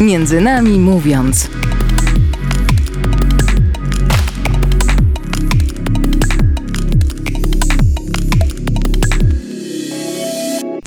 Między 0.00 0.40
nami 0.40 0.78
mówiąc. 0.78 1.50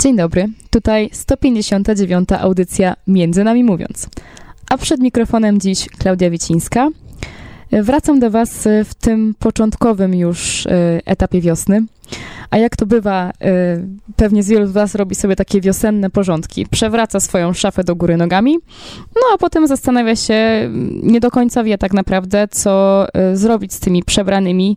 Dzień 0.00 0.16
dobry, 0.16 0.48
tutaj 0.70 1.10
159. 1.12 2.28
audycja 2.40 2.96
Między 3.06 3.44
nami 3.44 3.64
mówiąc. 3.64 4.08
A 4.70 4.78
przed 4.78 5.00
mikrofonem 5.00 5.60
dziś 5.60 5.88
Klaudia 5.98 6.30
Wicińska. 6.30 6.88
Wracam 7.72 8.20
do 8.20 8.30
Was 8.30 8.68
w 8.84 8.94
tym 8.94 9.34
początkowym 9.38 10.14
już 10.14 10.66
e, 10.66 11.00
etapie 11.04 11.40
wiosny. 11.40 11.82
A 12.50 12.58
jak 12.58 12.76
to 12.76 12.86
bywa, 12.86 13.30
e, 13.30 13.32
pewnie 14.16 14.42
z 14.42 14.48
wielu 14.48 14.66
z 14.66 14.72
Was 14.72 14.94
robi 14.94 15.14
sobie 15.14 15.36
takie 15.36 15.60
wiosenne 15.60 16.10
porządki. 16.10 16.66
Przewraca 16.66 17.20
swoją 17.20 17.52
szafę 17.52 17.84
do 17.84 17.96
góry 17.96 18.16
nogami, 18.16 18.58
no 19.14 19.22
a 19.34 19.38
potem 19.38 19.66
zastanawia 19.66 20.16
się, 20.16 20.70
nie 21.02 21.20
do 21.20 21.30
końca 21.30 21.64
wie 21.64 21.78
tak 21.78 21.92
naprawdę, 21.92 22.48
co 22.48 23.06
zrobić 23.34 23.72
z 23.72 23.80
tymi 23.80 24.02
przebranymi, 24.02 24.76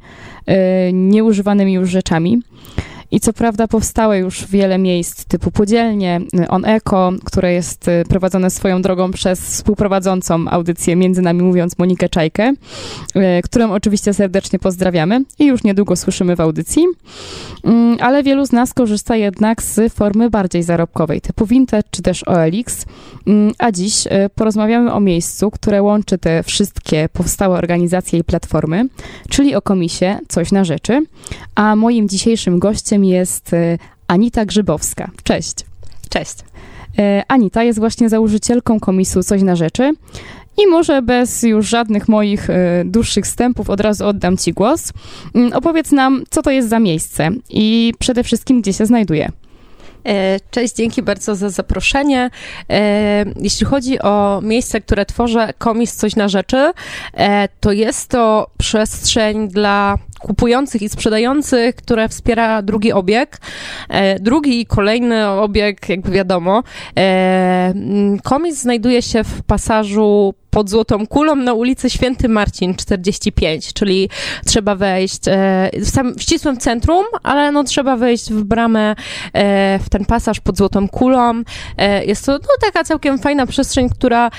nieużywanymi 0.93 1.73
już 1.73 1.89
rzeczami. 1.89 2.41
I 3.11 3.19
co 3.19 3.33
prawda 3.33 3.67
powstało 3.67 4.13
już 4.13 4.47
wiele 4.47 4.77
miejsc 4.77 5.25
typu 5.25 5.51
podzielnie, 5.51 6.21
On 6.49 6.65
Eco, 6.65 7.11
które 7.23 7.53
jest 7.53 7.87
y, 7.87 8.03
prowadzone 8.09 8.49
swoją 8.49 8.81
drogą 8.81 9.11
przez 9.11 9.39
współprowadzącą 9.39 10.45
audycję 10.49 10.95
Między 10.95 11.21
Nami 11.21 11.41
Mówiąc 11.41 11.77
Monikę 11.77 12.09
Czajkę, 12.09 12.53
y, 13.15 13.21
którą 13.43 13.71
oczywiście 13.71 14.13
serdecznie 14.13 14.59
pozdrawiamy 14.59 15.23
i 15.39 15.45
już 15.45 15.63
niedługo 15.63 15.95
słyszymy 15.95 16.35
w 16.35 16.41
audycji. 16.41 16.85
Mm, 17.63 17.97
ale 18.01 18.23
wielu 18.23 18.45
z 18.45 18.51
nas 18.51 18.73
korzysta 18.73 19.15
jednak 19.15 19.63
z 19.63 19.93
formy 19.93 20.29
bardziej 20.29 20.63
zarobkowej, 20.63 21.21
typu 21.21 21.45
Vinted 21.45 21.85
czy 21.91 22.01
też 22.01 22.23
OLX. 22.23 22.85
Mm, 23.27 23.53
a 23.57 23.71
dziś 23.71 24.07
y, 24.07 24.09
porozmawiamy 24.35 24.93
o 24.93 24.99
miejscu, 24.99 25.51
które 25.51 25.81
łączy 25.81 26.17
te 26.17 26.43
wszystkie 26.43 27.09
powstałe 27.13 27.57
organizacje 27.57 28.19
i 28.19 28.23
platformy, 28.23 28.89
czyli 29.29 29.55
o 29.55 29.61
komisie 29.61 30.19
Coś 30.27 30.51
na 30.51 30.63
Rzeczy. 30.63 31.05
A 31.55 31.75
moim 31.75 32.09
dzisiejszym 32.09 32.59
gościem 32.59 32.94
jest 33.03 33.53
e, 33.53 33.77
Anita 34.07 34.45
Grzybowska. 34.45 35.11
Cześć. 35.23 35.53
Cześć. 36.09 36.35
E, 36.99 37.23
Anita 37.27 37.63
jest 37.63 37.79
właśnie 37.79 38.09
założycielką 38.09 38.79
komisu 38.79 39.23
Coś 39.23 39.41
na 39.41 39.55
Rzeczy. 39.55 39.91
I 40.57 40.67
może 40.67 41.01
bez 41.01 41.43
już 41.43 41.67
żadnych 41.67 42.07
moich 42.07 42.49
e, 42.49 42.83
dłuższych 42.85 43.25
wstępów 43.25 43.69
od 43.69 43.81
razu 43.81 44.07
oddam 44.07 44.37
Ci 44.37 44.53
głos. 44.53 44.93
Mm, 45.35 45.53
opowiedz 45.53 45.91
nam, 45.91 46.23
co 46.29 46.41
to 46.41 46.51
jest 46.51 46.69
za 46.69 46.79
miejsce 46.79 47.29
i 47.49 47.93
przede 47.99 48.23
wszystkim, 48.23 48.61
gdzie 48.61 48.73
się 48.73 48.85
znajduje. 48.85 49.31
Cześć, 50.51 50.75
dzięki 50.75 51.01
bardzo 51.01 51.35
za 51.35 51.49
zaproszenie. 51.49 52.29
Jeśli 53.35 53.65
chodzi 53.65 53.99
o 53.99 54.39
miejsce, 54.43 54.81
które 54.81 55.05
tworzę, 55.05 55.53
komis 55.57 55.95
Coś 55.95 56.15
na 56.15 56.27
Rzeczy, 56.27 56.71
to 57.59 57.71
jest 57.71 58.09
to 58.09 58.47
przestrzeń 58.57 59.47
dla 59.47 59.97
kupujących 60.19 60.81
i 60.81 60.89
sprzedających, 60.89 61.75
które 61.75 62.09
wspiera 62.09 62.61
drugi 62.61 62.91
obieg. 62.91 63.37
E, 63.89 64.19
drugi 64.19 64.61
i 64.61 64.65
kolejny 64.65 65.27
obieg, 65.27 65.89
jakby 65.89 66.11
wiadomo. 66.11 66.63
E, 66.97 67.73
komis 68.23 68.61
znajduje 68.61 69.01
się 69.01 69.23
w 69.23 69.43
pasażu 69.43 70.33
pod 70.49 70.69
Złotą 70.69 71.07
Kulą 71.07 71.35
na 71.35 71.53
ulicy 71.53 71.89
Święty 71.89 72.29
Marcin 72.29 72.75
45, 72.75 73.73
czyli 73.73 74.09
trzeba 74.45 74.75
wejść 74.75 75.27
e, 75.27 75.69
w, 75.73 75.89
sam, 75.89 76.15
w 76.15 76.21
ścisłym 76.21 76.57
centrum, 76.57 77.05
ale 77.23 77.51
no 77.51 77.63
trzeba 77.63 77.97
wejść 77.97 78.31
w 78.31 78.43
bramę 78.43 78.95
w 79.79 79.89
ten 79.89 80.05
pasaż 80.05 80.39
pod 80.39 80.57
Złotą 80.57 80.89
Kulą. 80.89 81.43
Jest 82.05 82.25
to 82.25 82.31
no, 82.31 82.49
taka 82.61 82.83
całkiem 82.83 83.19
fajna 83.19 83.45
przestrzeń, 83.45 83.89
która 83.89 84.31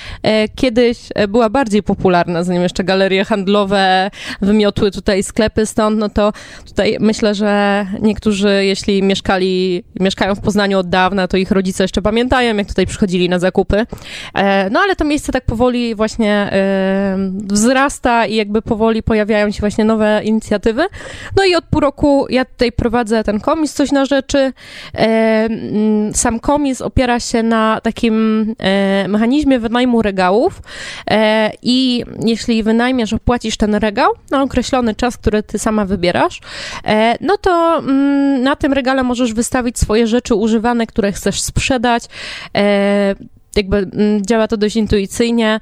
kiedyś 0.54 0.98
była 1.28 1.48
bardziej 1.48 1.82
popularna, 1.82 2.44
zanim 2.44 2.62
jeszcze 2.62 2.84
galerie 2.84 3.24
handlowe 3.24 4.10
wymiotły 4.40 4.90
tutaj 4.90 5.22
sklepy 5.22 5.66
stąd, 5.76 5.98
no 5.98 6.08
to 6.08 6.32
tutaj 6.66 6.96
myślę, 7.00 7.34
że 7.34 7.86
niektórzy, 8.00 8.64
jeśli 8.64 9.02
mieszkali, 9.02 9.84
mieszkają 10.00 10.34
w 10.34 10.40
Poznaniu 10.40 10.78
od 10.78 10.88
dawna, 10.88 11.28
to 11.28 11.36
ich 11.36 11.50
rodzice 11.50 11.84
jeszcze 11.84 12.02
pamiętają, 12.02 12.56
jak 12.56 12.68
tutaj 12.68 12.86
przychodzili 12.86 13.28
na 13.28 13.38
zakupy. 13.38 13.86
E, 14.34 14.70
no 14.70 14.80
ale 14.80 14.96
to 14.96 15.04
miejsce 15.04 15.32
tak 15.32 15.44
powoli 15.44 15.94
właśnie 15.94 16.50
wzrasta 17.44 18.26
i 18.26 18.34
jakby 18.34 18.62
powoli 18.62 19.02
pojawiają 19.02 19.50
się 19.50 19.60
właśnie 19.60 19.84
nowe 19.84 20.20
inicjatywy. 20.24 20.86
No 21.36 21.44
i 21.44 21.54
od 21.54 21.64
pół 21.64 21.80
roku 21.80 22.26
ja 22.30 22.44
tutaj 22.44 22.72
prowadzę 22.72 23.24
ten 23.24 23.40
komis, 23.40 23.74
coś 23.74 23.92
na 23.92 24.04
rzeczy. 24.04 24.52
Sam 26.14 26.40
komis 26.40 26.80
opiera 26.80 27.20
się 27.20 27.42
na 27.42 27.80
takim 27.82 28.54
e, 28.58 29.08
mechanizmie 29.08 29.58
wynajmu 29.58 30.02
regałów 30.02 30.62
e, 31.10 31.52
i 31.62 32.04
jeśli 32.24 32.62
wynajmiesz, 32.62 33.12
opłacisz 33.12 33.56
ten 33.56 33.74
regał 33.74 34.12
na 34.30 34.42
określony 34.42 34.94
czas, 34.94 35.16
który 35.16 35.42
ty 35.42 35.55
sama 35.58 35.84
wybierasz, 35.84 36.40
e, 36.84 37.16
no 37.20 37.36
to 37.36 37.78
mm, 37.78 38.42
na 38.42 38.56
tym 38.56 38.72
regale 38.72 39.02
możesz 39.02 39.32
wystawić 39.32 39.78
swoje 39.78 40.06
rzeczy 40.06 40.34
używane, 40.34 40.86
które 40.86 41.12
chcesz 41.12 41.40
sprzedać 41.40 42.04
jakby 43.56 43.76
mm, 43.76 44.26
działa 44.26 44.48
to 44.48 44.56
dość 44.56 44.76
intuicyjnie, 44.76 45.60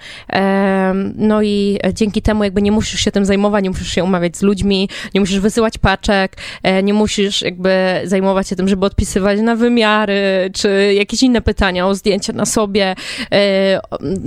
no 1.17 1.43
i 1.43 1.79
dzięki 1.95 2.23
temu 2.23 2.45
jakby 2.45 2.63
nie 2.63 2.73
musisz 2.73 3.01
się 3.01 3.11
tym 3.11 3.25
zajmować, 3.25 3.65
nie 3.65 3.71
musisz 3.71 3.89
się 3.89 4.05
umawiać 4.05 4.37
z 4.37 4.43
ludźmi, 4.43 4.89
nie 5.15 5.21
musisz 5.21 5.41
wysyłać 5.41 5.79
paczek, 5.79 6.37
e, 6.63 6.83
nie 6.83 6.95
musisz 6.95 7.43
jakby 7.43 8.01
zajmować 8.05 8.49
się 8.49 8.57
tym, 8.57 8.69
żeby 8.69 8.87
odpisywać 8.87 9.41
na 9.41 9.57
wymiary, 9.57 10.51
czy 10.55 10.95
jakieś 10.95 11.23
inne 11.23 11.41
pytania 11.41 11.87
o 11.87 11.95
zdjęcie 11.95 12.33
na 12.33 12.47
sobie 12.47 12.95
e, 13.33 13.81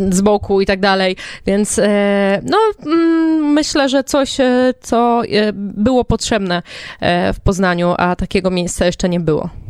z 0.09 0.21
boku 0.21 0.61
i 0.61 0.65
tak 0.65 0.79
dalej, 0.79 1.15
więc 1.45 1.79
e, 1.79 2.41
no 2.43 2.57
mm, 2.85 3.53
myślę, 3.53 3.89
że 3.89 4.03
coś, 4.03 4.37
co 4.81 5.21
było 5.53 6.05
potrzebne 6.05 6.61
w 7.33 7.39
Poznaniu, 7.43 7.95
a 7.97 8.15
takiego 8.15 8.51
miejsca 8.51 8.85
jeszcze 8.85 9.09
nie 9.09 9.19
było. 9.19 9.66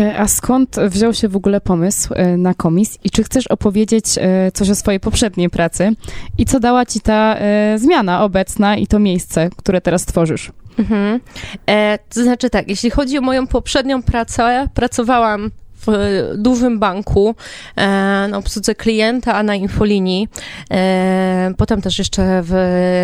E, 0.00 0.18
a 0.18 0.28
skąd 0.28 0.76
wziął 0.88 1.14
się 1.14 1.28
w 1.28 1.36
ogóle 1.36 1.60
pomysł 1.60 2.14
e, 2.14 2.36
na 2.36 2.54
komis 2.54 2.98
i 3.04 3.10
czy 3.10 3.24
chcesz 3.24 3.46
opowiedzieć 3.46 4.04
e, 4.16 4.52
coś 4.52 4.70
o 4.70 4.74
swojej 4.74 5.00
poprzedniej 5.00 5.50
pracy 5.50 5.92
i 6.38 6.44
co 6.44 6.60
dała 6.60 6.86
ci 6.86 7.00
ta 7.00 7.36
zmiana 7.76 8.24
obecna 8.24 8.76
i 8.76 8.86
to 8.86 8.98
miejsce, 8.98 9.50
które 9.56 9.80
teraz 9.80 10.04
tworzysz? 10.04 10.52
Mhm. 10.78 11.20
E, 11.66 11.98
to 12.14 12.22
znaczy 12.22 12.50
tak, 12.50 12.68
jeśli 12.68 12.90
chodzi 12.90 13.18
o 13.18 13.20
moją 13.20 13.46
poprzednią 13.46 14.02
pracę, 14.02 14.68
pracowałam 14.74 15.50
w 15.86 15.92
dużym 16.36 16.78
banku 16.78 17.34
e, 17.76 17.86
na 18.30 18.38
obsłudze 18.38 18.74
klienta, 18.74 19.34
a 19.34 19.42
na 19.42 19.54
infolinii. 19.54 20.28
E, 20.70 21.54
potem 21.56 21.82
też 21.82 21.98
jeszcze 21.98 22.42
w 22.44 22.54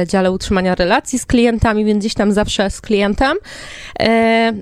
dziale 0.09 0.31
utrzymania 0.31 0.75
relacji 0.75 1.19
z 1.19 1.27
klientami, 1.27 1.85
więc 1.85 2.01
gdzieś 2.01 2.15
tam 2.15 2.33
zawsze 2.33 2.71
z 2.71 2.81
klientem. 2.81 3.37
E, 4.01 4.53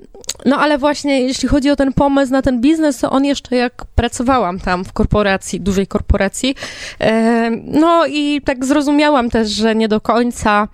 no 0.45 0.57
ale 0.57 0.79
właśnie 0.79 1.21
jeśli 1.21 1.49
chodzi 1.49 1.71
o 1.71 1.77
ten 1.77 1.93
pomysł 1.93 2.33
na 2.33 2.43
ten 2.43 2.61
biznes, 2.61 2.99
to 2.99 3.11
on 3.11 3.25
jeszcze 3.25 3.57
jak 3.57 3.85
pracowałam 3.95 4.61
tam 4.61 4.85
w 4.85 4.93
korporacji, 4.93 5.61
dużej 5.61 5.87
korporacji, 5.87 6.55
no 7.65 8.07
i 8.07 8.41
tak 8.45 8.65
zrozumiałam 8.65 9.31
też, 9.31 9.49
że 9.49 9.75
nie 9.75 9.89
do 9.89 10.01
końca 10.01 10.69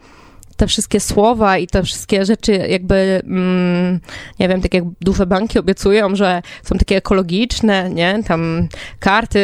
te 0.62 0.66
wszystkie 0.66 1.00
słowa 1.00 1.58
i 1.58 1.66
te 1.66 1.82
wszystkie 1.82 2.24
rzeczy 2.24 2.52
jakby, 2.52 3.22
mm, 3.24 4.00
nie 4.40 4.48
wiem, 4.48 4.62
tak 4.62 4.74
jak 4.74 4.84
duże 5.00 5.26
banki 5.26 5.58
obiecują, 5.58 6.16
że 6.16 6.42
są 6.62 6.78
takie 6.78 6.96
ekologiczne, 6.96 7.90
nie, 7.90 8.22
tam 8.26 8.68
karty 9.00 9.40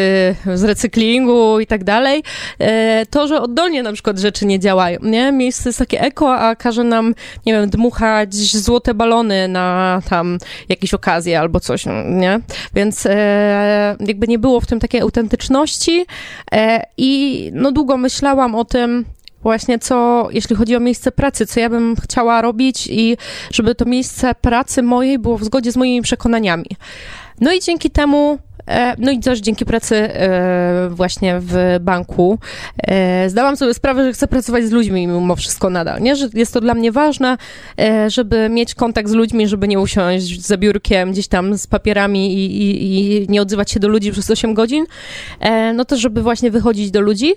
z 0.54 0.64
recyklingu 0.64 1.60
i 1.60 1.66
tak 1.66 1.84
dalej, 1.84 2.22
e, 2.58 3.06
to, 3.06 3.28
że 3.28 3.40
oddolnie 3.42 3.82
na 3.82 3.92
przykład 3.92 4.18
rzeczy 4.18 4.46
nie 4.46 4.60
działają, 4.60 4.98
nie, 5.02 5.32
miejsce 5.32 5.68
jest 5.68 5.78
takie 5.78 6.00
eko, 6.00 6.36
a 6.36 6.56
każe 6.56 6.84
nam, 6.84 7.14
nie 7.46 7.52
wiem, 7.52 7.70
dmuchać 7.70 8.34
złote 8.34 8.94
balony 8.94 9.48
na 9.48 10.00
tam 10.08 10.38
jakieś 10.68 10.94
okazje 10.94 11.40
albo 11.40 11.60
coś, 11.60 11.84
nie, 12.06 12.40
więc 12.74 13.06
e, 13.06 13.96
jakby 14.00 14.28
nie 14.28 14.38
było 14.38 14.60
w 14.60 14.66
tym 14.66 14.80
takiej 14.80 15.00
autentyczności. 15.00 16.06
E, 16.52 16.82
i 16.96 17.50
no 17.54 17.72
długo 17.72 17.96
myślałam 17.96 18.54
o 18.54 18.64
tym, 18.64 19.04
właśnie 19.42 19.78
co, 19.78 20.28
jeśli 20.32 20.56
chodzi 20.56 20.76
o 20.76 20.80
miejsce 20.80 21.12
pracy, 21.12 21.46
co 21.46 21.60
ja 21.60 21.70
bym 21.70 21.96
chciała 21.96 22.42
robić 22.42 22.86
i 22.86 23.16
żeby 23.52 23.74
to 23.74 23.84
miejsce 23.84 24.34
pracy 24.34 24.82
mojej 24.82 25.18
było 25.18 25.38
w 25.38 25.44
zgodzie 25.44 25.72
z 25.72 25.76
moimi 25.76 26.02
przekonaniami. 26.02 26.66
No 27.40 27.52
i 27.52 27.60
dzięki 27.60 27.90
temu 27.90 28.38
e, 28.68 28.94
no 28.98 29.10
i 29.10 29.20
też 29.20 29.40
dzięki 29.40 29.64
pracy 29.64 29.96
e, 29.96 30.88
właśnie 30.90 31.36
w 31.40 31.78
banku 31.80 32.38
e, 32.78 33.30
zdałam 33.30 33.56
sobie 33.56 33.74
sprawę, 33.74 34.04
że 34.04 34.12
chcę 34.12 34.26
pracować 34.26 34.64
z 34.64 34.70
ludźmi 34.70 35.06
mimo 35.06 35.36
wszystko 35.36 35.70
nadal, 35.70 36.02
nie? 36.02 36.16
Że 36.16 36.28
jest 36.34 36.54
to 36.54 36.60
dla 36.60 36.74
mnie 36.74 36.92
ważne, 36.92 37.36
żeby 38.08 38.48
mieć 38.48 38.74
kontakt 38.74 39.08
z 39.08 39.12
ludźmi, 39.12 39.48
żeby 39.48 39.68
nie 39.68 39.80
usiąść 39.80 40.46
za 40.46 40.56
biurkiem 40.56 41.12
gdzieś 41.12 41.28
tam 41.28 41.58
z 41.58 41.66
papierami 41.66 42.34
i, 42.34 42.62
i, 42.62 43.22
i 43.22 43.28
nie 43.28 43.42
odzywać 43.42 43.70
się 43.70 43.80
do 43.80 43.88
ludzi 43.88 44.12
przez 44.12 44.30
8 44.30 44.54
godzin, 44.54 44.86
no 45.74 45.84
to 45.84 45.96
żeby 45.96 46.22
właśnie 46.22 46.50
wychodzić 46.50 46.90
do 46.90 47.00
ludzi. 47.00 47.34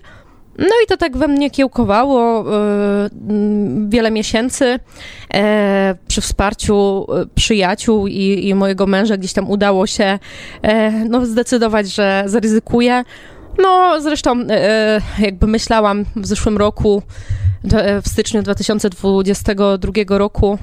No 0.58 0.76
i 0.84 0.88
to 0.88 0.98
tak 0.98 1.18
we 1.18 1.28
mnie 1.28 1.50
kiełkowało 1.50 2.46
e, 2.56 3.10
wiele 3.90 4.12
miesięcy. 4.12 4.80
E, 5.34 5.96
przy 6.08 6.22
wsparciu 6.22 7.06
e, 7.14 7.26
przyjaciół 7.36 8.08
i, 8.08 8.48
i 8.48 8.56
mojego 8.56 8.88
męża 8.88 9.18
gdzieś 9.18 9.34
tam 9.34 9.50
udało 9.50 9.88
się 9.88 10.20
no, 11.10 11.26
zdecydować, 11.26 11.92
że 11.92 12.24
zaryzykuję. 12.26 13.04
No, 13.58 14.02
zresztą 14.02 14.36
jakby 15.20 15.48
myślałam 15.48 16.06
w 16.16 16.28
zeszłym 16.28 16.58
roku, 16.58 17.02
w 18.04 18.10
styczniu 18.10 18.42
2022 18.42 20.18
roku, 20.18 20.58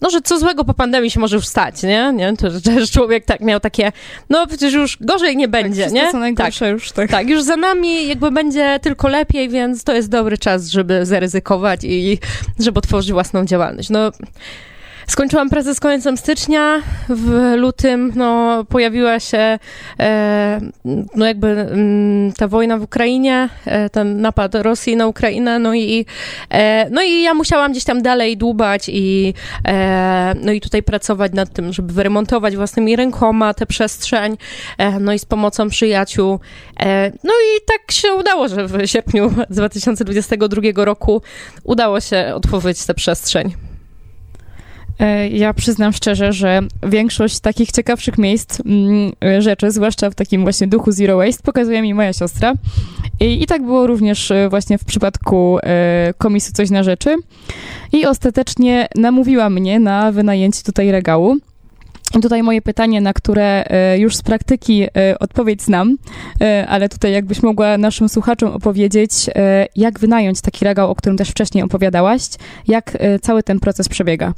no, 0.00 0.10
że 0.10 0.20
co 0.20 0.38
złego 0.38 0.64
po 0.64 0.74
pandemii 0.74 1.10
się 1.10 1.20
może 1.20 1.36
już 1.36 1.46
stać, 1.46 1.82
nie? 1.82 2.12
nie? 2.16 2.36
To, 2.36 2.50
że 2.50 2.86
człowiek 2.92 3.24
tak 3.24 3.40
miał 3.40 3.60
takie, 3.60 3.92
no 4.30 4.46
przecież 4.46 4.74
już 4.74 4.98
gorzej 5.00 5.36
nie 5.36 5.44
tak, 5.44 5.62
będzie, 5.62 5.84
tak, 5.84 5.92
nie? 5.92 6.10
Co 6.10 6.18
najgorsze 6.18 6.64
tak, 6.64 6.72
już, 6.72 6.92
tak. 6.92 7.10
Tak, 7.10 7.28
już 7.28 7.42
za 7.42 7.56
nami 7.56 8.08
jakby 8.08 8.30
będzie 8.30 8.78
tylko 8.82 9.08
lepiej, 9.08 9.48
więc 9.48 9.84
to 9.84 9.94
jest 9.94 10.08
dobry 10.08 10.38
czas, 10.38 10.68
żeby 10.68 11.06
zaryzykować 11.06 11.80
i 11.84 12.18
żeby 12.58 12.78
otworzyć 12.78 13.12
własną 13.12 13.44
działalność. 13.44 13.90
No, 13.90 14.10
Skończyłam 15.08 15.50
pracę 15.50 15.74
z 15.74 15.80
końcem 15.80 16.16
stycznia. 16.16 16.82
W 17.08 17.54
lutym 17.56 18.12
no, 18.14 18.64
pojawiła 18.64 19.20
się 19.20 19.58
e, 20.00 20.60
no 21.14 21.26
jakby 21.26 21.48
m, 21.48 21.68
mm, 21.68 22.32
ta 22.32 22.48
wojna 22.48 22.78
w 22.78 22.82
Ukrainie, 22.82 23.48
e, 23.64 23.90
ten 23.90 24.20
napad 24.20 24.54
Rosji 24.54 24.96
na 24.96 25.06
Ukrainę, 25.06 25.58
no 25.58 25.74
i, 25.74 26.06
e, 26.50 26.90
no 26.90 27.02
i 27.02 27.22
ja 27.22 27.34
musiałam 27.34 27.72
gdzieś 27.72 27.84
tam 27.84 28.02
dalej 28.02 28.36
dłubać 28.36 28.88
i, 28.88 29.34
e, 29.68 30.34
no 30.42 30.52
i 30.52 30.60
tutaj 30.60 30.82
pracować 30.82 31.32
nad 31.32 31.52
tym, 31.52 31.72
żeby 31.72 31.92
wyremontować 31.92 32.56
własnymi 32.56 32.96
rękoma 32.96 33.54
tę 33.54 33.66
przestrzeń, 33.66 34.36
e, 34.78 35.00
no 35.00 35.12
i 35.12 35.18
z 35.18 35.24
pomocą 35.24 35.68
przyjaciół. 35.68 36.40
E, 36.80 37.12
no 37.24 37.32
i 37.32 37.60
tak 37.66 37.92
się 37.92 38.12
udało, 38.12 38.48
że 38.48 38.66
w 38.66 38.86
sierpniu 38.86 39.32
2022 39.50 40.84
roku 40.84 41.22
udało 41.64 42.00
się 42.00 42.32
otworzyć 42.34 42.86
tę 42.86 42.94
przestrzeń. 42.94 43.77
E, 44.98 45.28
ja 45.28 45.54
przyznam 45.54 45.92
szczerze, 45.92 46.32
że 46.32 46.60
większość 46.82 47.40
takich 47.40 47.72
ciekawszych 47.72 48.18
miejsc, 48.18 48.60
mm, 48.60 49.12
e, 49.24 49.42
rzeczy, 49.42 49.70
zwłaszcza 49.70 50.10
w 50.10 50.14
takim 50.14 50.42
właśnie 50.42 50.66
duchu 50.66 50.92
Zero 50.92 51.16
Waste, 51.16 51.42
pokazuje 51.42 51.82
mi 51.82 51.94
moja 51.94 52.12
siostra. 52.12 52.54
I, 53.20 53.42
i 53.42 53.46
tak 53.46 53.62
było 53.62 53.86
również 53.86 54.30
e, 54.30 54.48
właśnie 54.48 54.78
w 54.78 54.84
przypadku 54.84 55.58
komisu 56.18 56.52
Coś 56.52 56.70
na 56.70 56.82
Rzeczy. 56.82 57.16
I 57.92 58.06
ostatecznie 58.06 58.88
namówiła 58.94 59.50
mnie 59.50 59.80
na 59.80 60.12
wynajęcie 60.12 60.62
tutaj 60.62 60.90
regału. 60.90 61.36
Tutaj 62.22 62.42
moje 62.42 62.62
pytanie, 62.62 63.00
na 63.00 63.12
które 63.12 63.64
już 63.98 64.16
z 64.16 64.22
praktyki 64.22 64.86
odpowiedź 65.20 65.62
znam, 65.62 65.96
ale 66.68 66.88
tutaj 66.88 67.12
jakbyś 67.12 67.42
mogła 67.42 67.78
naszym 67.78 68.08
słuchaczom 68.08 68.52
opowiedzieć, 68.52 69.12
jak 69.76 69.98
wynająć 69.98 70.40
taki 70.40 70.64
regał, 70.64 70.90
o 70.90 70.94
którym 70.94 71.18
też 71.18 71.28
wcześniej 71.30 71.64
opowiadałaś, 71.64 72.22
jak 72.68 72.98
cały 73.22 73.42
ten 73.42 73.60
proces 73.60 73.88
przebiega. 73.88 74.34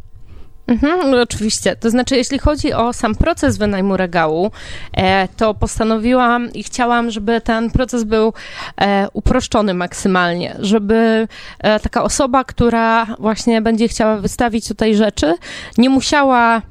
Mhm, 0.71 1.11
no 1.11 1.23
oczywiście. 1.23 1.77
To 1.77 1.91
znaczy, 1.91 2.17
jeśli 2.17 2.39
chodzi 2.39 2.73
o 2.73 2.93
sam 2.93 3.15
proces 3.15 3.59
wynajmu 3.59 3.97
regału, 3.97 4.51
e, 4.93 5.29
to 5.37 5.55
postanowiłam 5.55 6.53
i 6.53 6.63
chciałam, 6.63 7.11
żeby 7.11 7.41
ten 7.41 7.71
proces 7.71 8.05
był 8.05 8.33
e, 8.81 9.09
uproszczony 9.13 9.75
maksymalnie, 9.75 10.57
żeby 10.59 11.29
e, 11.59 11.81
taka 11.81 12.03
osoba, 12.03 12.45
która 12.45 13.07
właśnie 13.19 13.63
będzie 13.63 13.89
chciała 13.89 14.17
wystawić 14.17 14.69
tutaj 14.69 14.95
rzeczy, 14.95 15.35
nie 15.79 15.91
musiała 15.91 16.63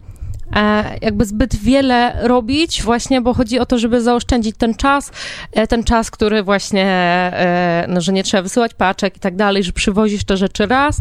jakby 1.02 1.26
zbyt 1.26 1.56
wiele 1.56 2.28
robić, 2.28 2.84
właśnie, 2.84 3.22
bo 3.22 3.34
chodzi 3.34 3.60
o 3.60 3.66
to, 3.66 3.78
żeby 3.78 4.02
zaoszczędzić 4.02 4.56
ten 4.58 4.76
czas, 4.76 5.12
e, 5.52 5.68
ten 5.68 5.84
czas, 5.84 6.12
który 6.12 6.44
właśnie, 6.44 6.86
e, 6.86 7.86
no, 7.88 8.02
że 8.02 8.14
nie 8.14 8.24
trzeba 8.24 8.44
wysyłać 8.44 8.74
paczek 8.74 9.18
i 9.18 9.20
tak 9.20 9.36
dalej, 9.36 9.64
że 9.64 9.72
przywozisz 9.72 10.24
te 10.24 10.38
rzeczy 10.38 10.66
raz, 10.66 10.98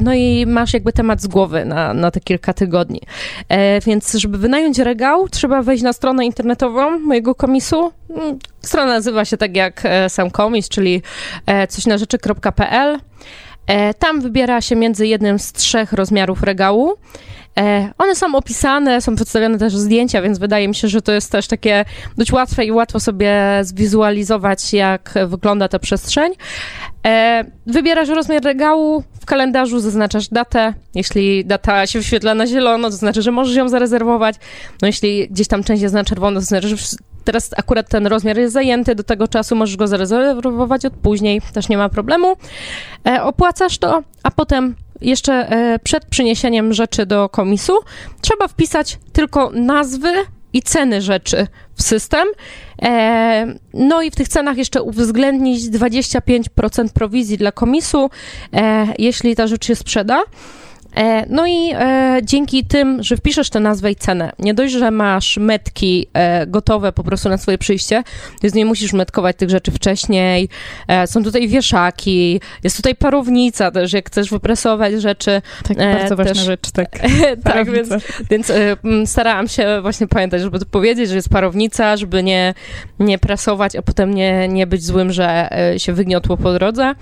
no 0.00 0.14
i 0.14 0.46
masz 0.46 0.74
jakby 0.74 0.92
temat 0.92 1.22
z 1.22 1.26
głowy 1.26 1.64
na, 1.64 1.94
na 1.94 2.10
te 2.10 2.20
kilka 2.20 2.52
tygodni. 2.52 3.00
Więc, 3.86 4.12
żeby 4.12 4.38
wynająć 4.38 4.78
regał, 4.78 5.28
trzeba 5.28 5.62
wejść 5.62 5.82
na 5.82 5.92
stronę 5.92 6.26
internetową 6.26 6.98
mojego 6.98 7.34
komisu. 7.34 7.92
Mm, 8.10 8.38
strona 8.60 8.92
nazywa 8.92 9.24
się 9.24 9.36
tak 9.36 9.56
jak 9.56 9.82
sam 10.08 10.30
komis, 10.30 10.68
czyli 10.68 11.02
cośnarzeczy.pl. 11.68 12.98
Tam 13.98 14.20
wybiera 14.20 14.60
się 14.60 14.76
między 14.76 15.06
jednym 15.06 15.38
z 15.38 15.52
trzech 15.52 15.92
rozmiarów 15.92 16.42
regału. 16.42 16.96
E, 17.58 17.92
one 17.98 18.16
są 18.16 18.34
opisane, 18.34 19.00
są 19.00 19.16
przedstawione 19.16 19.58
też 19.58 19.76
zdjęcia, 19.76 20.22
więc 20.22 20.38
wydaje 20.38 20.68
mi 20.68 20.74
się, 20.74 20.88
że 20.88 21.02
to 21.02 21.12
jest 21.12 21.32
też 21.32 21.46
takie 21.46 21.84
dość 22.16 22.32
łatwe 22.32 22.64
i 22.64 22.72
łatwo 22.72 23.00
sobie 23.00 23.60
zwizualizować, 23.62 24.72
jak 24.72 25.14
wygląda 25.26 25.68
ta 25.68 25.78
przestrzeń. 25.78 26.32
E, 27.06 27.44
wybierasz 27.66 28.08
rozmiar 28.08 28.42
regału, 28.42 29.04
w 29.20 29.26
kalendarzu 29.26 29.80
zaznaczasz 29.80 30.28
datę. 30.28 30.74
Jeśli 30.94 31.44
data 31.44 31.86
się 31.86 31.98
wyświetla 31.98 32.34
na 32.34 32.46
zielono, 32.46 32.90
to 32.90 32.96
znaczy, 32.96 33.22
że 33.22 33.32
możesz 33.32 33.56
ją 33.56 33.68
zarezerwować. 33.68 34.36
No 34.82 34.86
jeśli 34.86 35.28
gdzieś 35.28 35.48
tam 35.48 35.64
część 35.64 35.82
jest 35.82 35.94
na 35.94 36.04
czerwono, 36.04 36.40
to 36.40 36.46
znaczy, 36.46 36.68
że 36.68 36.76
teraz 37.24 37.50
akurat 37.56 37.88
ten 37.88 38.06
rozmiar 38.06 38.38
jest 38.38 38.54
zajęty, 38.54 38.94
do 38.94 39.02
tego 39.02 39.28
czasu 39.28 39.56
możesz 39.56 39.76
go 39.76 39.88
zarezerwować 39.88 40.84
od 40.84 40.92
później, 40.92 41.42
też 41.54 41.68
nie 41.68 41.78
ma 41.78 41.88
problemu. 41.88 42.36
E, 43.06 43.22
opłacasz 43.22 43.78
to, 43.78 44.02
a 44.22 44.30
potem 44.30 44.74
jeszcze 45.00 45.32
e, 45.50 45.78
przed 45.78 46.04
przyniesieniem 46.04 46.72
rzeczy 46.72 47.06
do 47.06 47.28
komisu 47.28 47.72
trzeba 48.20 48.48
wpisać 48.48 48.98
tylko 49.12 49.50
nazwy 49.50 50.12
i 50.52 50.62
ceny 50.62 51.02
rzeczy 51.02 51.46
w 51.74 51.82
system. 51.82 52.28
E, 52.82 53.54
no 53.74 54.02
i 54.02 54.10
w 54.10 54.16
tych 54.16 54.28
cenach 54.28 54.56
jeszcze 54.56 54.82
uwzględnić 54.82 55.64
25% 55.64 56.88
prowizji 56.94 57.38
dla 57.38 57.52
komisu, 57.52 58.10
e, 58.52 58.86
jeśli 58.98 59.36
ta 59.36 59.46
rzecz 59.46 59.66
się 59.66 59.76
sprzeda. 59.76 60.22
E, 60.96 61.26
no 61.28 61.46
i 61.46 61.70
e, 61.74 62.18
dzięki 62.22 62.64
tym, 62.64 63.02
że 63.02 63.16
wpiszesz 63.16 63.50
tę 63.50 63.60
nazwę 63.60 63.90
i 63.90 63.96
cenę, 63.96 64.32
nie 64.38 64.54
dość, 64.54 64.72
że 64.72 64.90
masz 64.90 65.36
metki 65.36 66.06
e, 66.12 66.46
gotowe 66.46 66.92
po 66.92 67.04
prostu 67.04 67.28
na 67.28 67.38
swoje 67.38 67.58
przyjście, 67.58 68.02
więc 68.42 68.54
nie 68.54 68.66
musisz 68.66 68.92
metkować 68.92 69.36
tych 69.36 69.50
rzeczy 69.50 69.70
wcześniej. 69.70 70.48
Są 71.06 71.24
tutaj 71.24 71.48
wieszaki, 71.48 72.40
jest 72.64 72.76
tutaj 72.76 72.94
parownica 72.94 73.70
też, 73.70 73.92
jak 73.92 74.06
chcesz 74.06 74.30
wypresować 74.30 75.02
rzeczy. 75.02 75.42
Tak, 75.68 75.76
bardzo 75.76 76.16
ważna 76.16 76.34
rzecz, 76.34 76.70
tak. 76.70 76.88
tak, 77.44 77.70
więc, 77.70 77.88
więc 78.30 78.52
starałam 79.04 79.48
się 79.48 79.78
właśnie 79.82 80.06
pamiętać, 80.06 80.42
żeby 80.42 80.58
to 80.58 80.66
powiedzieć, 80.66 81.08
że 81.08 81.16
jest 81.16 81.28
parownica, 81.28 81.96
żeby 81.96 82.22
nie, 82.22 82.54
nie 82.98 83.18
presować, 83.18 83.76
a 83.76 83.82
potem 83.82 84.14
nie, 84.14 84.48
nie 84.48 84.66
być 84.66 84.84
złym, 84.84 85.12
że 85.12 85.48
się 85.76 85.92
wygniotło 85.92 86.36
po 86.36 86.52
drodze 86.52 86.94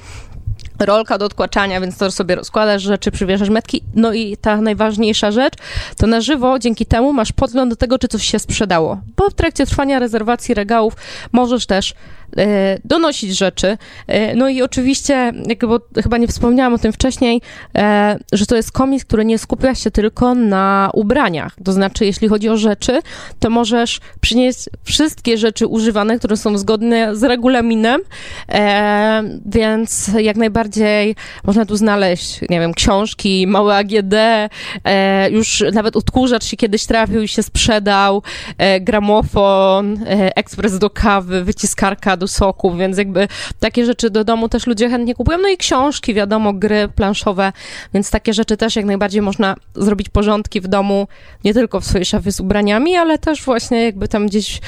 rolka 0.78 1.18
do 1.18 1.26
odkłaczania, 1.26 1.80
więc 1.80 1.98
to 1.98 2.10
sobie 2.10 2.34
rozkładasz 2.34 2.82
rzeczy, 2.82 3.10
przywieszasz 3.10 3.50
metki. 3.50 3.82
No 3.94 4.12
i 4.12 4.36
ta 4.36 4.56
najważniejsza 4.56 5.30
rzecz, 5.30 5.54
to 5.96 6.06
na 6.06 6.20
żywo 6.20 6.58
dzięki 6.58 6.86
temu 6.86 7.12
masz 7.12 7.32
podgląd 7.32 7.70
do 7.70 7.76
tego, 7.76 7.98
czy 7.98 8.08
coś 8.08 8.24
się 8.24 8.38
sprzedało. 8.38 9.00
Bo 9.16 9.30
w 9.30 9.34
trakcie 9.34 9.66
trwania 9.66 9.98
rezerwacji 9.98 10.54
regałów 10.54 10.94
możesz 11.32 11.66
też 11.66 11.94
donosić 12.84 13.36
rzeczy. 13.36 13.78
E, 14.06 14.34
no 14.34 14.48
i 14.48 14.62
oczywiście, 14.62 15.32
jakby, 15.46 16.02
chyba 16.02 16.18
nie 16.18 16.28
wspomniałam 16.28 16.74
o 16.74 16.78
tym 16.78 16.92
wcześniej, 16.92 17.40
e, 17.78 18.18
że 18.32 18.46
to 18.46 18.56
jest 18.56 18.72
komis, 18.72 19.04
który 19.04 19.24
nie 19.24 19.38
skupia 19.38 19.74
się 19.74 19.90
tylko 19.90 20.34
na 20.34 20.90
ubraniach. 20.94 21.56
To 21.64 21.72
znaczy, 21.72 22.04
jeśli 22.04 22.28
chodzi 22.28 22.48
o 22.48 22.56
rzeczy, 22.56 23.00
to 23.38 23.50
możesz 23.50 24.00
przynieść 24.20 24.58
wszystkie 24.84 25.38
rzeczy 25.38 25.66
używane, 25.66 26.18
które 26.18 26.36
są 26.36 26.58
zgodne 26.58 27.16
z 27.16 27.22
regulaminem, 27.22 28.00
e, 28.48 29.22
więc 29.46 30.10
jak 30.18 30.36
najbardziej 30.36 31.16
można 31.44 31.66
tu 31.66 31.76
znaleźć, 31.76 32.40
nie 32.50 32.60
wiem, 32.60 32.74
książki, 32.74 33.46
małe 33.46 33.76
AGD, 33.76 34.14
e, 34.84 35.30
już 35.30 35.64
nawet 35.72 35.96
odkurzacz 35.96 36.44
się 36.44 36.56
kiedyś 36.56 36.86
trafił 36.86 37.22
i 37.22 37.28
się 37.28 37.42
sprzedał, 37.42 38.22
e, 38.58 38.80
gramofon, 38.80 39.98
ekspres 40.36 40.78
do 40.78 40.90
kawy, 40.90 41.44
wyciskarka 41.44 42.13
do 42.16 42.28
soków, 42.28 42.78
więc 42.78 42.98
jakby 42.98 43.28
takie 43.60 43.86
rzeczy 43.86 44.10
do 44.10 44.24
domu 44.24 44.48
też 44.48 44.66
ludzie 44.66 44.90
chętnie 44.90 45.14
kupują. 45.14 45.38
No 45.38 45.48
i 45.48 45.56
książki, 45.56 46.14
wiadomo, 46.14 46.52
gry 46.52 46.88
planszowe, 46.88 47.52
więc 47.94 48.10
takie 48.10 48.32
rzeczy 48.32 48.56
też 48.56 48.76
jak 48.76 48.84
najbardziej 48.84 49.22
można 49.22 49.56
zrobić 49.74 50.08
porządki 50.08 50.60
w 50.60 50.68
domu, 50.68 51.08
nie 51.44 51.54
tylko 51.54 51.80
w 51.80 51.84
swojej 51.84 52.04
szafie 52.04 52.32
z 52.32 52.40
ubraniami, 52.40 52.96
ale 52.96 53.18
też 53.18 53.42
właśnie 53.42 53.84
jakby 53.84 54.08
tam 54.08 54.26
gdzieś 54.26 54.56
e, 54.56 54.60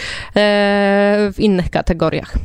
w 1.33 1.35
innych 1.39 1.71
kategoriach. 1.71 2.39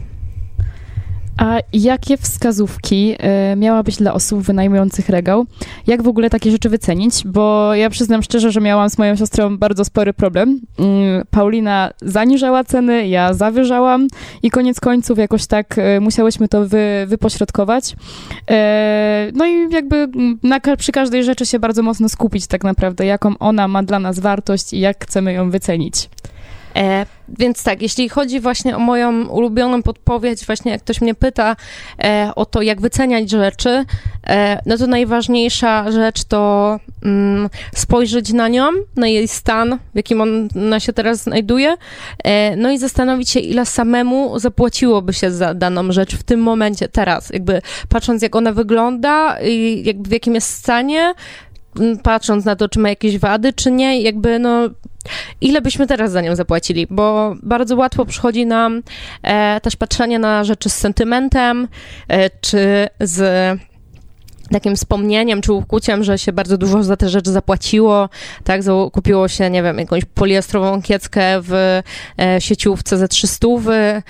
A 1.42 1.60
jakie 1.74 2.18
wskazówki 2.18 3.16
y, 3.54 3.56
miałabyś 3.56 3.96
dla 3.96 4.14
osób 4.14 4.42
wynajmujących 4.42 5.10
regał? 5.10 5.46
Jak 5.88 6.04
w 6.04 6.08
ogóle 6.08 6.30
takie 6.30 6.52
rzeczy 6.52 6.70
wycenić? 6.70 7.24
Bo 7.26 7.76
ja 7.76 7.90
przyznam 7.90 8.24
szczerze, 8.24 8.52
że 8.52 8.62
miałam 8.62 8.90
z 8.90 8.98
moją 8.98 9.16
siostrą 9.16 9.58
bardzo 9.58 9.86
spory 9.86 10.14
problem. 10.14 10.60
Y, 10.80 11.26
Paulina 11.32 11.92
zaniżała 12.02 12.64
ceny, 12.64 13.08
ja 13.08 13.34
zawyżałam 13.34 14.08
i 14.44 14.52
koniec 14.52 14.80
końców 14.80 15.18
jakoś 15.18 15.48
tak 15.48 15.78
y, 15.78 16.02
musiałyśmy 16.02 16.48
to 16.48 16.68
wy, 16.68 17.06
wypośrodkować. 17.08 17.96
No 19.34 19.46
i 19.46 19.72
jakby 19.72 20.08
na, 20.44 20.60
przy 20.78 20.92
każdej 20.92 21.24
rzeczy 21.24 21.46
się 21.46 21.60
bardzo 21.60 21.84
mocno 21.84 22.10
skupić 22.10 22.48
tak 22.48 22.64
naprawdę, 22.64 23.06
jaką 23.06 23.38
ona 23.40 23.68
ma 23.68 23.84
dla 23.84 24.00
nas 24.00 24.20
wartość 24.20 24.74
i 24.74 24.80
jak 24.80 25.06
chcemy 25.06 25.34
ją 25.34 25.50
wycenić. 25.50 26.10
E, 26.76 27.06
więc 27.38 27.64
tak, 27.64 27.82
jeśli 27.82 28.10
chodzi 28.10 28.40
właśnie 28.40 28.76
o 28.76 28.80
moją 28.80 29.28
ulubioną 29.28 29.84
podpowiedź, 29.84 30.46
właśnie 30.46 30.72
jak 30.72 30.82
ktoś 30.82 31.02
mnie 31.02 31.16
pyta 31.16 31.56
e, 32.04 32.32
o 32.36 32.46
to, 32.46 32.62
jak 32.62 32.82
wyceniać 32.82 33.30
rzeczy, 33.30 33.86
e, 34.28 34.62
no 34.66 34.78
to 34.78 34.88
najważniejsza 34.88 35.92
rzecz 35.92 36.24
to 36.24 36.80
mm, 37.04 37.50
spojrzeć 37.76 38.34
na 38.34 38.48
nią, 38.48 38.68
na 38.96 39.08
jej 39.08 39.28
stan, 39.28 39.80
w 39.94 39.96
jakim 39.96 40.22
ona 40.22 40.80
się 40.80 40.94
teraz 40.94 41.24
znajduje, 41.24 41.76
e, 42.24 42.56
no 42.56 42.72
i 42.72 42.78
zastanowić 42.78 43.30
się, 43.30 43.40
ile 43.40 43.66
samemu 43.66 44.40
zapłaciłoby 44.40 45.14
się 45.14 45.32
za 45.32 45.54
daną 45.54 45.92
rzecz 45.92 46.16
w 46.16 46.24
tym 46.24 46.40
momencie, 46.40 46.88
teraz, 46.88 47.30
jakby 47.30 47.62
patrząc, 47.90 48.22
jak 48.22 48.36
ona 48.36 48.52
wygląda 48.52 49.38
i 49.44 49.84
jakby 49.86 50.10
w 50.10 50.12
jakim 50.12 50.36
jest 50.36 50.54
stanie, 50.54 51.14
patrząc 52.04 52.46
na 52.46 52.56
to, 52.56 52.70
czy 52.70 52.80
ma 52.80 52.90
jakieś 52.90 53.18
wady, 53.18 53.54
czy 53.54 53.72
nie, 53.72 54.02
jakby 54.02 54.40
no 54.40 54.70
ile 55.42 55.62
byśmy 55.62 55.88
teraz 55.88 56.12
za 56.12 56.22
nią 56.22 56.36
zapłacili, 56.36 56.88
bo 56.90 57.36
bardzo 57.44 57.76
łatwo 57.76 58.06
przychodzi 58.06 58.46
nam 58.46 58.84
e, 59.24 59.62
też 59.62 59.76
patrzenie 59.76 60.20
na 60.20 60.44
rzeczy 60.44 60.70
z 60.70 60.76
sentymentem, 60.76 61.68
e, 62.08 62.30
czy 62.30 62.88
z 63.00 63.60
takim 64.52 64.76
wspomnieniem 64.76 65.42
czy 65.42 65.54
ukłuciem, 65.54 66.04
że 66.04 66.18
się 66.18 66.34
bardzo 66.34 66.58
dużo 66.58 66.84
za 66.84 66.98
te 66.98 67.10
rzeczy 67.10 67.32
zapłaciło, 67.32 68.10
tak, 68.44 68.62
kupiło 68.92 69.28
się, 69.28 69.50
nie 69.50 69.64
wiem, 69.64 69.78
jakąś 69.78 70.06
poliestrową 70.06 70.82
kieckę 70.82 71.42
w 71.42 71.82
e, 72.20 72.42
sieciówce 72.42 72.98
za 72.98 73.08
300, 73.08 73.48
e, 73.72 74.02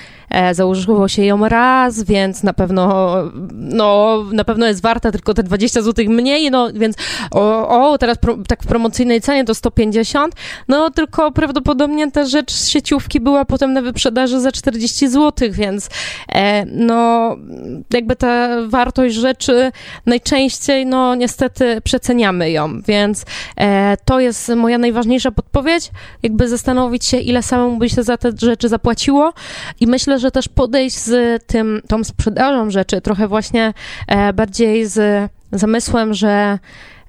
założyło 0.51 1.07
się 1.07 1.25
ją 1.25 1.49
raz, 1.49 2.03
więc 2.03 2.43
na 2.43 2.53
pewno, 2.53 3.15
no, 3.51 4.17
na 4.31 4.43
pewno 4.43 4.67
jest 4.67 4.81
warta 4.81 5.11
tylko 5.11 5.33
te 5.33 5.43
20 5.43 5.81
zł 5.81 6.05
mniej, 6.09 6.51
no, 6.51 6.69
więc 6.73 6.95
o, 7.31 7.91
o 7.91 7.97
teraz 7.97 8.17
pro, 8.17 8.37
tak 8.47 8.63
w 8.63 8.67
promocyjnej 8.67 9.21
cenie 9.21 9.45
to 9.45 9.55
150, 9.55 10.35
no, 10.67 10.89
tylko 10.89 11.31
prawdopodobnie 11.31 12.11
ta 12.11 12.25
rzecz 12.25 12.51
z 12.51 12.67
sieciówki 12.67 13.19
była 13.19 13.45
potem 13.45 13.73
na 13.73 13.81
wyprzedaży 13.81 14.39
za 14.39 14.51
40 14.51 15.07
zł, 15.07 15.49
więc 15.51 15.89
e, 16.31 16.65
no, 16.65 17.35
jakby 17.93 18.15
ta 18.15 18.47
wartość 18.67 19.15
rzeczy 19.15 19.71
najczęściej 20.05 20.41
najczęściej, 20.41 20.85
no 20.85 21.15
niestety 21.15 21.81
przeceniamy 21.83 22.51
ją, 22.51 22.81
więc 22.81 23.25
e, 23.57 23.97
to 24.05 24.19
jest 24.19 24.49
moja 24.49 24.77
najważniejsza 24.77 25.31
podpowiedź, 25.31 25.91
jakby 26.23 26.47
zastanowić 26.47 27.05
się, 27.05 27.17
ile 27.17 27.43
samemu 27.43 27.77
by 27.77 27.89
się 27.89 28.03
za 28.03 28.17
te 28.17 28.31
rzeczy 28.41 28.69
zapłaciło. 28.69 29.33
I 29.79 29.87
myślę, 29.87 30.19
że 30.21 30.31
też 30.31 30.47
podejść 30.47 30.97
z 30.97 31.43
tym, 31.47 31.81
tą 31.87 32.03
sprzedażą 32.03 32.69
rzeczy 32.69 33.01
trochę 33.01 33.27
właśnie 33.27 33.73
e, 34.07 34.33
bardziej 34.33 34.85
z 34.85 35.31
zamysłem, 35.51 36.13
że 36.13 36.59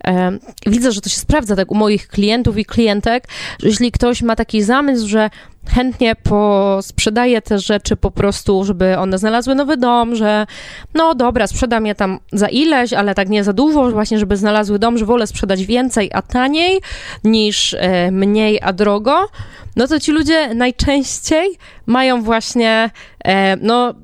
e, 0.05 0.39
widzę, 0.67 0.93
że 0.93 1.01
to 1.01 1.09
się 1.09 1.19
sprawdza 1.19 1.57
tak 1.57 1.71
u 1.71 1.75
moich 1.75 2.09
klientów 2.09 2.59
i 2.59 2.65
klientek, 2.65 3.29
że 3.59 3.69
jeśli 3.69 3.93
ktoś 3.93 4.23
ma 4.23 4.37
taki 4.37 4.63
zamysł, 4.63 5.09
że 5.09 5.31
chętnie 5.69 6.17
posprzedaję 6.17 7.43
te 7.43 7.59
rzeczy 7.59 7.97
po 7.97 8.11
prostu, 8.11 8.65
żeby 8.65 8.99
one 8.99 9.19
znalazły 9.19 9.55
nowy 9.55 9.77
dom, 9.77 10.15
że 10.15 10.47
no 10.95 11.15
dobra, 11.15 11.47
sprzedam 11.47 11.87
je 11.87 11.95
tam 11.95 12.19
za 12.33 12.49
ileś, 12.49 12.93
ale 12.93 13.15
tak 13.15 13.29
nie 13.29 13.45
za 13.45 13.53
dużo, 13.53 13.91
właśnie 13.91 14.19
żeby 14.19 14.37
znalazły 14.37 14.79
dom, 14.79 14.99
że 14.99 15.05
wolę 15.05 15.27
sprzedać 15.27 15.67
więcej, 15.67 16.11
a 16.15 16.23
taniej, 16.23 16.81
niż 17.25 17.75
e, 17.75 18.11
mniej, 18.11 18.59
a 18.63 18.73
drogo, 18.73 19.29
no 19.77 19.89
to 19.89 20.01
ci 20.01 20.13
ludzie 20.13 20.55
najczęściej 20.55 21.59
mają 21.87 22.23
właśnie 22.23 22.91
e, 23.25 23.57
no, 23.57 23.95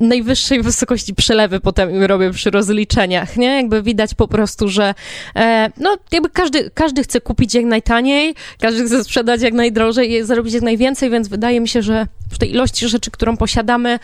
najwyższej 0.00 0.62
wysokości 0.62 1.14
przelewy 1.14 1.60
potem 1.60 1.90
im 1.90 2.04
robię 2.04 2.30
przy 2.30 2.50
rozliczeniach, 2.50 3.36
nie? 3.36 3.56
Jakby 3.56 3.82
widać 3.82 4.14
po 4.14 4.28
prostu, 4.28 4.68
że 4.68 4.94
e, 5.36 5.70
no 5.76 5.96
jakby 6.12 6.30
każdy, 6.30 6.70
każdy 6.74 7.02
chce 7.02 7.20
kupić 7.20 7.54
jak 7.54 7.64
najtaniej, 7.64 8.34
każdy 8.60 8.84
chce 8.84 9.04
sprzedać 9.04 9.42
jak 9.42 9.54
najdrożej 9.54 10.24
zarobić 10.24 10.54
jak 10.54 10.62
najwięcej, 10.62 11.05
więc 11.10 11.28
wydaje 11.28 11.60
mi 11.60 11.68
się, 11.68 11.82
że 11.82 12.06
w 12.30 12.38
tej 12.38 12.50
ilości 12.50 12.88
rzeczy, 12.88 13.10
którą 13.10 13.36
posiadamy, 13.36 13.98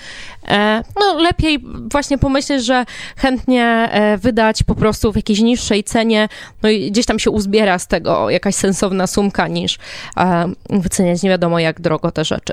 e, 0.48 0.82
no 1.00 1.18
lepiej 1.18 1.64
właśnie 1.92 2.18
pomyśleć, 2.18 2.64
że 2.64 2.84
chętnie 3.16 3.64
e, 3.64 4.18
wydać 4.18 4.62
po 4.62 4.74
prostu 4.74 5.12
w 5.12 5.16
jakiejś 5.16 5.40
niższej 5.40 5.84
cenie, 5.84 6.28
no 6.62 6.70
i 6.70 6.90
gdzieś 6.90 7.06
tam 7.06 7.18
się 7.18 7.30
uzbiera 7.30 7.78
z 7.78 7.86
tego 7.86 8.30
jakaś 8.30 8.54
sensowna 8.54 9.06
sumka, 9.06 9.48
niż 9.48 9.78
e, 10.16 10.52
wyceniać 10.70 11.22
nie 11.22 11.30
wiadomo 11.30 11.58
jak 11.58 11.80
drogo 11.80 12.10
te 12.10 12.24
rzeczy. 12.24 12.52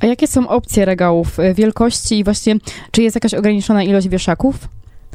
A 0.00 0.06
jakie 0.06 0.26
są 0.26 0.48
opcje 0.48 0.84
regałów 0.84 1.36
wielkości 1.54 2.18
i 2.18 2.24
właśnie 2.24 2.56
czy 2.90 3.02
jest 3.02 3.16
jakaś 3.16 3.34
ograniczona 3.34 3.82
ilość 3.82 4.08
wieszaków? 4.08 4.56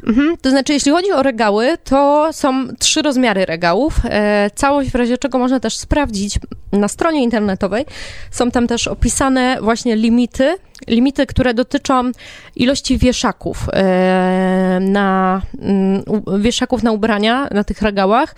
Mhm. 0.06 0.36
To 0.36 0.50
znaczy, 0.50 0.72
jeśli 0.72 0.92
chodzi 0.92 1.12
o 1.12 1.22
regały, 1.22 1.78
to 1.84 2.28
są 2.32 2.68
trzy 2.78 3.02
rozmiary 3.02 3.46
regałów. 3.46 3.94
E, 4.04 4.50
całość, 4.54 4.90
w 4.90 4.94
razie 4.94 5.18
czego 5.18 5.38
można 5.38 5.60
też 5.60 5.76
sprawdzić 5.76 6.38
na 6.72 6.88
stronie 6.88 7.22
internetowej. 7.22 7.84
Są 8.30 8.50
tam 8.50 8.66
też 8.66 8.88
opisane 8.88 9.58
właśnie 9.60 9.96
limity 9.96 10.56
limity, 10.88 11.26
które 11.26 11.54
dotyczą 11.54 12.10
ilości 12.56 12.98
wieszaków 12.98 13.68
e, 13.72 14.78
na 14.80 15.42
mm, 15.62 16.02
wieszaków 16.38 16.82
na 16.82 16.92
ubrania 16.92 17.48
na 17.50 17.64
tych 17.64 17.82
regałach. 17.82 18.34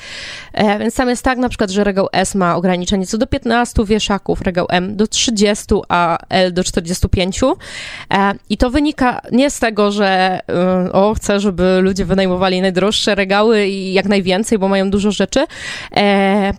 E, 0.53 0.79
więc 0.79 0.95
tam 0.95 1.09
jest 1.09 1.23
tak 1.23 1.39
na 1.39 1.49
przykład, 1.49 1.71
że 1.71 1.85
regał 1.85 2.09
S 2.13 2.35
ma 2.35 2.57
ograniczenie 2.57 3.07
co 3.07 3.19
do 3.19 3.27
15 3.27 3.85
wieszaków, 3.85 4.41
regał 4.41 4.67
M 4.71 4.97
do 4.97 5.07
30, 5.07 5.65
a 5.89 6.19
L 6.29 6.53
do 6.53 6.65
45. 6.65 7.41
E, 7.43 8.35
I 8.51 8.57
to 8.57 8.71
wynika 8.71 9.21
nie 9.33 9.51
z 9.51 9.59
tego, 9.59 9.93
że 9.93 10.41
o, 10.93 11.15
chcę, 11.15 11.41
żeby 11.41 11.79
ludzie 11.83 12.05
wynajmowali 12.05 12.61
najdroższe 12.61 13.15
regały 13.15 13.67
i 13.67 13.93
jak 13.93 14.07
najwięcej, 14.07 14.59
bo 14.59 14.69
mają 14.69 14.91
dużo 14.91 15.11
rzeczy, 15.11 15.47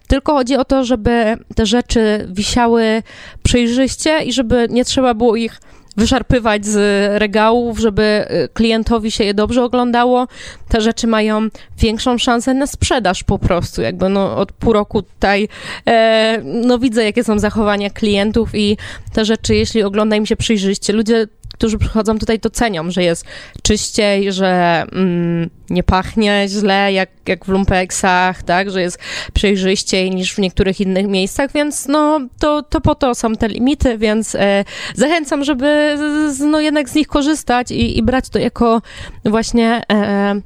tylko 0.08 0.34
chodzi 0.34 0.56
o 0.56 0.66
to, 0.66 0.84
żeby 0.84 1.38
te 1.56 1.66
rzeczy 1.66 2.28
wisiały 2.30 3.04
przejrzyście 3.44 4.24
i 4.24 4.34
żeby 4.34 4.68
nie 4.70 4.86
trzeba 4.86 5.14
było 5.14 5.36
ich 5.36 5.60
wyszarpywać 5.98 6.66
z 6.66 6.78
regałów, 7.22 7.80
żeby 7.80 8.28
y, 8.46 8.50
klientowi 8.54 9.12
się 9.12 9.24
je 9.24 9.34
dobrze 9.34 9.64
oglądało. 9.64 10.28
Te 10.70 10.82
rzeczy 10.82 11.08
mają 11.08 11.48
większą 11.78 12.18
szansę 12.18 12.54
na 12.54 12.68
sprzedaż 12.68 13.24
po 13.24 13.40
prostu. 13.40 13.82
Jakby 13.82 14.10
no, 14.10 14.38
od 14.38 14.52
pół 14.52 14.74
roku 14.74 15.02
tutaj 15.02 15.48
e, 15.88 16.42
no, 16.44 16.80
widzę, 16.80 17.04
jakie 17.04 17.24
są 17.24 17.40
zachowania 17.40 17.90
klientów 17.90 18.56
i 18.56 18.78
te 19.14 19.26
rzeczy, 19.26 19.56
jeśli 19.56 19.84
ogląda 19.84 20.16
im 20.16 20.26
się 20.26 20.36
przejrzyście, 20.36 20.94
ludzie 20.94 21.28
którzy 21.56 21.78
przychodzą 21.78 22.20
tutaj, 22.20 22.40
to 22.40 22.50
cenią, 22.50 22.92
że 22.92 23.04
jest 23.04 23.26
czyściej, 23.64 24.34
że 24.34 24.84
mm, 24.92 25.50
nie 25.70 25.84
pachnie 25.84 26.46
źle, 26.50 26.94
jak, 26.94 27.10
jak 27.28 27.46
w 27.46 27.48
lumpeksach, 27.48 28.44
tak, 28.44 28.72
że 28.72 28.82
jest 28.82 29.00
przejrzyściej 29.34 30.12
niż 30.12 30.34
w 30.34 30.40
niektórych 30.40 30.82
innych 30.82 31.08
miejscach, 31.08 31.52
więc 31.52 31.88
no, 31.88 32.20
to, 32.40 32.64
to 32.64 32.82
po 32.82 32.96
to 32.96 33.16
są 33.16 33.36
te 33.36 33.48
limity, 33.48 33.98
więc 33.98 34.36
e, 34.36 34.64
zachęcam, 34.96 35.44
żeby 35.44 35.98
z, 36.30 36.40
no, 36.40 36.60
jednak 36.60 36.90
z 36.90 36.96
nich 36.96 37.08
korzystać 37.08 37.72
i, 37.72 37.98
i 37.98 38.04
brać 38.04 38.30
to 38.30 38.40
jako 38.40 38.82
właśnie 39.26 39.82
e, 39.92 40.42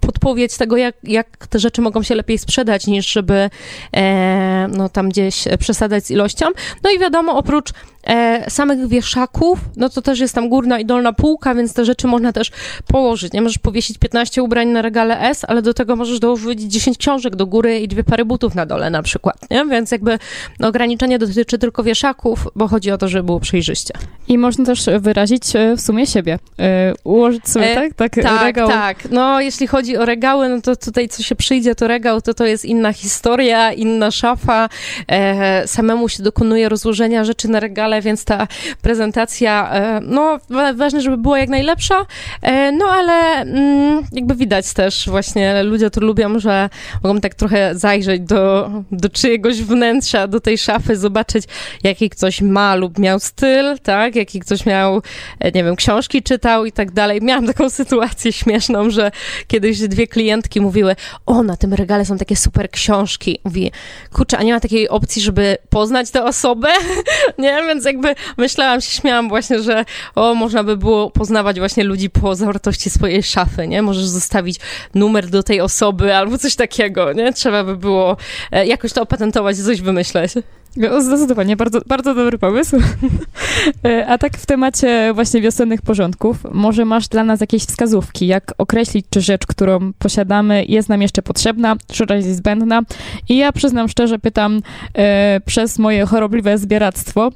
podpowiedź 0.00 0.56
tego, 0.56 0.76
jak, 0.76 0.96
jak 1.02 1.46
te 1.46 1.58
rzeczy 1.58 1.80
mogą 1.80 2.02
się 2.02 2.14
lepiej 2.14 2.38
sprzedać, 2.38 2.86
niż 2.86 3.12
żeby 3.12 3.50
e, 3.96 4.68
no, 4.76 4.88
tam 4.88 5.08
gdzieś 5.08 5.44
przesadzać 5.58 6.06
z 6.06 6.10
ilością. 6.10 6.46
No 6.84 6.90
i 6.90 6.98
wiadomo, 6.98 7.36
oprócz 7.36 7.72
e, 8.06 8.50
samych 8.50 8.88
wieszaków, 8.88 9.58
no 9.76 9.88
to 9.88 10.02
też 10.02 10.20
jest 10.20 10.34
tam 10.34 10.48
górna 10.48 10.78
i 10.78 10.84
dolna 10.84 11.12
półka, 11.12 11.54
więc 11.54 11.74
te 11.74 11.84
rzeczy 11.84 12.06
można 12.06 12.32
też 12.32 12.50
położyć. 12.86 13.32
Nie 13.32 13.42
możesz 13.42 13.58
powiesić 13.58 13.98
15 13.98 14.42
ubrań 14.42 14.68
na 14.68 14.82
regale 14.82 15.20
S, 15.20 15.44
ale 15.48 15.62
do 15.62 15.74
tego 15.74 15.96
możesz 15.96 16.20
dołożyć 16.20 16.60
10 16.62 16.98
książek 16.98 17.36
do 17.36 17.46
góry 17.46 17.78
i 17.80 17.88
dwie 17.88 18.04
pary 18.04 18.24
butów 18.24 18.54
na 18.54 18.66
dole 18.66 18.90
na 18.90 19.02
przykład, 19.02 19.50
nie? 19.50 19.66
Więc 19.66 19.90
jakby 19.90 20.18
ograniczenie 20.60 21.18
dotyczy 21.18 21.58
tylko 21.58 21.82
wieszaków, 21.82 22.48
bo 22.54 22.68
chodzi 22.68 22.90
o 22.90 22.98
to, 22.98 23.08
żeby 23.08 23.24
było 23.24 23.40
przejrzyście. 23.40 23.94
I 24.28 24.38
można 24.38 24.64
też 24.64 24.86
wyrazić 25.00 25.56
e, 25.56 25.76
w 25.76 25.80
sumie 25.80 26.06
siebie. 26.06 26.38
E, 26.58 26.92
ułożyć 27.04 27.48
sobie, 27.48 27.72
e, 27.72 27.74
tak? 27.74 27.94
Tak, 27.94 28.14
tak, 28.22 28.42
regał. 28.42 28.68
tak. 28.68 29.10
No, 29.10 29.40
jeśli 29.40 29.66
chodzi 29.68 29.96
o 29.96 30.04
regały, 30.04 30.48
no 30.48 30.60
to 30.60 30.76
tutaj 30.76 31.08
co 31.08 31.22
się 31.22 31.34
przyjdzie, 31.34 31.74
to 31.74 31.88
regał, 31.88 32.20
to 32.22 32.34
to 32.34 32.46
jest 32.46 32.64
inna 32.64 32.92
historia, 32.92 33.72
inna 33.72 34.10
szafa. 34.10 34.68
E, 35.08 35.66
samemu 35.68 36.08
się 36.08 36.22
dokonuje 36.22 36.68
rozłożenia 36.68 37.24
rzeczy 37.24 37.48
na 37.48 37.60
regale, 37.60 38.02
więc 38.02 38.24
ta 38.24 38.46
prezentacja, 38.82 39.70
e, 39.72 40.00
no 40.00 40.38
ważne, 40.74 41.00
żeby 41.00 41.16
była 41.16 41.38
jak 41.38 41.48
najlepsza, 41.48 42.06
e, 42.42 42.72
no 42.72 42.86
ale 42.86 43.12
mm, 43.12 44.02
jakby 44.12 44.34
widać 44.34 44.72
też 44.72 45.08
właśnie, 45.08 45.62
ludzie 45.62 45.90
to 45.90 46.00
lubią, 46.00 46.38
że 46.38 46.70
mogą 47.04 47.20
tak 47.20 47.34
trochę 47.34 47.74
zajrzeć 47.74 48.22
do, 48.22 48.70
do 48.92 49.08
czyjegoś 49.08 49.62
wnętrza, 49.62 50.26
do 50.26 50.40
tej 50.40 50.58
szafy, 50.58 50.96
zobaczyć 50.96 51.44
jaki 51.84 52.10
ktoś 52.10 52.42
ma 52.42 52.74
lub 52.74 52.98
miał 52.98 53.20
styl, 53.20 53.78
tak, 53.82 54.16
jaki 54.16 54.40
ktoś 54.40 54.66
miał, 54.66 55.02
e, 55.40 55.52
nie 55.52 55.64
wiem, 55.64 55.76
książki 55.76 56.22
czytał 56.22 56.64
i 56.64 56.72
tak 56.72 56.90
dalej. 56.90 57.22
Miałam 57.22 57.46
taką 57.46 57.70
sytuację 57.70 58.32
śmieszną, 58.32 58.90
że 58.90 59.10
kiedyś 59.48 59.80
dwie 59.80 60.06
klientki 60.06 60.60
mówiły, 60.60 60.96
o, 61.26 61.42
na 61.42 61.56
tym 61.56 61.74
regale 61.74 62.04
są 62.04 62.18
takie 62.18 62.36
super 62.36 62.70
książki. 62.70 63.40
Mówi, 63.44 63.72
kurczę, 64.12 64.38
a 64.38 64.42
nie 64.42 64.52
ma 64.52 64.60
takiej 64.60 64.88
opcji, 64.88 65.22
żeby 65.22 65.56
poznać 65.70 66.10
tę 66.10 66.24
osobę? 66.24 66.68
nie, 67.38 67.62
więc 67.68 67.84
jakby 67.84 68.14
myślałam 68.36 68.80
się, 68.80 68.90
śmiałam 68.90 69.28
właśnie, 69.28 69.62
że 69.62 69.84
o, 70.14 70.34
można 70.34 70.64
by 70.64 70.76
było 70.76 71.10
poznawać 71.10 71.58
właśnie 71.58 71.84
ludzi 71.84 72.10
po 72.10 72.34
zawartości 72.34 72.90
swojej 72.90 73.22
szafy, 73.22 73.68
nie? 73.68 73.82
Możesz 73.82 74.06
zostawić 74.06 74.60
numer 74.94 75.28
do 75.28 75.42
tej 75.42 75.60
osoby 75.60 76.14
albo 76.14 76.38
coś 76.38 76.56
takiego, 76.56 77.12
nie? 77.12 77.32
Trzeba 77.32 77.64
by 77.64 77.76
było 77.76 78.16
e, 78.52 78.66
jakoś 78.66 78.92
to 78.92 79.02
opatentować, 79.02 79.56
coś 79.56 79.80
wymyśleć. 79.80 80.32
No, 80.76 81.02
zdecydowanie, 81.02 81.56
bardzo, 81.56 81.80
bardzo 81.86 82.14
dobry 82.14 82.38
pomysł. 82.38 82.76
E, 83.84 84.06
a 84.06 84.18
tak 84.18 84.36
w 84.36 84.46
temacie 84.46 85.10
właśnie 85.14 85.40
wiosennych 85.40 85.82
porządków, 85.82 86.36
może 86.52 86.84
masz 86.84 87.08
dla 87.08 87.24
nas 87.24 87.40
jakieś 87.40 87.62
wskazówki, 87.62 88.26
jak 88.26 88.54
określić, 88.58 89.06
czy 89.10 89.20
rzecz, 89.20 89.46
którą 89.46 89.92
posiadamy, 89.98 90.64
jest 90.64 90.88
nam 90.88 91.02
jeszcze 91.02 91.22
potrzebna, 91.22 91.76
czy 91.92 92.04
raczej 92.04 92.34
zbędna? 92.34 92.82
I 93.28 93.36
ja 93.36 93.52
przyznam 93.52 93.88
szczerze, 93.88 94.18
pytam 94.18 94.62
e, 94.94 95.40
przez 95.46 95.78
moje 95.78 96.06
chorobliwe 96.06 96.58
zbieractwo 96.58 97.30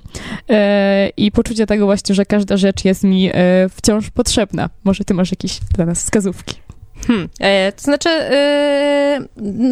e, 0.49 1.09
i 1.17 1.33
poczucie 1.33 1.67
tego 1.67 1.87
właśnie, 1.87 2.15
że 2.15 2.27
każda 2.27 2.57
rzecz 2.57 2.85
jest 2.85 3.05
mi 3.05 3.31
e, 3.33 3.33
wciąż 3.69 4.11
potrzebna. 4.11 4.71
Może 4.85 5.05
ty 5.05 5.15
masz 5.15 5.31
jakieś 5.31 5.61
dla 5.75 5.87
nas 5.87 6.03
wskazówki? 6.03 6.72
Hmm, 7.07 7.29
e, 7.41 7.73
to 7.73 7.83
znaczy, 7.83 8.09
e, 8.09 9.21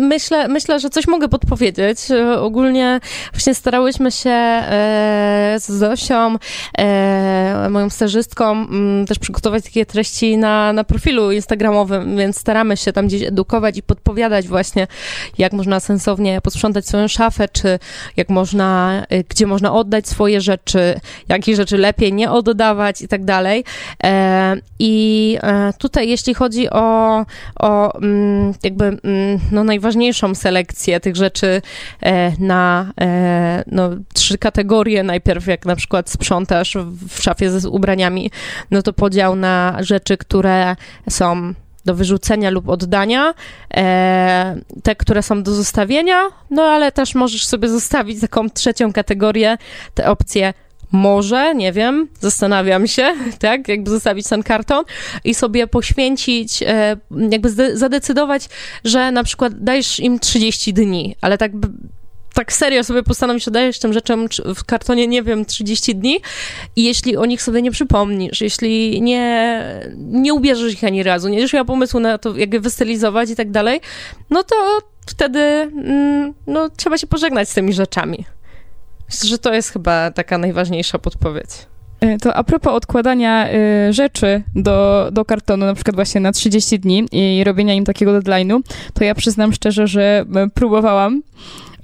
myślę, 0.01 0.49
myślę, 0.49 0.81
że 0.81 0.91
coś 0.91 1.07
mogę 1.07 1.29
podpowiedzieć. 1.29 2.11
E, 2.11 2.41
ogólnie 2.41 3.01
właśnie 3.33 3.55
starałyśmy 3.55 4.11
się 4.11 4.31
e, 4.31 5.57
z 5.61 5.67
Zosią, 5.71 6.37
moją 7.71 7.91
stażystką, 7.91 8.51
mm, 8.53 9.07
też 9.07 9.19
przygotować 9.19 9.65
takie 9.65 9.87
treści 9.87 10.39
na, 10.39 10.73
na 10.73 10.85
profilu 10.85 11.33
instagramowym, 11.33 12.17
więc 12.17 12.39
staramy 12.39 12.77
się 12.77 12.93
tam 12.93 13.07
gdzieś 13.07 13.23
edukować 13.23 13.77
i 13.77 13.83
podpowiadać 13.83 14.49
właśnie, 14.49 14.87
jak 15.39 15.53
można 15.53 15.81
sensownie 15.81 16.41
posprzątać 16.41 16.87
swoją 16.87 17.09
szafę, 17.09 17.49
czy 17.49 17.79
jak 18.17 18.29
można, 18.29 19.03
gdzie 19.29 19.47
można 19.47 19.73
oddać 19.73 20.09
swoje 20.09 20.41
rzeczy, 20.41 21.01
jakich 21.29 21.57
rzeczy 21.57 21.79
lepiej 21.79 22.13
nie 22.13 22.31
oddawać 22.31 23.03
i 23.03 23.09
tak 23.09 23.25
dalej. 23.25 23.65
I 24.79 25.39
tutaj, 25.79 26.09
jeśli 26.09 26.35
chodzi 26.35 26.71
o 26.71 27.20
o, 27.57 28.01
mm, 28.01 28.55
jakby 28.63 28.85
mm, 28.85 28.99
no, 29.53 29.65
najważniejszą 29.65 30.35
selekcję 30.35 31.01
tych 31.01 31.17
rzeczy 31.17 31.63
e, 32.01 32.33
na 32.39 32.93
e, 33.01 33.65
no, 33.67 33.91
trzy 34.15 34.39
kategorie. 34.39 35.03
Najpierw 35.03 35.47
jak 35.47 35.67
na 35.67 35.77
przykład 35.77 36.11
sprzątasz 36.11 36.77
w 37.09 37.23
szafie 37.23 37.51
ze 37.51 37.69
ubraniami, 37.69 38.31
no 38.71 38.83
to 38.83 38.93
podział 38.93 39.37
na 39.37 39.77
rzeczy, 39.81 40.17
które 40.17 40.77
są 41.11 41.55
do 41.85 41.95
wyrzucenia 41.95 42.51
lub 42.51 42.69
oddania, 42.69 43.35
e, 43.75 44.57
te, 44.83 44.97
które 44.97 45.23
są 45.23 45.43
do 45.43 45.55
zostawienia, 45.55 46.23
no 46.51 46.63
ale 46.63 46.93
też 46.93 47.15
możesz 47.15 47.47
sobie 47.47 47.69
zostawić 47.69 48.21
taką 48.21 48.51
trzecią 48.51 48.93
kategorię, 48.93 49.57
te 49.95 50.11
opcje 50.11 50.55
może, 50.93 51.55
nie 51.55 51.73
wiem, 51.73 52.09
zastanawiam 52.21 52.87
się, 52.87 53.15
tak, 53.39 53.69
jakby 53.69 53.91
zostawić 53.91 54.29
ten 54.29 54.43
karton 54.43 54.85
i 55.25 55.35
sobie 55.35 55.67
poświęcić, 55.67 56.63
e, 56.63 56.97
jakby 57.31 57.77
zadecydować, 57.77 58.49
że 58.85 59.13
na 59.13 59.25
przykład 59.25 59.53
dajesz 59.65 60.01
im 60.01 60.19
30 60.19 60.75
dni, 60.75 61.17
ale 61.21 61.39
tak 61.39 61.53
tak 62.35 62.53
serio 62.53 62.85
sobie 62.85 63.03
postanowić, 63.03 63.45
że 63.45 63.51
dajesz 63.51 63.79
tym 63.79 63.93
rzeczom 63.93 64.27
w 64.57 64.65
kartonie, 64.65 65.07
nie 65.07 65.23
wiem, 65.23 65.45
30 65.45 65.95
dni 65.95 66.21
i 66.77 66.85
jeśli 66.85 67.17
o 67.17 67.25
nich 67.25 67.43
sobie 67.43 67.63
nie 67.63 67.71
przypomnisz, 67.71 68.41
jeśli 68.41 69.03
nie, 69.03 69.65
nie 69.97 70.35
ubierzesz 70.35 70.73
ich 70.73 70.85
ani 70.85 71.03
razu, 71.03 71.29
nie 71.29 71.37
będziesz 71.37 71.53
miał 71.53 71.65
pomysłu 71.65 72.01
na 72.01 72.19
to, 72.19 72.37
jak 72.37 72.53
je 72.53 72.61
wystylizować 72.61 73.31
i 73.31 73.37
tak 73.37 73.51
dalej, 73.51 73.81
no 74.31 74.43
to 74.43 74.57
wtedy 75.07 75.39
mm, 75.39 76.35
no, 76.47 76.69
trzeba 76.77 76.99
się 76.99 77.07
pożegnać 77.07 77.49
z 77.49 77.55
tymi 77.55 77.73
rzeczami. 77.73 78.25
Myślę, 79.11 79.29
że 79.29 79.39
to 79.39 79.55
jest 79.55 79.71
chyba 79.71 80.11
taka 80.11 80.39
najważniejsza 80.39 80.99
podpowiedź. 80.99 81.51
E, 82.01 82.19
to 82.19 82.35
a 82.35 82.45
propos 82.45 82.73
odkładania 82.73 83.49
y, 83.89 83.93
rzeczy 83.93 84.43
do, 84.55 85.09
do 85.13 85.25
kartonu, 85.25 85.67
na 85.67 85.75
przykład 85.75 85.97
właśnie 85.97 86.21
na 86.21 86.33
30 86.33 86.81
dni 86.81 87.07
i 87.13 87.45
robienia 87.45 87.75
im 87.75 87.85
takiego 87.85 88.13
deadline'u, 88.13 88.61
to 88.95 89.05
ja 89.05 89.15
przyznam 89.15 89.53
szczerze, 89.53 89.87
że 89.87 90.25
próbowałam 90.55 91.23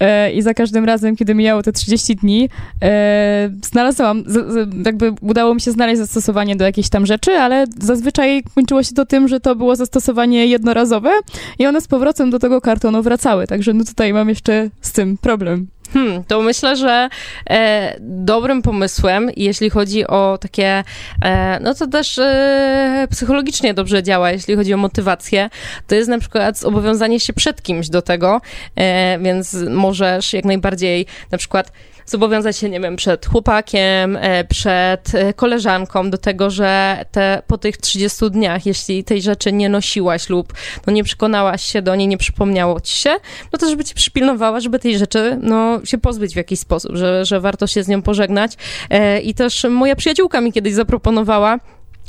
e, 0.00 0.32
i 0.32 0.42
za 0.42 0.54
każdym 0.54 0.84
razem, 0.84 1.16
kiedy 1.16 1.34
mijało 1.34 1.62
te 1.62 1.72
30 1.72 2.16
dni, 2.16 2.48
e, 2.82 3.50
znalazłam, 3.64 4.24
z, 4.26 4.32
z, 4.32 4.86
jakby 4.86 5.12
udało 5.20 5.54
mi 5.54 5.60
się 5.60 5.72
znaleźć 5.72 5.98
zastosowanie 5.98 6.56
do 6.56 6.64
jakiejś 6.64 6.88
tam 6.88 7.06
rzeczy, 7.06 7.32
ale 7.32 7.64
zazwyczaj 7.78 8.42
kończyło 8.54 8.82
się 8.82 8.94
to 8.94 9.06
tym, 9.06 9.28
że 9.28 9.40
to 9.40 9.56
było 9.56 9.76
zastosowanie 9.76 10.46
jednorazowe 10.46 11.10
i 11.58 11.66
one 11.66 11.80
z 11.80 11.88
powrotem 11.88 12.30
do 12.30 12.38
tego 12.38 12.60
kartonu 12.60 13.02
wracały, 13.02 13.46
także 13.46 13.72
no 13.72 13.84
tutaj 13.84 14.12
mam 14.12 14.28
jeszcze 14.28 14.70
z 14.80 14.92
tym 14.92 15.18
problem. 15.18 15.66
Hmm, 15.96 16.24
to 16.24 16.42
myślę, 16.42 16.76
że 16.76 17.08
e, 17.50 17.96
dobrym 18.00 18.62
pomysłem, 18.62 19.30
jeśli 19.36 19.70
chodzi 19.70 20.06
o 20.06 20.38
takie, 20.40 20.84
e, 21.24 21.60
no 21.60 21.74
to 21.74 21.86
też 21.86 22.18
e, 22.18 23.08
psychologicznie 23.10 23.74
dobrze 23.74 24.02
działa, 24.02 24.30
jeśli 24.30 24.56
chodzi 24.56 24.74
o 24.74 24.76
motywację, 24.76 25.50
to 25.86 25.94
jest 25.94 26.08
na 26.08 26.18
przykład 26.18 26.58
zobowiązanie 26.58 27.20
się 27.20 27.32
przed 27.32 27.62
kimś 27.62 27.88
do 27.88 28.02
tego, 28.02 28.40
e, 28.76 29.18
więc 29.18 29.56
możesz 29.70 30.32
jak 30.32 30.44
najbardziej 30.44 31.06
na 31.30 31.38
przykład 31.38 31.72
zobowiązać 32.06 32.56
się, 32.56 32.70
nie 32.70 32.80
wiem, 32.80 32.96
przed 32.96 33.26
chłopakiem, 33.26 34.16
e, 34.20 34.44
przed 34.44 35.14
e, 35.14 35.32
koleżanką 35.32 36.10
do 36.10 36.18
tego, 36.18 36.50
że 36.50 37.04
te, 37.12 37.42
po 37.46 37.58
tych 37.58 37.76
30 37.76 38.30
dniach, 38.30 38.66
jeśli 38.66 39.04
tej 39.04 39.22
rzeczy 39.22 39.52
nie 39.52 39.68
nosiłaś 39.68 40.28
lub 40.28 40.52
no, 40.86 40.92
nie 40.92 41.04
przekonałaś 41.04 41.64
się 41.64 41.82
do 41.82 41.94
niej, 41.94 42.08
nie 42.08 42.18
przypomniało 42.18 42.80
ci 42.80 42.96
się, 42.96 43.10
no 43.52 43.58
to 43.58 43.70
żeby 43.70 43.84
ci 43.84 43.94
przypilnowała, 43.94 44.60
żeby 44.60 44.78
tej 44.78 44.98
rzeczy 44.98 45.38
no, 45.42 45.80
się 45.84 45.98
pozbyć 45.98 46.34
w 46.34 46.36
jakiś 46.36 46.60
sposób, 46.60 46.96
że, 46.96 47.24
że 47.24 47.40
warto 47.40 47.66
się 47.66 47.82
z 47.82 47.88
nią 47.88 48.02
pożegnać. 48.02 48.52
E, 48.90 49.20
I 49.20 49.34
też 49.34 49.66
moja 49.70 49.96
przyjaciółka 49.96 50.40
mi 50.40 50.52
kiedyś 50.52 50.74
zaproponowała, 50.74 51.58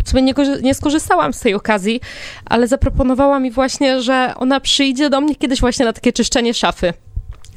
w 0.06 0.10
sumie 0.10 0.22
nie, 0.24 0.34
nie, 0.62 0.74
skorzystałam 0.74 1.34
z 1.34 1.40
tej 1.40 1.54
okazji, 1.54 2.02
ale 2.46 2.68
zaproponowała 2.68 3.40
mi 3.40 3.52
właśnie, 3.52 4.02
że 4.02 4.34
ona 4.36 4.60
przyjdzie 4.60 5.10
do 5.10 5.22
mnie 5.22 5.36
kiedyś 5.36 5.60
właśnie 5.60 5.86
na 5.86 5.94
takie 5.94 6.14
czyszczenie 6.14 6.54
szafy. 6.54 6.94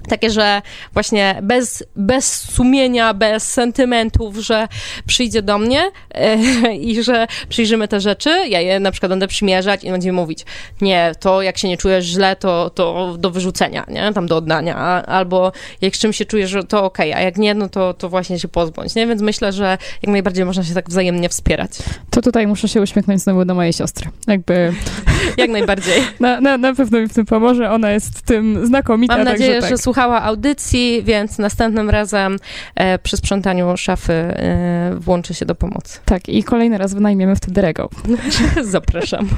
Takie, 0.08 0.30
że 0.30 0.62
właśnie 0.92 1.38
bez, 1.42 1.84
bez 1.96 2.50
sumienia, 2.50 3.14
bez 3.14 3.52
sentymentów, 3.52 4.36
że 4.36 4.68
przyjdzie 5.06 5.42
do 5.42 5.58
mnie 5.58 5.90
e, 6.14 6.36
i 6.90 7.02
że 7.02 7.26
przyjrzymy 7.48 7.88
te 7.88 8.00
rzeczy, 8.00 8.30
ja 8.48 8.60
je 8.60 8.80
na 8.80 8.90
przykład 8.90 9.10
będę 9.10 9.28
przymierzać 9.28 9.84
i 9.84 9.90
będziemy 9.90 10.16
mówić, 10.16 10.44
nie, 10.80 11.12
to 11.20 11.42
jak 11.42 11.58
się 11.58 11.68
nie 11.68 11.76
czujesz 11.76 12.04
źle, 12.04 12.36
to, 12.36 12.70
to 12.70 13.16
do 13.18 13.30
wyrzucenia, 13.30 13.84
nie, 13.88 14.12
tam 14.12 14.26
do 14.26 14.36
oddania, 14.36 14.76
albo 15.06 15.52
jak 15.80 15.96
z 15.96 15.98
czym 15.98 16.12
się 16.12 16.24
czujesz, 16.24 16.56
to 16.68 16.84
okej, 16.84 17.10
okay, 17.10 17.22
a 17.22 17.24
jak 17.24 17.36
nie, 17.36 17.54
no 17.54 17.68
to, 17.68 17.94
to 17.94 18.08
właśnie 18.08 18.38
się 18.38 18.48
pozbądź, 18.48 18.94
nie, 18.94 19.06
więc 19.06 19.22
myślę, 19.22 19.52
że 19.52 19.78
jak 20.02 20.12
najbardziej 20.12 20.44
można 20.44 20.64
się 20.64 20.74
tak 20.74 20.88
wzajemnie 20.88 21.28
wspierać. 21.28 21.70
To 22.10 22.22
tutaj 22.22 22.46
muszę 22.46 22.68
się 22.68 22.80
uśmiechnąć 22.80 23.20
znowu 23.20 23.44
do 23.44 23.54
mojej 23.54 23.72
siostry, 23.72 24.10
jakby... 24.26 24.72
jak 25.36 25.50
najbardziej. 25.50 26.02
Na, 26.20 26.40
na, 26.40 26.58
na 26.58 26.74
pewno 26.74 27.00
mi 27.00 27.08
w 27.08 27.14
tym 27.14 27.26
pomoże, 27.26 27.70
ona 27.70 27.90
jest 27.90 28.22
tym 28.22 28.66
znakomita, 28.66 29.16
Mam 29.16 29.24
nadzieję, 29.24 29.60
tak. 29.60 29.70
że 29.70 29.78
słuchała 29.90 30.22
audycji, 30.22 31.02
więc 31.04 31.38
następnym 31.38 31.90
razem 31.90 32.36
e, 32.74 32.98
przy 32.98 33.16
sprzątaniu 33.16 33.76
szafy 33.76 34.12
e, 34.12 34.94
włączy 34.94 35.34
się 35.34 35.46
do 35.46 35.54
pomocy. 35.54 36.00
Tak, 36.04 36.28
i 36.28 36.44
kolejny 36.44 36.78
raz 36.78 36.94
wynajmiemy 36.94 37.36
wtedy 37.36 37.60
regał. 37.60 37.88
Zapraszam. 38.62 39.28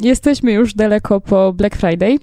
Jesteśmy 0.00 0.52
już 0.52 0.74
daleko 0.74 1.20
po 1.20 1.52
Black 1.52 1.76
Friday. 1.76 2.18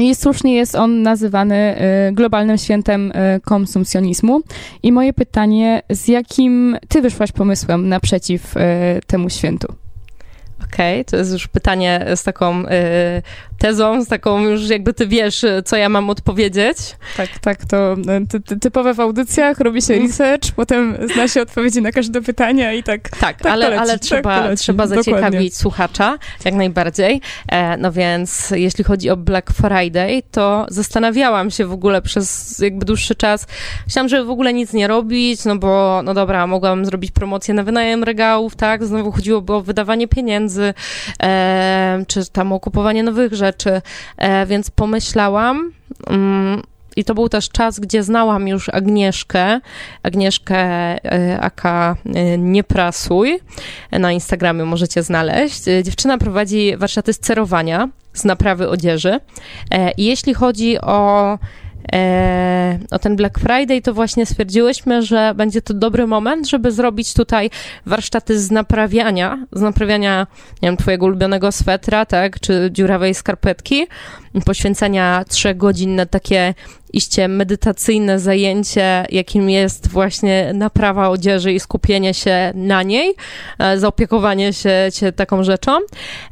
I 0.00 0.14
słusznie 0.14 0.54
jest 0.54 0.74
on 0.74 1.02
nazywany 1.02 1.76
y, 2.08 2.12
globalnym 2.12 2.58
świętem 2.58 3.12
y, 3.12 3.40
konsumpcjonizmu. 3.40 4.40
I 4.82 4.92
moje 4.92 5.12
pytanie, 5.12 5.82
z 5.90 6.08
jakim 6.08 6.76
ty 6.88 7.00
wyszłaś 7.02 7.32
pomysłem 7.32 7.88
naprzeciw 7.88 8.56
y, 8.56 8.60
temu 9.06 9.30
świętu? 9.30 9.81
Okej, 10.64 11.00
okay, 11.00 11.04
to 11.04 11.16
jest 11.16 11.32
już 11.32 11.48
pytanie 11.48 12.06
z 12.16 12.22
taką 12.22 12.66
y, 12.66 12.68
tezą, 13.58 14.04
z 14.04 14.08
taką 14.08 14.40
już 14.40 14.68
jakby 14.68 14.94
ty 14.94 15.06
wiesz, 15.06 15.44
co 15.64 15.76
ja 15.76 15.88
mam 15.88 16.10
odpowiedzieć. 16.10 16.78
Tak, 17.16 17.28
tak, 17.38 17.64
to 17.64 17.92
y, 17.92 18.26
ty, 18.26 18.40
ty, 18.40 18.58
typowe 18.58 18.94
w 18.94 19.00
audycjach, 19.00 19.60
robi 19.60 19.82
się 19.82 19.94
mhm. 19.94 20.10
research, 20.10 20.52
potem 20.56 20.96
zna 21.14 21.28
się 21.28 21.42
odpowiedzi 21.42 21.82
na 21.82 21.92
każde 21.92 22.22
pytanie 22.22 22.76
i 22.76 22.82
tak. 22.82 23.08
Tak, 23.08 23.38
tak 23.38 23.52
ale, 23.52 23.80
ale 23.80 23.98
trzeba, 23.98 24.42
tak 24.42 24.58
trzeba 24.58 24.86
zaciekawić 24.86 25.22
Dokładnie. 25.22 25.50
słuchacza, 25.50 26.18
jak 26.44 26.54
najbardziej. 26.54 27.20
E, 27.48 27.76
no 27.76 27.92
więc 27.92 28.50
jeśli 28.50 28.84
chodzi 28.84 29.10
o 29.10 29.16
Black 29.16 29.50
Friday, 29.50 30.22
to 30.30 30.66
zastanawiałam 30.68 31.50
się 31.50 31.66
w 31.66 31.72
ogóle 31.72 32.02
przez 32.02 32.58
jakby 32.58 32.84
dłuższy 32.84 33.14
czas. 33.14 33.46
Myślałam, 33.86 34.08
że 34.08 34.24
w 34.24 34.30
ogóle 34.30 34.52
nic 34.52 34.72
nie 34.72 34.88
robić, 34.88 35.44
no 35.44 35.56
bo 35.56 36.00
no 36.04 36.14
dobra, 36.14 36.46
mogłam 36.46 36.84
zrobić 36.84 37.10
promocję 37.10 37.54
na 37.54 37.62
wynajem 37.62 38.04
regałów, 38.04 38.56
tak, 38.56 38.84
znowu 38.84 39.12
chodziłoby 39.12 39.52
o 39.52 39.60
wydawanie 39.60 40.08
pieniędzy, 40.08 40.51
e, 41.22 42.04
czy 42.08 42.30
tam 42.32 42.52
o 42.52 42.60
kupowanie 42.60 43.02
nowych 43.02 43.34
rzeczy, 43.34 43.82
e, 44.16 44.46
więc 44.46 44.70
pomyślałam. 44.70 45.72
Mm, 46.06 46.62
i 46.96 47.04
to 47.04 47.14
był 47.14 47.28
też 47.28 47.48
czas, 47.48 47.80
gdzie 47.80 48.02
znałam 48.02 48.48
już 48.48 48.68
Agnieszkę, 48.68 49.60
Agnieszkę 50.02 50.56
e, 50.56 51.40
Aka 51.40 51.96
e, 52.14 52.38
Nie 52.38 52.64
Prasuj. 52.64 53.40
Na 53.92 54.12
Instagramie 54.12 54.64
możecie 54.64 55.02
znaleźć. 55.02 55.62
Dziewczyna 55.82 56.18
prowadzi 56.18 56.76
warsztaty 56.76 57.12
sterowania 57.12 57.88
z 58.14 58.24
naprawy 58.24 58.68
odzieży. 58.68 59.20
I 59.96 60.04
jeśli 60.04 60.34
chodzi 60.34 60.80
o 60.80 61.38
e, 61.92 62.78
o 62.90 62.98
ten 62.98 63.16
Black 63.16 63.38
Friday, 63.38 63.82
to 63.82 63.94
właśnie 63.94 64.26
stwierdziłyśmy, 64.26 65.02
że 65.02 65.32
będzie 65.36 65.62
to 65.62 65.74
dobry 65.74 66.06
moment, 66.06 66.48
żeby 66.48 66.72
zrobić 66.72 67.14
tutaj 67.14 67.50
warsztaty 67.86 68.40
z 68.40 68.50
naprawiania, 68.50 69.46
z 69.52 69.60
naprawiania, 69.60 70.26
nie 70.62 70.68
wiem, 70.68 70.76
twojego 70.76 71.06
ulubionego 71.06 71.52
swetra, 71.52 72.06
tak, 72.06 72.40
czy 72.40 72.70
dziurawej 72.72 73.14
skarpetki, 73.14 73.86
poświęcenia 74.44 75.24
trzech 75.28 75.56
godzin 75.56 75.96
na 75.96 76.06
takie 76.06 76.54
iście 76.92 77.28
medytacyjne 77.28 78.18
zajęcie, 78.18 79.06
jakim 79.10 79.50
jest 79.50 79.88
właśnie 79.88 80.52
naprawa 80.54 81.08
odzieży 81.08 81.52
i 81.52 81.60
skupienie 81.60 82.14
się 82.14 82.52
na 82.54 82.82
niej, 82.82 83.14
e, 83.58 83.78
zaopiekowanie 83.78 84.52
się, 84.52 84.88
się 84.94 85.12
taką 85.12 85.44
rzeczą. 85.44 85.78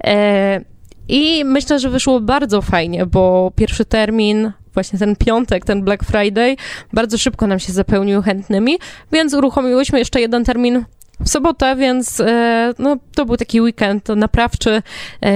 E, 0.04 0.60
I 1.08 1.44
myślę, 1.44 1.78
że 1.78 1.90
wyszło 1.90 2.20
bardzo 2.20 2.62
fajnie, 2.62 3.06
bo 3.06 3.52
pierwszy 3.56 3.84
termin 3.84 4.52
właśnie 4.74 4.98
ten 4.98 5.16
piątek, 5.16 5.64
ten 5.64 5.82
Black 5.82 6.04
Friday, 6.04 6.56
bardzo 6.92 7.18
szybko 7.18 7.46
nam 7.46 7.58
się 7.58 7.72
zapełnił 7.72 8.22
chętnymi, 8.22 8.78
więc 9.12 9.34
uruchomiłyśmy 9.34 9.98
jeszcze 9.98 10.20
jeden 10.20 10.44
termin 10.44 10.84
w 11.20 11.28
sobotę, 11.28 11.76
więc 11.76 12.20
e, 12.20 12.74
no, 12.78 12.96
to 13.14 13.26
był 13.26 13.36
taki 13.36 13.60
weekend 13.60 14.08
naprawczy, 14.08 14.82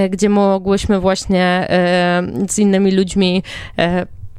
gdzie 0.09 0.29
mogłyśmy 0.29 0.99
właśnie 0.99 1.67
z 2.49 2.59
innymi 2.59 2.91
ludźmi 2.91 3.43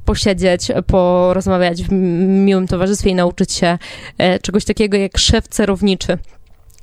posiedzieć, 0.07 0.69
porozmawiać 0.87 1.83
w 1.83 1.93
miłym 1.93 2.67
towarzystwie 2.67 3.11
i 3.11 3.15
nauczyć 3.15 3.53
się 3.53 3.79
e, 4.19 4.39
czegoś 4.39 4.65
takiego 4.65 4.97
jak 4.97 5.19
szef 5.19 5.49
cerowniczy 5.49 6.19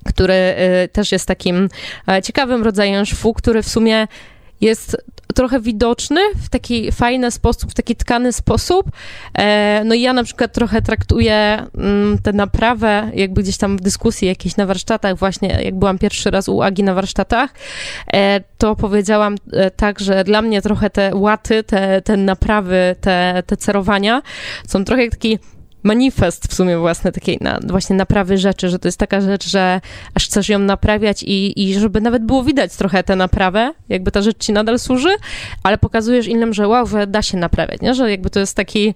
który 0.06 0.34
e, 0.34 0.88
też 0.88 1.12
jest 1.12 1.26
takim 1.26 1.70
e, 2.08 2.22
ciekawym 2.22 2.64
rodzajem 2.64 3.06
szwu, 3.06 3.34
który 3.34 3.64
w 3.64 3.70
sumie 3.70 4.08
jest 4.62 4.98
trochę 5.34 5.60
widoczny 5.60 6.22
w 6.44 6.50
taki 6.50 6.92
fajny 6.92 7.32
sposób, 7.32 7.72
w 7.72 7.74
taki 7.74 7.96
tkany 7.96 8.34
sposób. 8.34 8.92
E, 9.38 9.82
no 9.86 9.96
i 9.96 10.02
ja 10.02 10.14
na 10.14 10.24
przykład 10.24 10.54
trochę 10.54 10.82
traktuję 10.82 11.66
mm, 11.78 12.18
tę 12.18 12.34
naprawę, 12.34 13.12
jakby 13.14 13.44
gdzieś 13.44 13.58
tam 13.58 13.78
w 13.78 13.82
dyskusji 13.82 14.28
jakiejś 14.28 14.58
na 14.58 14.66
warsztatach, 14.66 15.18
właśnie 15.18 15.50
jak 15.64 15.76
byłam 15.76 15.98
pierwszy 15.98 16.32
raz 16.32 16.50
u 16.50 16.62
Agi 16.62 16.84
na 16.84 16.94
warsztatach, 16.94 17.54
e, 18.14 18.42
to 18.58 18.76
powiedziałam 18.76 19.36
e, 19.54 19.72
tak, 19.72 20.00
że 20.00 20.24
dla 20.24 20.42
mnie 20.42 20.62
trochę 20.62 20.90
te 20.90 21.16
łaty, 21.16 21.64
te, 21.64 22.02
te 22.02 22.18
naprawy, 22.18 22.96
te, 23.02 23.44
te 23.46 23.58
cerowania 23.58 24.22
są 24.68 24.86
trochę 24.86 25.04
jak 25.04 25.12
taki 25.12 25.40
manifest 25.84 26.48
w 26.48 26.54
sumie 26.54 26.78
własny 26.78 27.12
takiej 27.12 27.38
na, 27.42 27.60
właśnie 27.68 27.96
naprawy 27.96 28.38
rzeczy, 28.38 28.70
że 28.70 28.80
to 28.80 28.88
jest 28.88 28.98
taka 28.98 29.22
rzecz, 29.22 29.50
że 29.50 29.82
aż 30.14 30.26
chcesz 30.26 30.50
ją 30.50 30.60
naprawiać 30.60 31.24
i, 31.24 31.64
i 31.64 31.80
żeby 31.80 32.02
nawet 32.02 32.26
było 32.26 32.44
widać 32.44 32.76
trochę 32.76 33.04
tę 33.04 33.16
naprawę, 33.16 33.74
jakby 33.90 34.12
ta 34.12 34.22
rzecz 34.22 34.38
ci 34.38 34.54
nadal 34.54 34.80
służy, 34.80 35.16
ale 35.64 35.78
pokazujesz 35.78 36.28
innym, 36.28 36.54
że 36.54 36.68
wow, 36.68 36.88
że 36.88 37.08
da 37.08 37.22
się 37.22 37.38
naprawiać, 37.38 37.82
nie? 37.82 37.94
że 37.94 38.12
jakby 38.12 38.30
to 38.30 38.40
jest 38.40 38.56
taki 38.56 38.96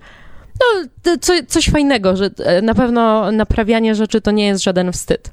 no, 0.60 1.18
co, 1.22 1.34
coś 1.48 1.70
fajnego, 1.70 2.16
że 2.16 2.30
e, 2.46 2.62
na 2.62 2.76
pewno 2.76 3.32
naprawianie 3.32 3.96
rzeczy 3.96 4.22
to 4.22 4.32
nie 4.32 4.46
jest 4.46 4.64
żaden 4.64 4.92
wstyd. 4.92 5.32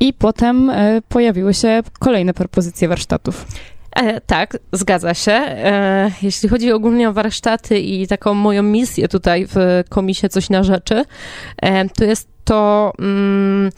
I 0.00 0.12
potem 0.12 0.70
e, 0.70 1.02
pojawiły 1.08 1.54
się 1.54 1.82
kolejne 1.98 2.34
propozycje 2.34 2.88
warsztatów. 2.88 3.46
E, 3.96 4.20
tak, 4.20 4.58
zgadza 4.72 5.14
się. 5.14 5.32
E, 5.32 6.10
jeśli 6.22 6.48
chodzi 6.48 6.72
ogólnie 6.72 7.08
o 7.08 7.12
warsztaty 7.12 7.78
i 7.78 8.06
taką 8.06 8.34
moją 8.34 8.62
misję 8.62 9.08
tutaj 9.08 9.46
w 9.46 9.84
komisie 9.88 10.28
Coś 10.28 10.50
na 10.50 10.62
Rzeczy, 10.62 11.04
e, 11.62 11.88
to 11.88 12.04
jest 12.04 12.28
to 12.44 12.92
mm, 12.98 13.70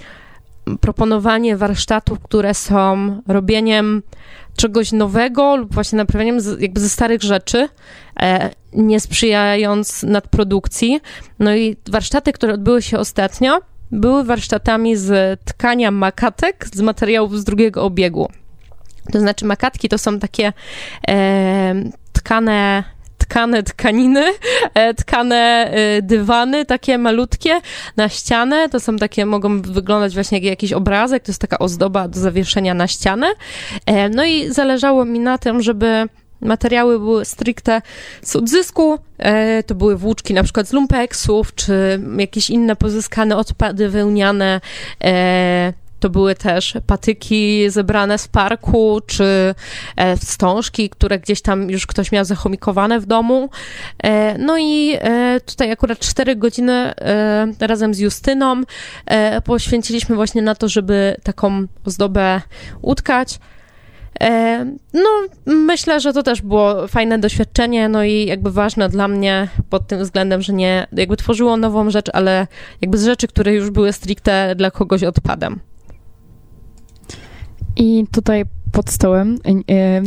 proponowanie 0.81 1.57
warsztatów, 1.57 2.20
które 2.20 2.55
są 2.55 3.16
robieniem 3.29 4.03
czegoś 4.57 4.92
nowego 4.92 5.57
lub 5.57 5.74
właśnie 5.74 5.96
naprawianiem 5.96 6.40
z, 6.40 6.61
jakby 6.61 6.81
ze 6.81 6.88
starych 6.88 7.22
rzeczy, 7.22 7.68
e, 8.20 8.50
nie 8.72 9.00
sprzyjając 9.00 10.03
nadprodukcji. 10.03 11.00
No 11.38 11.55
i 11.55 11.77
warsztaty, 11.90 12.33
które 12.33 12.55
odbyły 12.55 12.83
się 12.83 12.98
ostatnio, 12.98 13.61
były 13.90 14.24
warsztatami 14.24 14.96
z 14.96 15.40
tkania 15.44 15.90
makatek 15.90 16.66
z 16.72 16.81
materiałów 16.81 17.38
z 17.38 17.44
drugiego 17.44 17.83
obiegu. 17.83 18.29
To 19.12 19.21
znaczy 19.21 19.45
makatki 19.45 19.88
to 19.88 19.99
są 19.99 20.19
takie 20.19 20.53
e, 21.09 21.75
tkane 22.12 22.85
tkane 23.19 23.62
tkaniny, 23.62 24.25
e, 24.75 24.95
tkane 24.95 25.71
e, 25.71 26.03
dywany, 26.03 26.64
takie 26.64 26.99
malutkie 26.99 27.61
na 27.97 28.09
ścianę. 28.09 28.69
To 28.69 28.81
są 28.81 28.97
takie, 28.97 29.27
mogą 29.27 29.62
wyglądać 29.62 30.14
właśnie 30.14 30.38
jak 30.38 30.45
jakiś 30.45 30.73
obrazek, 30.73 31.23
to 31.23 31.31
jest 31.31 31.40
taka 31.40 31.59
ozdoba 31.59 32.09
do 32.09 32.21
zawieszenia 32.21 32.75
na 32.75 32.88
ścianę. 32.88 33.27
E, 33.87 34.09
no 34.09 34.25
i 34.25 34.53
zależało 34.53 35.05
mi 35.05 35.21
na 35.21 35.38
tym, 35.38 35.62
żeby 35.62 36.09
materiały 36.40 36.99
były 36.99 37.25
stricte 37.25 37.83
z 38.23 38.37
odzysku. 38.37 38.99
To 39.67 39.75
były 39.75 39.97
włóczki 39.97 40.35
na 40.35 40.43
przykład 40.43 40.69
z 40.69 40.73
lumpeksów, 40.73 41.55
czy 41.55 42.01
jakieś 42.19 42.51
inne 42.51 42.77
pozyskane 42.77 43.37
odpady 43.37 43.88
wełniane, 43.88 44.61
to 46.05 46.11
były 46.11 46.35
też 46.35 46.75
patyki 46.87 47.71
zebrane 47.71 48.19
z 48.19 48.29
parku, 48.29 49.01
czy 49.07 49.55
e, 49.97 50.17
wstążki, 50.17 50.90
które 50.90 51.19
gdzieś 51.19 51.43
tam 51.43 51.71
już 51.71 51.87
ktoś 51.87 52.12
miał 52.12 52.25
zachomikowane 52.25 53.01
w 53.01 53.07
domu. 53.07 53.51
E, 54.03 54.38
no 54.38 54.59
i 54.59 54.97
e, 55.01 55.40
tutaj 55.40 55.73
akurat 55.73 55.99
4 55.99 56.37
godziny 56.37 56.95
razem 57.61 57.95
z 57.95 57.99
Justyną 57.99 58.62
poświęciliśmy 59.45 60.17
właśnie 60.17 60.43
na 60.43 60.55
to, 60.55 60.69
żeby 60.69 61.17
taką 61.23 61.67
ozdobę 61.87 62.40
utkać. 62.83 63.38
No, 64.93 65.09
myślę, 65.47 66.01
że 66.01 66.12
to 66.12 66.23
też 66.23 66.43
było 66.43 66.88
fajne 66.88 67.19
doświadczenie, 67.19 67.88
no 67.88 68.05
i 68.05 68.27
jakby 68.27 68.53
ważne 68.53 68.88
dla 68.88 69.09
mnie 69.09 69.49
pod 69.71 69.87
tym 69.87 70.03
względem, 70.03 70.43
że 70.43 70.53
nie 70.53 70.87
jakby 70.93 71.17
tworzyło 71.17 71.57
nową 71.57 71.90
rzecz, 71.90 72.07
ale 72.12 72.47
jakby 72.81 72.99
z 72.99 73.05
rzeczy, 73.05 73.29
które 73.29 73.55
już 73.55 73.71
były 73.71 73.93
stricte 73.93 74.55
dla 74.57 74.71
kogoś 74.71 75.03
odpadem. 75.05 75.61
I 77.77 78.05
tutaj 78.13 78.45
pod 78.75 78.91
stołem, 78.91 79.39
e, 79.47 79.75
e, 79.75 80.03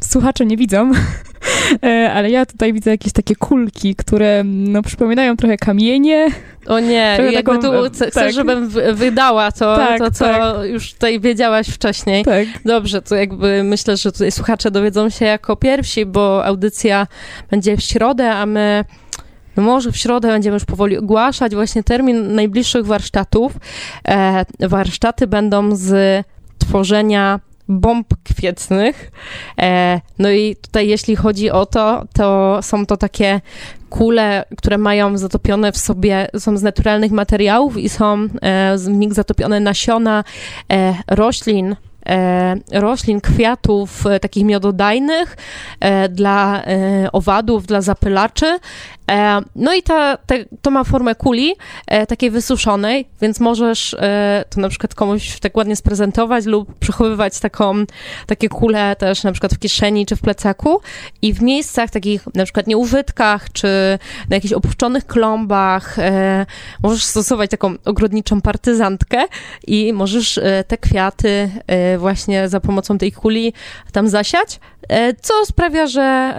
słuchacze 0.00 0.46
nie 0.46 0.56
widzą, 0.56 0.92
e, 1.84 2.12
ale 2.12 2.30
ja 2.30 2.46
tutaj 2.46 2.72
widzę 2.72 2.90
jakieś 2.90 3.12
takie 3.12 3.36
kulki, 3.36 3.94
które 3.94 4.42
no, 4.44 4.82
przypominają 4.82 5.36
trochę 5.36 5.56
kamienie. 5.56 6.28
O 6.66 6.80
nie, 6.80 7.12
trochę 7.16 7.32
jakby 7.32 7.58
taką, 7.58 7.82
tu 7.82 7.90
chcesz, 7.90 8.14
tak. 8.14 8.32
żebym 8.32 8.68
wydała 8.94 9.52
to, 9.52 9.76
tak, 9.76 9.98
to 9.98 10.10
co 10.10 10.24
tak. 10.24 10.66
już 10.66 10.92
tutaj 10.92 11.20
wiedziałaś 11.20 11.68
wcześniej. 11.68 12.24
Tak. 12.24 12.46
Dobrze, 12.64 13.02
to 13.02 13.14
jakby 13.14 13.62
myślę, 13.64 13.96
że 13.96 14.12
tutaj 14.12 14.32
słuchacze 14.32 14.70
dowiedzą 14.70 15.10
się 15.10 15.24
jako 15.24 15.56
pierwsi, 15.56 16.06
bo 16.06 16.44
audycja 16.44 17.06
będzie 17.50 17.76
w 17.76 17.80
środę, 17.80 18.32
a 18.32 18.46
my 18.46 18.84
no 19.56 19.62
może 19.62 19.92
w 19.92 19.96
środę 19.96 20.28
będziemy 20.28 20.54
już 20.54 20.64
powoli 20.64 20.98
ogłaszać 20.98 21.54
właśnie 21.54 21.82
termin 21.82 22.34
najbliższych 22.34 22.86
warsztatów. 22.86 23.52
Warsztaty 24.60 25.26
będą 25.26 25.76
z 25.76 26.24
tworzenia 26.68 27.40
bomb 27.68 28.06
kwiecnych. 28.24 29.10
E, 29.60 30.00
no 30.18 30.30
i 30.30 30.56
tutaj 30.56 30.88
jeśli 30.88 31.16
chodzi 31.16 31.50
o 31.50 31.66
to, 31.66 32.04
to 32.14 32.58
są 32.62 32.86
to 32.86 32.96
takie 32.96 33.40
kule, 33.90 34.44
które 34.58 34.78
mają 34.78 35.18
zatopione 35.18 35.72
w 35.72 35.78
sobie, 35.78 36.28
są 36.38 36.56
z 36.56 36.62
naturalnych 36.62 37.12
materiałów 37.12 37.76
i 37.76 37.88
są 37.88 38.28
e, 38.42 38.76
w 38.78 38.88
nich 38.88 39.14
zatopione 39.14 39.60
nasiona 39.60 40.24
e, 40.72 40.94
roślin, 41.06 41.76
roślin, 42.72 43.20
kwiatów 43.20 44.04
takich 44.20 44.44
miododajnych 44.44 45.36
dla 46.08 46.62
owadów, 47.12 47.66
dla 47.66 47.80
zapylaczy. 47.80 48.58
E, 49.10 49.42
no 49.56 49.74
i 49.74 49.82
ta, 49.82 50.18
to 50.62 50.70
ma 50.70 50.84
formę 50.84 51.14
kuli, 51.14 51.54
e, 51.86 52.06
takiej 52.06 52.30
wysuszonej, 52.30 53.08
więc 53.20 53.40
możesz 53.40 53.94
e, 53.94 54.44
to 54.50 54.60
na 54.60 54.68
przykład 54.68 54.94
komuś 54.94 55.40
tak 55.40 55.56
ładnie 55.56 55.76
sprezentować 55.76 56.44
lub 56.44 56.78
przechowywać 56.78 57.40
taką, 57.40 57.74
takie 58.26 58.48
kule 58.48 58.96
też 58.96 59.24
na 59.24 59.32
przykład 59.32 59.54
w 59.54 59.58
kieszeni 59.58 60.06
czy 60.06 60.16
w 60.16 60.20
plecaku 60.20 60.80
i 61.22 61.32
w 61.32 61.42
miejscach 61.42 61.90
takich 61.90 62.26
na 62.34 62.44
przykład 62.44 62.66
nieużytkach 62.66 63.52
czy 63.52 63.98
na 64.30 64.36
jakichś 64.36 64.54
opuszczonych 64.54 65.06
klombach 65.06 65.96
możesz 66.82 67.04
stosować 67.04 67.50
taką 67.50 67.74
ogrodniczą 67.84 68.40
partyzantkę 68.40 69.24
i 69.66 69.92
możesz 69.92 70.40
te 70.68 70.78
kwiaty 70.78 71.50
właśnie 71.98 72.48
za 72.48 72.60
pomocą 72.60 72.98
tej 72.98 73.12
kuli 73.12 73.52
tam 73.92 74.08
zasiać, 74.08 74.60
co 75.22 75.34
sprawia, 75.46 75.86
że 75.86 76.34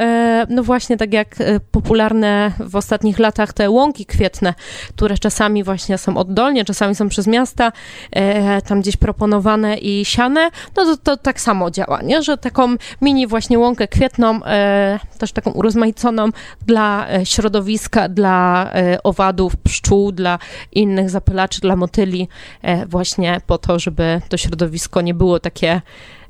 no 0.49 0.63
właśnie 0.63 0.97
tak 0.97 1.13
jak 1.13 1.35
popularne 1.71 2.51
w 2.59 2.75
ostatnich 2.75 3.19
latach 3.19 3.53
te 3.53 3.69
łąki 3.69 4.05
kwietne, 4.05 4.53
które 4.95 5.17
czasami 5.17 5.63
właśnie 5.63 5.97
są 5.97 6.17
oddolnie, 6.17 6.65
czasami 6.65 6.95
są 6.95 7.09
przez 7.09 7.27
miasta 7.27 7.71
e, 8.11 8.61
tam 8.61 8.81
gdzieś 8.81 8.97
proponowane 8.97 9.77
i 9.77 10.05
siane, 10.05 10.49
no 10.77 10.85
to, 10.85 10.97
to 10.97 11.17
tak 11.17 11.41
samo 11.41 11.71
działa, 11.71 12.01
nie? 12.01 12.23
że 12.23 12.37
taką 12.37 12.75
mini 13.01 13.27
właśnie 13.27 13.59
łąkę 13.59 13.87
kwietną, 13.87 14.43
e, 14.43 14.99
też 15.17 15.31
taką 15.31 15.51
urozmaiconą 15.51 16.29
dla 16.67 17.09
e, 17.09 17.25
środowiska, 17.25 18.09
dla 18.09 18.69
e, 18.73 19.03
owadów, 19.03 19.57
pszczół, 19.57 20.11
dla 20.11 20.39
innych 20.71 21.09
zapylaczy, 21.09 21.61
dla 21.61 21.75
motyli, 21.75 22.27
e, 22.61 22.85
właśnie 22.85 23.41
po 23.47 23.57
to, 23.57 23.79
żeby 23.79 24.21
to 24.29 24.37
środowisko 24.37 25.01
nie 25.01 25.13
było 25.13 25.39
takie 25.49 25.81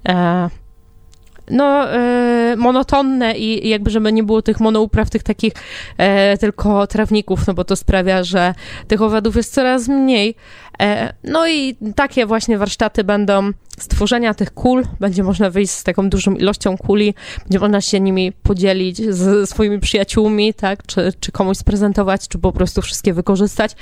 e, 0.09 0.49
no 1.49 1.87
monotonne 2.57 3.37
i, 3.37 3.65
i 3.65 3.69
jakby, 3.69 3.89
żeby 3.89 4.13
nie 4.13 4.23
było 4.23 4.41
tych 4.41 4.59
monoupraw, 4.59 5.09
tych 5.09 5.23
takich 5.23 5.53
e, 5.97 6.37
tylko 6.37 6.87
trawników, 6.87 7.47
no 7.47 7.53
bo 7.53 7.63
to 7.63 7.75
sprawia, 7.75 8.23
że 8.23 8.53
tych 8.87 9.01
owadów 9.01 9.35
jest 9.35 9.53
coraz 9.53 9.87
mniej. 9.87 10.35
E, 10.81 11.13
no 11.23 11.47
i 11.47 11.75
takie 11.95 12.25
właśnie 12.25 12.57
warsztaty 12.57 13.03
będą 13.03 13.51
stworzenia 13.81 14.33
tych 14.33 14.53
kul. 14.53 14.85
Będzie 14.99 15.23
można 15.23 15.49
wyjść 15.49 15.73
z 15.73 15.83
taką 15.83 16.09
dużą 16.09 16.33
ilością 16.33 16.77
kuli, 16.77 17.13
będzie 17.39 17.59
można 17.59 17.81
się 17.81 17.99
nimi 17.99 18.31
podzielić 18.31 18.97
z 18.97 19.49
swoimi 19.49 19.79
przyjaciółmi, 19.79 20.53
tak, 20.53 20.85
czy, 20.85 21.13
czy 21.19 21.31
komuś 21.31 21.57
sprezentować, 21.57 22.27
czy 22.27 22.37
po 22.37 22.51
prostu 22.51 22.81
wszystkie 22.81 23.13
wykorzystać. 23.13 23.75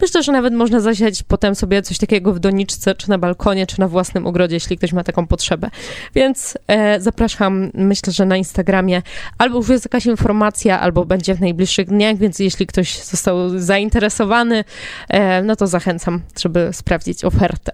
Myślę, 0.00 0.22
że 0.22 0.32
nawet 0.32 0.54
można 0.54 0.80
zasiać 0.80 1.22
potem 1.22 1.54
sobie 1.54 1.82
coś 1.82 1.98
takiego 1.98 2.32
w 2.32 2.38
doniczce, 2.38 2.94
czy 2.94 3.10
na 3.10 3.18
balkonie, 3.18 3.66
czy 3.66 3.80
na 3.80 3.88
własnym 3.88 4.26
ogrodzie, 4.26 4.56
jeśli 4.56 4.78
ktoś 4.78 4.92
ma 4.92 5.04
taką 5.04 5.26
potrzebę. 5.26 5.70
Więc 6.14 6.58
e, 6.66 7.00
zapraszam, 7.00 7.70
myślę, 7.74 8.12
że 8.12 8.26
na 8.26 8.36
Instagramie 8.36 9.02
albo 9.38 9.56
już 9.56 9.68
jest 9.68 9.84
jakaś 9.84 10.06
informacja, 10.06 10.80
albo 10.80 11.04
będzie 11.04 11.34
w 11.34 11.40
najbliższych 11.40 11.86
dniach, 11.86 12.16
więc 12.16 12.38
jeśli 12.38 12.66
ktoś 12.66 13.02
został 13.02 13.58
zainteresowany, 13.58 14.64
e, 15.08 15.42
no 15.42 15.56
to 15.56 15.66
zachęcam, 15.66 16.22
żeby 16.40 16.68
sprawdzić 16.72 17.24
ofertę. 17.24 17.72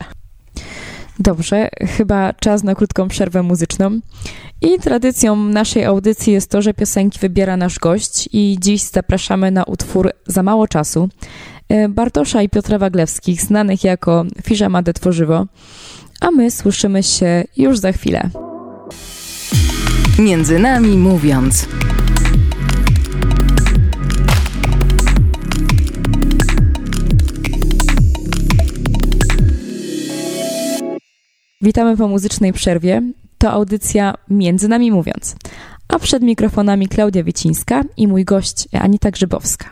Dobrze, 1.19 1.69
chyba 1.97 2.33
czas 2.33 2.63
na 2.63 2.75
krótką 2.75 3.09
przerwę 3.09 3.43
muzyczną. 3.43 4.01
I 4.61 4.79
tradycją 4.79 5.37
naszej 5.37 5.85
audycji 5.85 6.33
jest 6.33 6.51
to, 6.51 6.63
że 6.63 6.75
piosenki 6.75 7.19
wybiera 7.19 7.57
nasz 7.57 7.79
gość 7.79 8.29
i 8.33 8.57
dziś 8.61 8.83
zapraszamy 8.83 9.51
na 9.51 9.65
utwór 9.65 10.13
Za 10.27 10.43
mało 10.43 10.69
czasu 10.69 11.09
e, 11.69 11.89
Bartosza 11.89 12.43
i 12.43 12.49
Piotra 12.49 12.79
Waglewskich, 12.79 13.43
znanych 13.43 13.85
jako 13.85 14.25
Fiżamade 14.43 14.93
Tworzywo, 14.93 15.47
a 16.21 16.31
my 16.31 16.51
słyszymy 16.51 17.03
się 17.03 17.45
już 17.57 17.79
za 17.79 17.93
chwilę. 17.93 18.31
Między 20.19 20.59
nami 20.59 20.99
mówiąc. 20.99 21.67
Witamy 31.63 31.97
po 31.97 32.09
muzycznej 32.09 32.53
przerwie. 32.53 33.03
To 33.39 33.51
audycja 33.51 34.15
Między 34.31 34.69
nami 34.69 34.93
mówiąc. 34.93 35.37
A 35.89 35.99
przed 35.99 36.23
mikrofonami 36.23 36.89
Klaudia 36.89 37.25
Wiecińska 37.25 37.85
i 37.97 38.09
mój 38.09 38.25
gość 38.25 38.69
Anita 38.73 39.11
Grzybowska. 39.11 39.71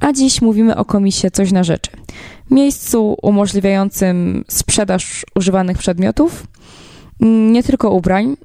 A 0.00 0.12
dziś 0.12 0.42
mówimy 0.42 0.76
o 0.76 0.84
komisie 0.84 1.30
Coś 1.30 1.52
na 1.52 1.64
rzeczy. 1.64 1.90
Miejscu 2.50 3.16
umożliwiającym 3.22 4.44
sprzedaż 4.48 5.26
używanych 5.34 5.78
przedmiotów, 5.78 6.46
nie 7.20 7.62
tylko 7.62 7.90
ubrań, 7.90 8.36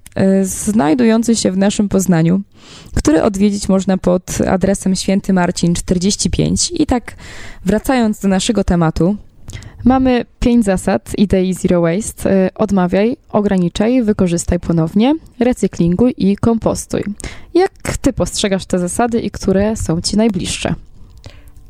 y, 0.42 0.46
znajdujący 0.46 1.36
się 1.36 1.52
w 1.52 1.58
naszym 1.58 1.90
Poznaniu, 1.90 2.42
który 2.96 3.24
odwiedzić 3.24 3.70
można 3.70 3.98
pod 3.98 4.42
adresem 4.48 4.96
Święty 4.96 5.34
Marcin 5.34 5.76
45. 5.76 6.72
I 6.76 6.86
tak 6.86 7.16
wracając 7.66 8.20
do 8.20 8.28
naszego 8.28 8.64
tematu, 8.64 9.18
Mamy 9.84 10.26
pięć 10.40 10.66
zasad 10.66 11.12
idei 11.18 11.54
Zero 11.54 11.82
Waste. 11.82 12.46
Y, 12.46 12.54
odmawiaj, 12.54 13.18
ograniczaj, 13.30 14.04
wykorzystaj 14.04 14.60
ponownie, 14.60 15.16
recyklinguj 15.40 16.14
i 16.18 16.36
kompostuj. 16.38 17.04
Jak 17.54 17.98
ty 18.02 18.14
postrzegasz 18.14 18.66
te 18.66 18.80
zasady 18.80 19.20
i 19.20 19.32
które 19.32 19.76
są 19.76 20.02
ci 20.02 20.18
najbliższe? 20.18 20.76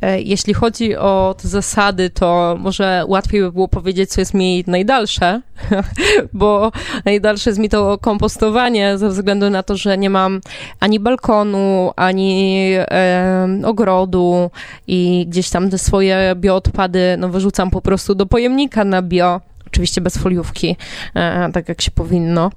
E, 0.03 0.21
jeśli 0.21 0.53
chodzi 0.53 0.95
o 0.95 1.35
te 1.41 1.47
zasady, 1.47 2.09
to 2.09 2.55
może 2.59 3.03
łatwiej 3.07 3.41
by 3.41 3.51
było 3.51 3.67
powiedzieć, 3.67 4.09
co 4.09 4.21
jest 4.21 4.33
mi 4.33 4.63
najdalsze, 4.67 5.41
bo 6.33 6.71
najdalsze 7.05 7.49
jest 7.49 7.59
mi 7.59 7.69
to 7.69 7.97
kompostowanie 7.97 8.97
ze 8.97 9.09
względu 9.09 9.49
na 9.49 9.63
to, 9.63 9.77
że 9.77 9.97
nie 9.97 10.09
mam 10.09 10.41
ani 10.79 10.99
balkonu, 10.99 11.91
ani 11.95 12.71
e, 12.77 13.47
ogrodu 13.65 14.49
i 14.87 15.25
gdzieś 15.29 15.49
tam 15.49 15.69
te 15.69 15.77
swoje 15.77 16.33
bioodpady 16.35 17.15
no, 17.17 17.29
wyrzucam 17.29 17.69
po 17.69 17.81
prostu 17.81 18.15
do 18.15 18.25
pojemnika 18.25 18.83
na 18.83 19.01
bio 19.01 19.41
oczywiście 19.73 20.01
bez 20.01 20.17
foliówki, 20.17 20.75
e, 21.15 21.51
tak 21.51 21.69
jak 21.69 21.81
się 21.81 21.91
powinno. 21.91 22.51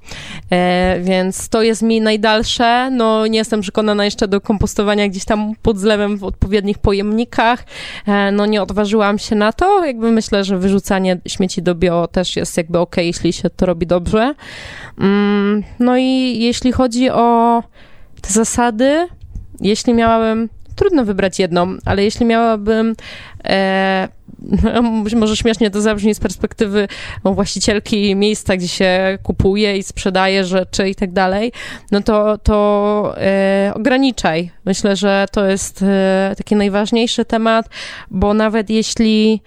E, 0.51 0.99
więc 1.01 1.49
to 1.49 1.61
jest 1.61 1.81
mi 1.81 2.01
najdalsze. 2.01 2.91
No 2.91 3.27
nie 3.27 3.37
jestem 3.37 3.61
przekonana 3.61 4.05
jeszcze 4.05 4.27
do 4.27 4.41
kompostowania 4.41 5.07
gdzieś 5.09 5.25
tam 5.25 5.53
pod 5.61 5.77
zlewem 5.77 6.17
w 6.17 6.23
odpowiednich 6.23 6.77
pojemnikach. 6.77 7.65
E, 8.07 8.31
no 8.31 8.45
nie 8.45 8.61
odważyłam 8.61 9.19
się 9.19 9.35
na 9.35 9.53
to. 9.53 9.85
Jakby 9.85 10.11
myślę, 10.11 10.43
że 10.43 10.57
wyrzucanie 10.57 11.19
śmieci 11.27 11.61
do 11.61 11.75
bio 11.75 12.07
też 12.07 12.35
jest 12.35 12.57
jakby 12.57 12.79
ok, 12.79 12.97
jeśli 12.97 13.33
się 13.33 13.49
to 13.49 13.65
robi 13.65 13.87
dobrze. 13.87 14.33
Mm, 14.99 15.63
no 15.79 15.97
i 15.97 16.39
jeśli 16.39 16.71
chodzi 16.71 17.09
o 17.09 17.63
te 18.21 18.33
zasady, 18.33 19.07
jeśli 19.61 19.93
miałabym 19.93 20.49
trudno 20.75 21.05
wybrać 21.05 21.39
jedną, 21.39 21.77
ale 21.85 22.03
jeśli 22.03 22.25
miałabym 22.25 22.95
e, 23.45 24.07
może 25.15 25.37
śmiesznie 25.37 25.71
to 25.71 25.81
zabrzmi 25.81 26.15
z 26.15 26.19
perspektywy 26.19 26.87
no, 27.23 27.33
właścicielki 27.33 28.15
miejsca, 28.15 28.57
gdzie 28.57 28.67
się 28.67 29.17
kupuje 29.23 29.77
i 29.77 29.83
sprzedaje 29.83 30.45
rzeczy 30.45 30.89
i 30.89 30.95
tak 30.95 31.11
dalej, 31.11 31.51
no 31.91 32.01
to, 32.01 32.37
to 32.37 33.13
e, 33.17 33.71
ograniczaj. 33.75 34.51
Myślę, 34.65 34.95
że 34.95 35.25
to 35.31 35.45
jest 35.45 35.81
e, 35.81 36.33
taki 36.37 36.55
najważniejszy 36.55 37.25
temat, 37.25 37.69
bo 38.11 38.33
nawet 38.33 38.69
jeśli 38.69 39.41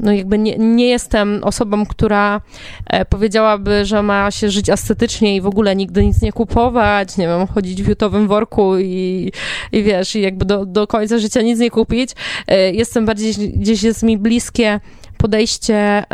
no 0.00 0.12
jakby 0.12 0.38
nie, 0.38 0.58
nie 0.58 0.88
jestem 0.88 1.44
osobą, 1.44 1.86
która 1.86 2.40
e, 2.86 3.04
powiedziałaby, 3.04 3.84
że 3.84 4.02
ma 4.02 4.30
się 4.30 4.50
żyć 4.50 4.70
estetycznie 4.70 5.36
i 5.36 5.40
w 5.40 5.46
ogóle 5.46 5.76
nigdy 5.76 6.06
nic 6.06 6.22
nie 6.22 6.32
kupować, 6.32 7.16
nie 7.16 7.26
wiem, 7.26 7.46
chodzić 7.46 7.82
w 7.82 7.88
jutowym 7.88 8.28
worku 8.28 8.78
i, 8.78 9.32
i 9.72 9.82
wiesz, 9.82 10.16
i 10.16 10.20
jakby 10.20 10.44
do, 10.44 10.66
do 10.66 10.86
końca 10.86 11.18
życia 11.18 11.42
nic 11.42 11.58
nie 11.58 11.70
kupić. 11.70 12.10
E, 12.46 12.72
jestem 12.72 13.06
bardziej, 13.06 13.34
gdzieś 13.56 13.82
jest 13.82 14.02
mi 14.02 14.18
bliskie 14.18 14.80
podejście 15.18 16.04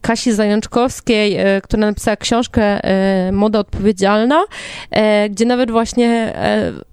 Kasi 0.00 0.32
Zajączkowskiej, 0.32 1.36
e, 1.36 1.60
która 1.60 1.80
napisała 1.86 2.16
książkę 2.16 2.62
e, 2.62 3.32
Moda 3.32 3.58
Odpowiedzialna, 3.58 4.44
e, 4.90 5.28
gdzie 5.30 5.44
nawet 5.44 5.70
właśnie 5.70 6.34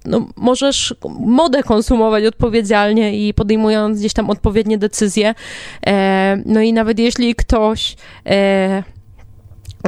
no, 0.06 0.28
możesz 0.36 0.96
modę 1.20 1.64
konsumować 1.64 2.26
odpowiedzialnie 2.26 3.28
i 3.28 3.34
podejmując 3.34 4.00
gdzieś 4.00 4.14
tam 4.14 4.30
odpowiednie 4.30 4.78
decyzje. 4.78 5.36
No 6.46 6.62
i 6.62 6.74
nawet 6.74 7.00
jeśli 7.00 7.36
ktoś 7.36 7.96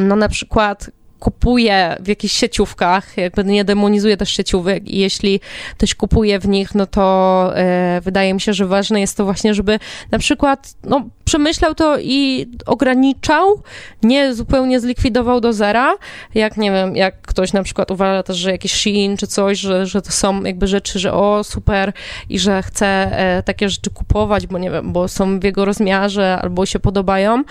no 0.02 0.16
na 0.16 0.30
przykład 0.30 0.92
kupuje 1.20 1.98
w 2.00 2.08
jakichś 2.08 2.36
sieciówkach, 2.36 3.18
jakby 3.18 3.44
nie 3.44 3.66
demonizuje 3.66 4.18
też 4.18 4.30
sieciówek 4.30 4.90
i 4.90 4.98
jeśli 4.98 5.40
ktoś 5.72 5.96
kupuje 5.96 6.40
w 6.40 6.48
nich, 6.48 6.76
no 6.76 6.86
to 6.86 7.54
wydaje 8.02 8.34
mi 8.34 8.42
się, 8.42 8.54
że 8.54 8.66
ważne 8.66 9.02
jest 9.02 9.18
to 9.18 9.26
właśnie, 9.26 9.54
żeby 9.54 9.80
na 10.12 10.20
przykład 10.20 10.74
no, 10.84 11.10
przemyślał 11.28 11.76
to 11.76 12.00
i 12.00 12.48
ograniczał, 12.66 13.62
nie 14.04 14.34
zupełnie 14.34 14.80
zlikwidował 14.80 15.42
do 15.42 15.54
zera, 15.54 15.96
jak 16.36 16.58
nie 16.58 16.72
wiem, 16.72 16.96
jak 16.96 17.22
ktoś 17.22 17.54
na 17.54 17.64
przykład 17.64 17.92
uważa 17.92 18.24
też, 18.24 18.38
że 18.38 18.52
jakiś 18.52 18.74
Shein 18.74 19.18
czy 19.18 19.28
coś, 19.28 19.60
że, 19.60 19.86
że 19.86 20.02
to 20.02 20.12
są 20.12 20.44
jakby 20.44 20.68
rzeczy, 20.68 21.00
że 21.00 21.14
o 21.14 21.44
super 21.44 21.94
i 22.30 22.40
że 22.40 22.64
chce 22.64 22.88
e, 22.88 23.44
takie 23.44 23.70
rzeczy 23.70 23.90
kupować, 23.90 24.48
bo 24.48 24.58
nie 24.58 24.72
wiem, 24.72 24.94
bo 24.94 25.08
są 25.08 25.40
w 25.40 25.44
jego 25.44 25.66
rozmiarze 25.66 26.38
albo 26.42 26.66
się 26.66 26.80
podobają, 26.80 27.44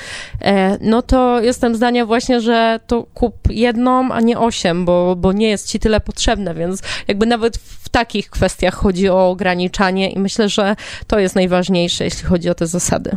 e, 0.42 0.78
no 0.80 1.02
to 1.02 1.40
jestem 1.40 1.74
zdania 1.74 2.06
właśnie, 2.06 2.40
że 2.40 2.80
to 2.86 3.06
kup 3.14 3.34
jedną, 3.50 4.12
a 4.12 4.20
nie 4.20 4.38
osiem, 4.38 4.84
bo, 4.84 5.16
bo 5.16 5.32
nie 5.32 5.48
jest 5.48 5.68
ci 5.68 5.78
tyle 5.78 6.00
potrzebne, 6.00 6.54
więc 6.54 6.82
jakby 7.08 7.26
nawet 7.26 7.56
w 7.56 7.88
takich 7.88 8.30
kwestiach 8.30 8.74
chodzi 8.74 9.08
o 9.08 9.30
ograniczanie 9.30 10.10
i 10.10 10.18
myślę, 10.18 10.48
że 10.48 10.76
to 11.06 11.18
jest 11.18 11.34
najważniejsze, 11.34 12.04
jeśli 12.04 12.24
chodzi 12.24 12.50
o 12.50 12.54
te 12.54 12.66
zasady. 12.66 13.16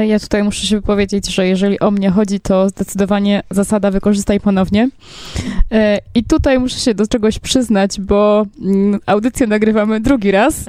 ja 0.00 0.18
tutaj 0.18 0.42
muszę 0.42 0.66
się 0.66 0.76
wypowiedzieć, 0.76 1.26
że 1.26 1.46
jeżeli 1.46 1.80
o 1.80 1.90
mnie 1.90 2.10
chodzi, 2.10 2.40
to 2.40 2.68
zdecydowanie 2.68 3.42
zasada 3.50 3.90
wykorzystaj 3.90 4.40
ponownie. 4.40 4.88
E, 5.72 5.98
I 6.14 6.24
tutaj 6.24 6.58
muszę 6.58 6.78
się 6.78 6.94
do 6.94 7.06
czegoś 7.06 7.38
przyznać, 7.38 8.00
bo 8.00 8.46
mm, 8.64 9.00
audycję 9.06 9.46
nagrywamy 9.46 10.00
drugi 10.00 10.30
raz. 10.30 10.64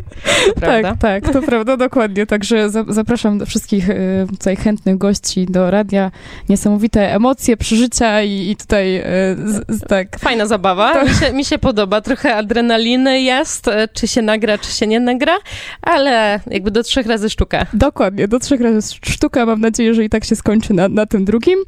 tak, 0.60 0.98
tak, 0.98 1.32
to 1.32 1.42
prawda, 1.42 1.76
dokładnie. 1.76 2.26
Także 2.26 2.70
zapraszam 2.88 3.38
do 3.38 3.46
wszystkich 3.46 3.90
e, 3.90 3.96
tutaj 4.30 4.56
chętnych 4.56 4.98
gości 4.98 5.46
do 5.46 5.70
radia. 5.70 6.10
Niesamowite 6.48 7.14
emocje, 7.14 7.56
przeżycia 7.56 8.22
i, 8.22 8.50
i 8.50 8.56
tutaj 8.56 9.02
z, 9.36 9.64
z, 9.68 9.80
tak. 9.88 10.18
Fajna 10.18 10.46
zabawa. 10.46 10.92
To... 10.92 11.04
Mi, 11.04 11.14
się, 11.14 11.32
mi 11.32 11.44
się 11.44 11.58
podoba. 11.58 12.00
Trochę 12.00 12.36
adrenaliny 12.36 13.20
jest, 13.20 13.70
czy 13.92 14.08
się 14.08 14.22
nagra, 14.22 14.58
czy 14.58 14.72
się 14.72 14.86
nie 14.86 15.00
nagra, 15.00 15.36
ale 15.82 16.40
jakby 16.46 16.70
do 16.70 16.82
trzech 16.82 17.06
razy 17.06 17.30
sztuka. 17.30 17.66
Dokładnie, 17.72 18.28
do 18.28 18.38
trzech 18.38 18.60
razy 18.64 18.98
sztuka. 19.06 19.46
Mam 19.46 19.60
nadzieję, 19.60 19.94
że 19.94 20.04
i 20.04 20.08
tak 20.08 20.24
się 20.24 20.36
skończy 20.36 20.74
na, 20.74 20.88
na 20.88 21.06
tym 21.06 21.24
drugim. 21.24 21.58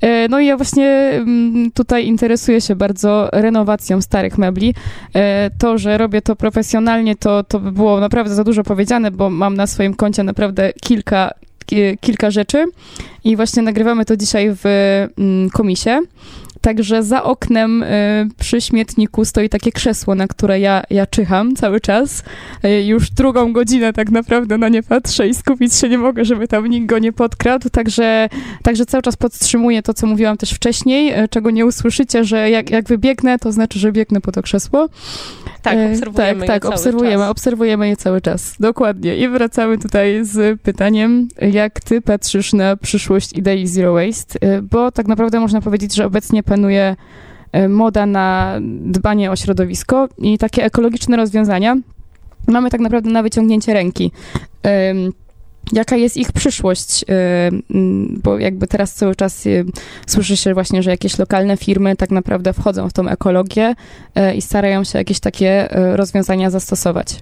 E, 0.00 0.28
no 0.28 0.40
i 0.40 0.46
ja 0.46 0.56
właśnie 0.56 0.86
mm, 0.86 1.70
tutaj 1.70 2.06
interesuję 2.06 2.60
się 2.60 2.76
bardzo 2.76 3.28
renowacją 3.32 4.02
starych 4.02 4.38
mebli. 4.38 4.74
E, 5.14 5.50
to, 5.58 5.78
że 5.78 5.98
robię 5.98 6.22
to 6.22 6.36
profesjonalnie, 6.36 7.16
to, 7.16 7.44
to 7.44 7.60
by 7.60 7.72
było 7.72 8.00
naprawdę 8.00 8.34
za 8.34 8.44
dużo 8.44 8.64
powiedziane, 8.64 9.10
bo 9.10 9.30
mam 9.30 9.54
na 9.54 9.66
swoim 9.66 9.94
koncie 9.94 10.22
naprawdę 10.22 10.72
kilka, 10.80 11.30
kilka 12.00 12.30
rzeczy 12.30 12.64
i 13.24 13.36
właśnie 13.36 13.62
nagrywamy 13.62 14.04
to 14.04 14.16
dzisiaj 14.16 14.50
w 14.54 14.64
mm, 15.18 15.50
komisie 15.50 16.00
Także 16.60 17.02
za 17.02 17.22
oknem 17.22 17.82
y, 17.82 18.28
przy 18.38 18.60
śmietniku 18.60 19.24
stoi 19.24 19.48
takie 19.48 19.72
krzesło, 19.72 20.14
na 20.14 20.26
które 20.26 20.60
ja, 20.60 20.82
ja 20.90 21.06
czyham 21.06 21.56
cały 21.56 21.80
czas. 21.80 22.22
Y, 22.64 22.82
już 22.82 23.10
drugą 23.10 23.52
godzinę 23.52 23.92
tak 23.92 24.10
naprawdę 24.10 24.58
na 24.58 24.68
nie 24.68 24.82
patrzę 24.82 25.28
i 25.28 25.34
skupić 25.34 25.74
się 25.74 25.88
nie 25.88 25.98
mogę, 25.98 26.24
żeby 26.24 26.48
tam 26.48 26.66
nikt 26.66 26.86
go 26.86 26.98
nie 26.98 27.12
podkradł. 27.12 27.70
Także, 27.70 28.28
także 28.62 28.86
cały 28.86 29.02
czas 29.02 29.16
podtrzymuję 29.16 29.82
to, 29.82 29.94
co 29.94 30.06
mówiłam 30.06 30.36
też 30.36 30.50
wcześniej, 30.50 31.20
y, 31.20 31.28
czego 31.28 31.50
nie 31.50 31.66
usłyszycie, 31.66 32.24
że 32.24 32.50
jak, 32.50 32.70
jak 32.70 32.88
wybiegnę, 32.88 33.38
to 33.38 33.52
znaczy, 33.52 33.78
że 33.78 33.92
biegnę 33.92 34.20
po 34.20 34.32
to 34.32 34.42
krzesło. 34.42 34.88
Tak, 35.62 35.78
obserwujemy 35.92 36.40
tak, 36.40 36.48
tak, 36.48 36.62
cały 36.62 36.74
obserwujemy, 36.74 37.22
czas. 37.22 37.30
obserwujemy 37.30 37.88
je 37.88 37.96
cały 37.96 38.20
czas. 38.20 38.54
Dokładnie. 38.60 39.16
I 39.16 39.28
wracamy 39.28 39.78
tutaj 39.78 40.20
z 40.22 40.60
pytaniem, 40.60 41.28
jak 41.52 41.80
ty 41.80 42.00
patrzysz 42.00 42.52
na 42.52 42.76
przyszłość 42.76 43.32
idei 43.32 43.66
Zero 43.66 43.92
Waste, 43.92 44.62
bo 44.62 44.92
tak 44.92 45.06
naprawdę 45.06 45.40
można 45.40 45.60
powiedzieć, 45.60 45.94
że 45.94 46.06
obecnie 46.06 46.42
panuje 46.50 46.96
moda 47.68 48.06
na 48.06 48.58
dbanie 48.80 49.30
o 49.30 49.36
środowisko 49.36 50.08
i 50.18 50.38
takie 50.38 50.64
ekologiczne 50.64 51.16
rozwiązania 51.16 51.76
mamy 52.46 52.70
tak 52.70 52.80
naprawdę 52.80 53.10
na 53.10 53.22
wyciągnięcie 53.22 53.74
ręki. 53.74 54.12
Jaka 55.72 55.96
jest 55.96 56.16
ich 56.16 56.32
przyszłość? 56.32 57.04
Bo 58.22 58.38
jakby 58.38 58.66
teraz 58.66 58.94
cały 58.94 59.14
czas 59.14 59.44
słyszy 60.06 60.36
się 60.36 60.54
właśnie, 60.54 60.82
że 60.82 60.90
jakieś 60.90 61.18
lokalne 61.18 61.56
firmy 61.56 61.96
tak 61.96 62.10
naprawdę 62.10 62.52
wchodzą 62.52 62.88
w 62.88 62.92
tą 62.92 63.08
ekologię 63.08 63.74
i 64.36 64.42
starają 64.42 64.84
się 64.84 64.98
jakieś 64.98 65.20
takie 65.20 65.68
rozwiązania 65.72 66.50
zastosować. 66.50 67.18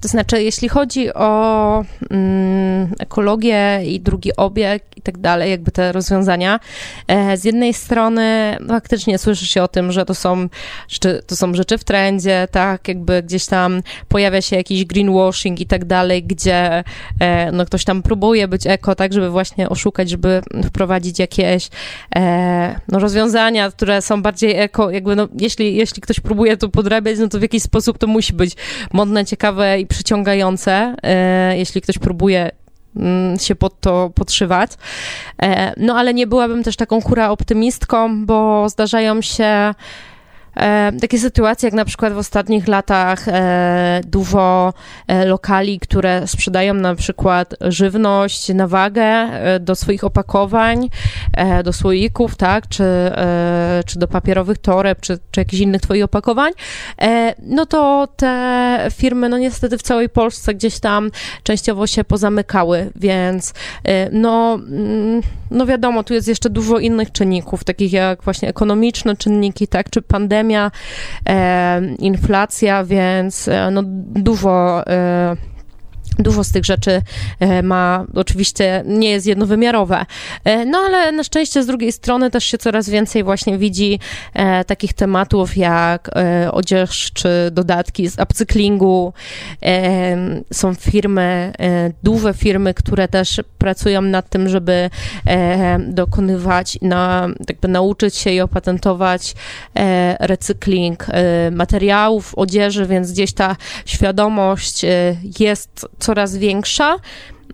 To 0.00 0.08
znaczy, 0.08 0.42
jeśli 0.42 0.68
chodzi 0.68 1.14
o 1.14 1.84
mm, 2.10 2.94
ekologię 2.98 3.80
i 3.84 4.00
drugi 4.00 4.36
obieg 4.36 4.84
i 4.96 5.02
tak 5.02 5.18
dalej, 5.18 5.50
jakby 5.50 5.70
te 5.70 5.92
rozwiązania, 5.92 6.60
e, 7.08 7.36
z 7.36 7.44
jednej 7.44 7.74
strony 7.74 8.56
faktycznie 8.68 9.18
słyszy 9.18 9.46
się 9.46 9.62
o 9.62 9.68
tym, 9.68 9.92
że 9.92 10.04
to 10.04 10.14
są, 10.14 10.48
rzeczy, 10.88 11.22
to 11.26 11.36
są 11.36 11.54
rzeczy 11.54 11.78
w 11.78 11.84
trendzie, 11.84 12.48
tak, 12.50 12.88
jakby 12.88 13.22
gdzieś 13.22 13.46
tam 13.46 13.82
pojawia 14.08 14.42
się 14.42 14.56
jakiś 14.56 14.84
greenwashing 14.84 15.60
i 15.60 15.66
tak 15.66 15.84
dalej, 15.84 16.22
gdzie 16.22 16.84
e, 17.20 17.52
no, 17.52 17.66
ktoś 17.66 17.84
tam 17.84 18.02
próbuje 18.02 18.48
być 18.48 18.66
eko, 18.66 18.94
tak, 18.94 19.12
żeby 19.12 19.30
właśnie 19.30 19.68
oszukać, 19.68 20.10
żeby 20.10 20.42
wprowadzić 20.64 21.18
jakieś 21.18 21.68
e, 22.16 22.80
no, 22.88 22.98
rozwiązania, 22.98 23.70
które 23.70 24.02
są 24.02 24.22
bardziej 24.22 24.56
eko, 24.56 24.90
jakby 24.90 25.16
no, 25.16 25.28
jeśli, 25.40 25.76
jeśli 25.76 26.02
ktoś 26.02 26.20
próbuje 26.20 26.56
to 26.56 26.68
podrabiać, 26.68 27.18
no 27.18 27.28
to 27.28 27.38
w 27.38 27.42
jakiś 27.42 27.62
sposób 27.62 27.98
to 27.98 28.06
musi 28.06 28.32
być 28.32 28.56
modne, 28.92 29.24
ciekawe, 29.24 29.45
ciekawe 29.46 29.80
i 29.80 29.86
przyciągające, 29.86 30.96
e, 31.02 31.58
jeśli 31.58 31.80
ktoś 31.80 31.98
próbuje 31.98 32.50
mm, 32.96 33.38
się 33.38 33.54
pod 33.54 33.80
to 33.80 34.10
podszywać. 34.14 34.70
E, 35.42 35.72
no 35.76 35.94
ale 35.94 36.14
nie 36.14 36.26
byłabym 36.26 36.62
też 36.62 36.76
taką 36.76 37.00
hura 37.00 37.30
optymistką, 37.30 38.26
bo 38.26 38.68
zdarzają 38.68 39.22
się 39.22 39.74
E, 40.56 40.92
takie 41.00 41.18
sytuacje, 41.18 41.66
jak 41.66 41.74
na 41.74 41.84
przykład 41.84 42.12
w 42.12 42.18
ostatnich 42.18 42.68
latach 42.68 43.28
e, 43.28 44.00
dużo 44.06 44.74
e, 45.08 45.24
lokali, 45.24 45.80
które 45.80 46.26
sprzedają 46.26 46.74
na 46.74 46.94
przykład 46.94 47.54
żywność 47.60 48.48
na 48.48 48.68
wagę 48.68 49.28
do 49.60 49.74
swoich 49.74 50.04
opakowań, 50.04 50.90
do 51.64 51.72
słoików, 51.72 52.36
tak, 52.36 52.68
czy, 52.68 52.84
czy 53.86 53.98
do 53.98 54.08
papierowych 54.08 54.58
toreb, 54.58 55.00
czy, 55.00 55.18
czy 55.30 55.40
jakichś 55.40 55.62
innych 55.62 55.82
twoich 55.82 56.04
opakowań, 56.04 56.52
no 57.42 57.66
to 57.66 58.08
te 58.16 58.88
firmy, 58.92 59.28
no 59.28 59.38
niestety 59.38 59.78
w 59.78 59.82
całej 59.82 60.08
Polsce 60.08 60.54
gdzieś 60.54 60.80
tam 60.80 61.10
częściowo 61.42 61.86
się 61.86 62.04
pozamykały, 62.04 62.90
więc 62.96 63.54
no, 64.12 64.54
mm, 64.54 65.22
no 65.50 65.66
wiadomo, 65.66 66.04
tu 66.04 66.14
jest 66.14 66.28
jeszcze 66.28 66.50
dużo 66.50 66.78
innych 66.78 67.12
czynników, 67.12 67.64
takich 67.64 67.92
jak 67.92 68.22
właśnie 68.22 68.48
ekonomiczne 68.48 69.16
czynniki, 69.16 69.68
tak, 69.68 69.90
czy 69.90 70.02
pandemia, 70.02 70.70
e, 71.28 71.80
inflacja, 71.98 72.84
więc 72.84 73.48
e, 73.48 73.70
no, 73.70 73.82
dużo 73.84 74.82
e, 74.86 75.36
Dużo 76.18 76.44
z 76.44 76.52
tych 76.52 76.64
rzeczy 76.64 77.02
e, 77.40 77.62
ma, 77.62 78.04
oczywiście 78.14 78.82
nie 78.86 79.10
jest 79.10 79.26
jednowymiarowe. 79.26 80.06
E, 80.44 80.64
no 80.64 80.78
ale 80.78 81.12
na 81.12 81.24
szczęście 81.24 81.62
z 81.62 81.66
drugiej 81.66 81.92
strony 81.92 82.30
też 82.30 82.44
się 82.44 82.58
coraz 82.58 82.88
więcej 82.88 83.24
właśnie 83.24 83.58
widzi 83.58 83.98
e, 84.34 84.64
takich 84.64 84.92
tematów 84.92 85.56
jak 85.56 86.10
odzież 86.52 87.10
czy 87.14 87.28
dodatki 87.52 88.08
z 88.08 88.18
upcyklingu. 88.18 89.12
Są 90.52 90.74
firmy, 90.74 91.52
duże 92.02 92.34
firmy, 92.34 92.74
które 92.74 93.08
też 93.08 93.40
pracują 93.58 94.02
nad 94.02 94.28
tym, 94.28 94.48
żeby 94.48 94.90
dokonywać, 95.88 96.78
na, 96.82 97.28
jakby 97.48 97.68
nauczyć 97.68 98.16
się 98.16 98.30
i 98.30 98.40
opatentować 98.40 99.34
recykling 100.20 101.06
materiałów, 101.50 102.34
odzieży, 102.34 102.86
więc 102.86 103.12
gdzieś 103.12 103.32
ta 103.32 103.56
świadomość 103.86 104.84
jest 105.40 105.86
coraz 106.06 106.36
większa. 106.36 106.96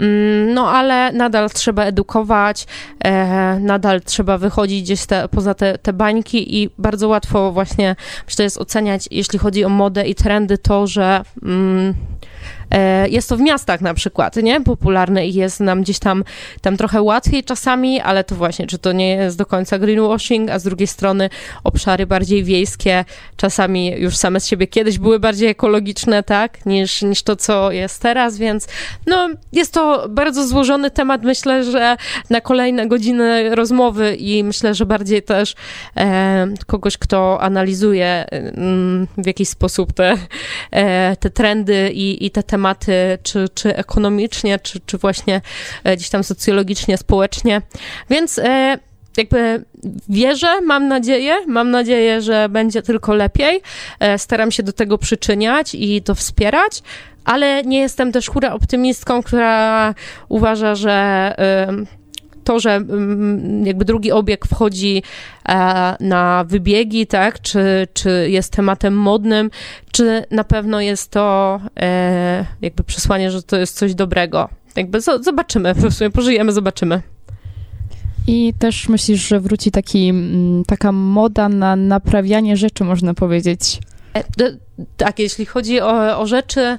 Mm, 0.01 0.55
no, 0.55 0.71
ale 0.71 1.13
nadal 1.13 1.51
trzeba 1.51 1.85
edukować, 1.85 2.67
e, 3.05 3.59
nadal 3.61 4.01
trzeba 4.01 4.39
wychodzić 4.39 4.83
gdzieś 4.83 5.07
te, 5.07 5.29
poza 5.29 5.55
te, 5.55 5.79
te 5.79 5.93
bańki 5.93 6.63
i 6.63 6.71
bardzo 6.79 7.09
łatwo 7.09 7.53
właśnie, 7.53 7.97
myślę, 8.27 8.45
jest 8.45 8.59
oceniać, 8.59 9.09
jeśli 9.11 9.39
chodzi 9.39 9.65
o 9.65 9.69
modę 9.69 10.07
i 10.07 10.15
trendy, 10.15 10.59
to, 10.59 10.87
że 10.87 11.23
mm, 11.43 11.95
jest 13.09 13.29
to 13.29 13.37
w 13.37 13.41
miastach 13.41 13.81
na 13.81 13.95
przykład, 13.95 14.37
nie? 14.37 14.61
Popularne 14.61 15.27
i 15.27 15.35
jest 15.35 15.61
nam 15.61 15.83
gdzieś 15.83 15.99
tam, 15.99 16.25
tam 16.61 16.77
trochę 16.77 17.03
łatwiej 17.03 17.45
czasami, 17.45 18.01
ale 18.01 18.25
to 18.25 18.35
właśnie, 18.35 18.67
czy 18.67 18.79
to 18.79 18.93
nie 18.93 19.09
jest 19.11 19.39
do 19.39 19.47
końca 19.47 19.79
greenwashing, 19.79 20.51
a 20.51 20.59
z 20.59 20.63
drugiej 20.63 20.87
strony 20.87 21.31
obszary 21.65 22.07
bardziej 22.07 22.45
wiejskie 22.45 23.05
czasami 23.37 23.91
już 23.91 24.17
same 24.17 24.41
z 24.41 24.47
siebie 24.47 24.67
kiedyś 24.67 24.99
były 24.99 25.19
bardziej 25.19 25.49
ekologiczne, 25.49 26.23
tak? 26.23 26.67
Niż, 26.67 27.03
niż 27.03 27.23
to, 27.23 27.37
co 27.37 27.73
jest 27.73 28.03
teraz, 28.03 28.39
więc 28.39 28.69
no, 29.07 29.29
jest 29.53 29.75
to 29.75 30.09
bardzo 30.09 30.47
złożony 30.47 30.91
temat. 30.91 31.23
Myślę, 31.23 31.65
że 31.65 31.97
na 32.31 32.41
kolejne 32.41 32.87
godziny 32.87 33.55
rozmowy 33.55 34.17
i 34.17 34.45
myślę, 34.45 34.75
że 34.75 34.87
bardziej 34.87 35.23
też 35.23 35.55
e, 35.97 36.49
kogoś, 36.67 36.99
kto 36.99 37.41
analizuje 37.41 38.25
mm, 38.31 39.07
w 39.19 39.27
jakiś 39.27 39.49
sposób 39.49 39.93
te, 39.93 40.17
e, 40.71 41.17
te 41.17 41.31
trendy 41.31 41.91
i, 41.95 42.27
i 42.27 42.31
te 42.31 42.43
tematy, 42.43 42.62
tematy, 42.63 43.19
czy, 43.23 43.49
czy 43.55 43.77
ekonomicznie, 43.77 44.59
czy, 44.59 44.81
czy 44.87 44.99
właśnie 44.99 45.41
e, 45.85 45.97
gdzieś 45.97 46.11
tam 46.11 46.25
socjologicznie, 46.25 46.99
społecznie. 46.99 47.63
Więc 48.11 48.39
e, 48.39 48.79
jakby 49.17 49.65
wierzę, 50.09 50.61
mam 50.61 50.89
nadzieję, 50.89 51.37
mam 51.47 51.71
nadzieję, 51.71 52.21
że 52.21 52.49
będzie 52.49 52.83
tylko 52.83 53.15
lepiej. 53.15 53.61
E, 54.01 54.19
staram 54.19 54.51
się 54.51 54.63
do 54.63 54.73
tego 54.73 54.99
przyczyniać 54.99 55.75
i 55.75 56.03
to 56.03 56.15
wspierać, 56.15 56.83
ale 57.25 57.63
nie 57.63 57.81
jestem 57.81 58.13
też 58.13 58.29
hura 58.29 58.53
optymistką, 58.53 59.23
która 59.23 59.95
uważa, 60.29 60.75
że 60.75 61.35
to, 62.45 62.61
że 62.61 62.75
mm, 62.75 63.67
jakby 63.67 63.85
drugi 63.85 64.13
obieg 64.13 64.47
wchodzi 64.47 65.03
e, 65.49 65.97
na 66.01 66.45
wybiegi, 66.45 67.07
tak, 67.07 67.41
czy, 67.41 67.89
czy 67.95 68.27
jest 68.31 68.53
tematem 68.53 68.95
modnym, 68.95 69.51
czy 69.93 70.25
na 70.31 70.45
pewno 70.45 70.81
jest 70.81 71.11
to 71.11 71.61
e, 71.81 72.47
jakby 72.63 72.85
przesłanie, 72.85 73.31
że 73.31 73.43
to 73.43 73.57
jest 73.57 73.77
coś 73.79 73.95
dobrego. 73.95 74.49
Jakby 74.77 75.01
zobaczymy, 75.01 75.75
w 75.91 75.95
sumie 75.95 76.11
pożyjemy, 76.11 76.53
zobaczymy. 76.53 77.03
I 78.27 78.55
też 78.59 78.89
myślisz, 78.89 79.29
że 79.29 79.41
wróci 79.41 79.71
taki, 79.71 80.09
mm, 80.09 80.65
taka 80.65 80.93
moda 80.93 81.49
na 81.49 81.77
naprawianie 81.77 82.57
rzeczy, 82.57 82.85
można 82.85 83.15
powiedzieć? 83.15 83.81
E, 84.15 84.25
tak, 84.97 85.19
jeśli 85.19 85.47
chodzi 85.47 85.81
o, 85.81 86.19
o 86.19 86.27
rzeczy, 86.27 86.79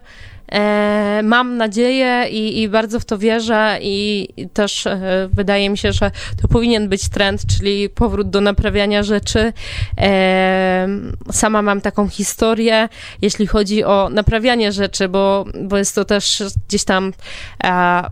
mam 1.24 1.58
nadzieję 1.58 2.26
i, 2.30 2.62
i, 2.62 2.70
bardzo 2.70 3.00
w 3.00 3.06
to 3.06 3.18
wierzę 3.18 3.78
i, 3.82 4.28
i 4.38 4.50
też 4.50 4.88
e, 4.88 5.30
wydaje 5.34 5.70
mi 5.70 5.78
się, 5.78 5.92
że 5.92 6.12
to 6.42 6.48
powinien 6.48 6.90
być 6.90 7.10
trend, 7.10 7.42
czyli 7.58 7.90
powrót 7.90 8.30
do 8.30 8.42
naprawiania 8.42 9.04
rzeczy. 9.04 9.54
E, 9.98 10.88
sama 11.32 11.62
mam 11.62 11.82
taką 11.82 12.10
historię, 12.10 12.90
jeśli 13.22 13.48
chodzi 13.48 13.84
o 13.84 14.10
naprawianie 14.10 14.72
rzeczy, 14.72 15.10
bo, 15.10 15.46
bo 15.62 15.78
jest 15.78 15.96
to 15.96 16.06
też 16.06 16.44
gdzieś 16.68 16.84
tam, 16.84 17.14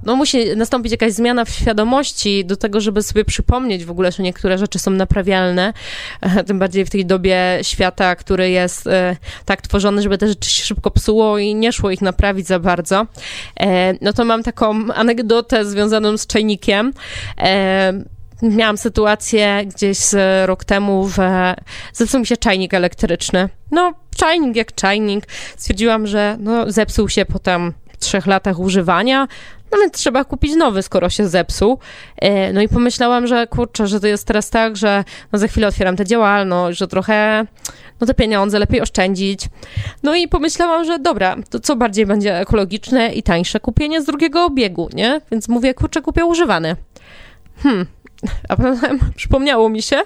no 0.06 0.16
musi 0.16 0.56
nastąpić 0.56 0.92
jakaś 0.92 1.14
zmiana 1.14 1.46
w 1.46 1.50
świadomości 1.50 2.46
do 2.46 2.56
tego, 2.56 2.82
żeby 2.82 3.04
sobie 3.04 3.26
przypomnieć 3.26 3.86
w 3.86 3.92
ogóle, 3.92 4.12
że 4.12 4.24
niektóre 4.24 4.58
rzeczy 4.58 4.80
są 4.80 4.92
naprawialne, 4.92 5.74
tym 6.48 6.60
bardziej 6.60 6.86
w 6.86 6.90
tej 6.90 7.06
dobie 7.06 7.60
świata, 7.62 8.16
który 8.16 8.50
jest 8.50 8.90
tak 9.46 9.62
tworzony, 9.62 10.02
żeby 10.02 10.18
te 10.18 10.28
rzeczy 10.28 10.50
się 10.50 10.64
szybko 10.64 10.92
psuło 10.92 11.38
i 11.38 11.56
nie 11.56 11.72
szło 11.72 11.92
ich 11.92 12.02
naprawić 12.02 12.31
za 12.40 12.60
bardzo, 12.60 13.08
e, 13.60 13.94
no 14.02 14.14
to 14.14 14.26
mam 14.26 14.44
taką 14.44 14.94
anegdotę 14.94 15.66
związaną 15.66 16.18
z 16.18 16.28
czajnikiem. 16.28 16.94
E, 17.38 17.94
miałam 18.42 18.78
sytuację 18.78 19.62
gdzieś 19.66 19.98
rok 20.46 20.66
temu, 20.66 21.10
że 21.10 21.56
zepsuł 21.94 22.20
mi 22.20 22.26
się 22.26 22.38
czajnik 22.38 22.74
elektryczny. 22.74 23.50
No, 23.72 23.94
czajnik 24.16 24.56
jak 24.56 24.76
czajnik. 24.76 25.28
Stwierdziłam, 25.58 26.08
że 26.08 26.38
no, 26.40 26.72
zepsuł 26.72 27.10
się 27.10 27.26
potem 27.26 27.74
trzech 28.02 28.28
latach 28.28 28.60
używania, 28.60 29.28
no 29.72 29.78
więc 29.78 29.94
trzeba 29.94 30.26
kupić 30.26 30.56
nowy, 30.56 30.82
skoro 30.82 31.10
się 31.10 31.28
zepsuł. 31.28 31.80
E, 32.18 32.54
no 32.54 32.62
i 32.62 32.70
pomyślałam, 32.70 33.28
że 33.28 33.48
kurczę, 33.48 33.88
że 33.88 34.00
to 34.00 34.08
jest 34.08 34.28
teraz 34.28 34.50
tak, 34.50 34.78
że 34.78 35.04
no 35.32 35.40
za 35.40 35.48
chwilę 35.48 35.68
otwieram 35.68 35.96
tę 35.96 36.06
działalność, 36.06 36.80
że 36.80 36.88
trochę 36.88 37.46
no 38.02 38.08
te 38.08 38.14
pieniądze 38.14 38.60
lepiej 38.60 38.82
oszczędzić. 38.82 39.50
No 40.04 40.16
i 40.16 40.28
pomyślałam, 40.28 40.86
że 40.86 41.00
dobra, 41.00 41.36
to 41.50 41.60
co 41.60 41.76
bardziej 41.76 42.06
będzie 42.06 42.40
ekologiczne 42.40 43.14
i 43.14 43.24
tańsze? 43.24 43.60
Kupienie 43.60 44.02
z 44.02 44.06
drugiego 44.06 44.46
obiegu, 44.46 44.90
nie? 44.94 45.22
Więc 45.32 45.48
mówię, 45.48 45.74
kurczę, 45.74 46.02
kupię 46.02 46.26
używany. 46.26 46.76
Hmm, 47.64 47.86
a 48.50 48.56
potem 48.56 49.00
przypomniało 49.16 49.70
mi 49.70 49.82
się, 49.82 50.02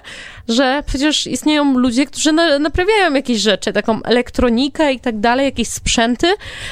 że 0.48 0.82
przecież 0.86 1.26
istnieją 1.26 1.78
ludzie, 1.78 2.06
którzy 2.06 2.32
na, 2.32 2.58
naprawiają 2.58 3.14
jakieś 3.14 3.38
rzeczy, 3.38 3.72
taką 3.72 4.02
elektronikę 4.02 4.92
i 4.92 5.00
tak 5.00 5.20
dalej, 5.20 5.44
jakieś 5.44 5.68
sprzęty. 5.68 6.26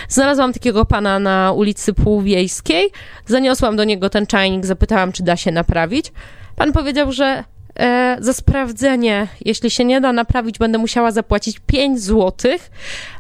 Znalazłam 0.08 0.52
takiego 0.52 0.84
pana 0.84 1.18
na 1.18 1.52
ulicy 1.52 1.94
Półwiejskiej, 1.94 2.90
zaniosłam 3.26 3.76
do 3.76 3.84
niego 3.84 4.10
ten 4.10 4.26
czajnik, 4.26 4.66
zapytałam, 4.66 5.12
czy 5.12 5.22
da 5.22 5.36
się 5.36 5.52
naprawić. 5.52 6.12
Pan 6.56 6.72
powiedział, 6.72 7.12
że 7.12 7.44
e, 7.78 8.16
za 8.20 8.32
sprawdzenie, 8.32 9.28
jeśli 9.44 9.70
się 9.70 9.84
nie 9.84 10.00
da 10.00 10.12
naprawić, 10.12 10.58
będę 10.58 10.78
musiała 10.78 11.10
zapłacić 11.10 11.60
5 11.66 12.00
zł. 12.00 12.52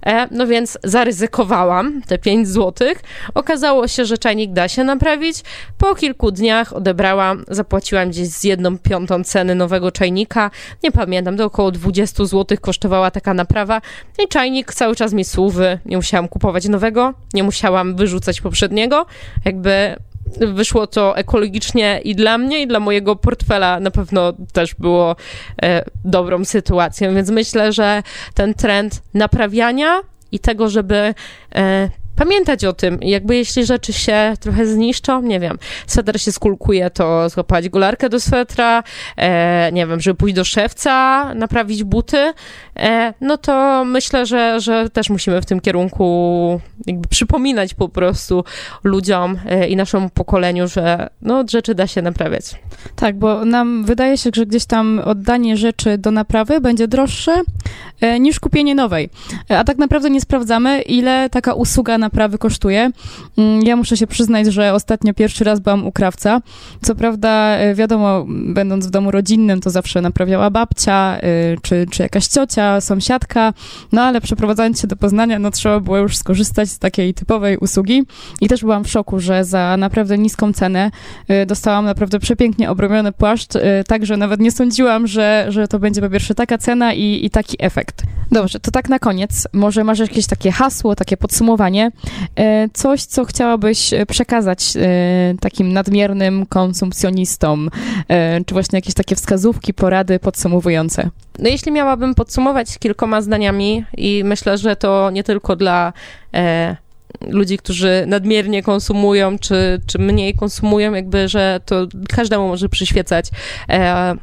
E, 0.06 0.28
no 0.30 0.46
więc 0.46 0.78
zaryzykowałam 0.84 2.02
te 2.02 2.18
5 2.18 2.48
zł. 2.48 2.88
Zakazało 3.36 3.88
się, 3.88 4.04
że 4.04 4.18
czajnik 4.18 4.52
da 4.52 4.68
się 4.68 4.84
naprawić. 4.84 5.36
Po 5.78 5.94
kilku 5.94 6.30
dniach 6.30 6.72
odebrałam, 6.72 7.44
zapłaciłam 7.48 8.10
gdzieś 8.10 8.28
z 8.28 8.44
jedną 8.44 8.78
piątą 8.78 9.24
ceny 9.24 9.54
nowego 9.54 9.92
czajnika. 9.92 10.50
Nie 10.82 10.92
pamiętam, 10.92 11.36
to 11.36 11.44
około 11.44 11.70
20 11.70 12.24
zł 12.24 12.58
kosztowała 12.60 13.10
taka 13.10 13.34
naprawa. 13.34 13.80
I 14.24 14.28
czajnik 14.28 14.74
cały 14.74 14.96
czas 14.96 15.12
mi 15.12 15.24
służy. 15.24 15.78
Nie 15.86 15.96
musiałam 15.96 16.28
kupować 16.28 16.68
nowego, 16.68 17.14
nie 17.34 17.42
musiałam 17.42 17.96
wyrzucać 17.96 18.40
poprzedniego. 18.40 19.06
Jakby 19.44 19.96
wyszło 20.40 20.86
to 20.86 21.16
ekologicznie 21.16 22.00
i 22.04 22.14
dla 22.14 22.38
mnie, 22.38 22.62
i 22.62 22.66
dla 22.66 22.80
mojego 22.80 23.16
portfela 23.16 23.80
na 23.80 23.90
pewno 23.90 24.32
też 24.52 24.74
było 24.74 25.16
e, 25.62 25.84
dobrą 26.04 26.44
sytuacją. 26.44 27.14
Więc 27.14 27.30
myślę, 27.30 27.72
że 27.72 28.02
ten 28.34 28.54
trend 28.54 29.02
naprawiania 29.14 30.00
i 30.32 30.38
tego, 30.38 30.68
żeby 30.68 31.14
e, 31.54 31.90
pamiętać 32.16 32.64
o 32.64 32.72
tym. 32.72 32.98
Jakby 33.02 33.36
jeśli 33.36 33.66
rzeczy 33.66 33.92
się 33.92 34.34
trochę 34.40 34.66
zniszczą, 34.66 35.22
nie 35.22 35.40
wiem, 35.40 35.58
sweter 35.86 36.20
się 36.20 36.32
skulkuje, 36.32 36.90
to 36.90 37.28
złapać 37.28 37.68
golarkę 37.68 38.08
do 38.08 38.20
swetra, 38.20 38.82
e, 39.16 39.72
nie 39.72 39.86
wiem, 39.86 40.00
żeby 40.00 40.14
pójść 40.14 40.36
do 40.36 40.44
szewca, 40.44 41.24
naprawić 41.34 41.84
buty, 41.84 42.32
e, 42.76 43.14
no 43.20 43.36
to 43.36 43.84
myślę, 43.84 44.26
że, 44.26 44.60
że 44.60 44.90
też 44.90 45.10
musimy 45.10 45.42
w 45.42 45.46
tym 45.46 45.60
kierunku 45.60 46.60
jakby 46.86 47.08
przypominać 47.08 47.74
po 47.74 47.88
prostu 47.88 48.44
ludziom 48.84 49.38
e, 49.46 49.68
i 49.68 49.76
naszemu 49.76 50.10
pokoleniu, 50.10 50.68
że 50.68 51.08
no, 51.22 51.44
rzeczy 51.50 51.74
da 51.74 51.86
się 51.86 52.02
naprawiać. 52.02 52.44
Tak, 52.96 53.18
bo 53.18 53.44
nam 53.44 53.84
wydaje 53.84 54.18
się, 54.18 54.30
że 54.34 54.46
gdzieś 54.46 54.64
tam 54.66 55.00
oddanie 55.04 55.56
rzeczy 55.56 55.98
do 55.98 56.10
naprawy 56.10 56.60
będzie 56.60 56.88
droższe 56.88 57.42
e, 58.00 58.20
niż 58.20 58.40
kupienie 58.40 58.74
nowej. 58.74 59.10
E, 59.50 59.58
a 59.58 59.64
tak 59.64 59.78
naprawdę 59.78 60.10
nie 60.10 60.20
sprawdzamy, 60.20 60.82
ile 60.82 61.30
taka 61.30 61.54
usługa 61.54 61.98
naprawy 62.04 62.38
kosztuje. 62.38 62.90
Mm, 63.38 63.62
ja 63.62 63.76
muszę 63.76 63.96
się 63.96 64.06
przyznać, 64.06 64.46
że 64.46 64.72
ostatnio 64.72 65.14
pierwszy 65.14 65.44
raz 65.44 65.60
byłam 65.60 65.86
u 65.86 65.92
krawca. 65.92 66.40
Co 66.82 66.94
prawda, 66.94 67.56
e, 67.56 67.74
wiadomo, 67.74 68.24
będąc 68.28 68.86
w 68.86 68.90
domu 68.90 69.10
rodzinnym, 69.10 69.60
to 69.60 69.70
zawsze 69.70 70.00
naprawiała 70.00 70.50
babcia, 70.50 71.18
czy, 71.62 71.86
czy 71.90 72.02
jakaś 72.02 72.26
ciocia, 72.26 72.80
sąsiadka, 72.80 73.52
no 73.92 74.02
ale 74.02 74.20
przeprowadzając 74.20 74.80
się 74.80 74.86
do 74.86 74.96
Poznania, 74.96 75.38
no 75.38 75.50
trzeba 75.50 75.80
było 75.80 75.98
już 75.98 76.16
skorzystać 76.16 76.68
z 76.68 76.78
takiej 76.78 77.14
typowej 77.14 77.56
usługi 77.56 78.02
i 78.40 78.48
też 78.48 78.60
byłam 78.60 78.84
w 78.84 78.90
szoku, 78.90 79.20
że 79.20 79.44
za 79.44 79.76
naprawdę 79.76 80.18
niską 80.18 80.52
cenę 80.52 80.90
dostałam 81.46 81.84
naprawdę 81.84 82.18
przepięknie 82.18 82.70
obrobiony 82.70 83.12
płaszcz, 83.12 83.52
także 83.86 84.16
nawet 84.16 84.40
nie 84.40 84.52
sądziłam, 84.52 85.06
że, 85.06 85.46
że 85.48 85.68
to 85.68 85.78
będzie 85.78 86.00
po 86.00 86.10
pierwsze 86.10 86.34
taka 86.34 86.58
cena 86.58 86.92
i, 86.92 87.24
i 87.24 87.30
taki 87.30 87.56
efekt. 87.60 88.02
Dobrze, 88.32 88.60
to 88.60 88.70
tak 88.70 88.88
na 88.88 88.98
koniec. 88.98 89.48
Może 89.52 89.84
masz 89.84 89.98
jakieś 89.98 90.26
takie 90.26 90.50
hasło, 90.52 90.94
takie 90.96 91.16
podsumowanie, 91.16 91.86
e, 91.86 91.90
coś, 92.72 93.04
co 93.04 93.24
chciałabyś 93.24 93.90
przekazać 94.08 94.72
e, 94.76 95.34
takim 95.40 95.72
nadmiernym 95.72 96.46
konsumpcjonistom, 96.46 97.70
e, 98.08 98.44
czy 98.44 98.54
właśnie 98.54 98.76
jakieś 98.76 98.94
takie 98.94 99.16
wskazówki, 99.16 99.74
porady 99.74 100.18
podsumowujące? 100.18 101.10
No 101.38 101.48
jeśli 101.48 101.72
miałabym 101.72 102.14
podsumować 102.14 102.78
kilkoma 102.78 103.22
zdaniami 103.22 103.84
i 103.96 104.22
myślę, 104.24 104.58
że 104.58 104.76
to 104.76 105.10
nie 105.10 105.24
tylko 105.24 105.56
dla 105.56 105.92
e, 106.34 106.76
ludzi, 107.20 107.58
którzy 107.58 108.04
nadmiernie 108.06 108.62
konsumują, 108.62 109.38
czy, 109.38 109.80
czy 109.86 109.98
mniej 109.98 110.34
konsumują, 110.34 110.94
jakby, 110.94 111.28
że 111.28 111.60
to 111.66 111.86
każdemu 112.08 112.48
może 112.48 112.68
przyświecać 112.68 113.30
e, 113.68 114.14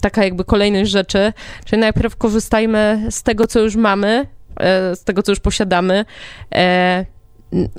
taka 0.00 0.24
jakby 0.24 0.44
kolejność 0.44 0.90
rzeczy, 0.90 1.32
czyli 1.64 1.80
najpierw 1.80 2.16
korzystajmy 2.16 3.06
z 3.10 3.22
tego, 3.22 3.46
co 3.46 3.60
już 3.60 3.76
mamy, 3.76 4.08
e, 4.08 4.26
z 4.94 5.04
tego, 5.04 5.22
co 5.22 5.32
już 5.32 5.40
posiadamy, 5.40 6.04
e, 6.54 7.04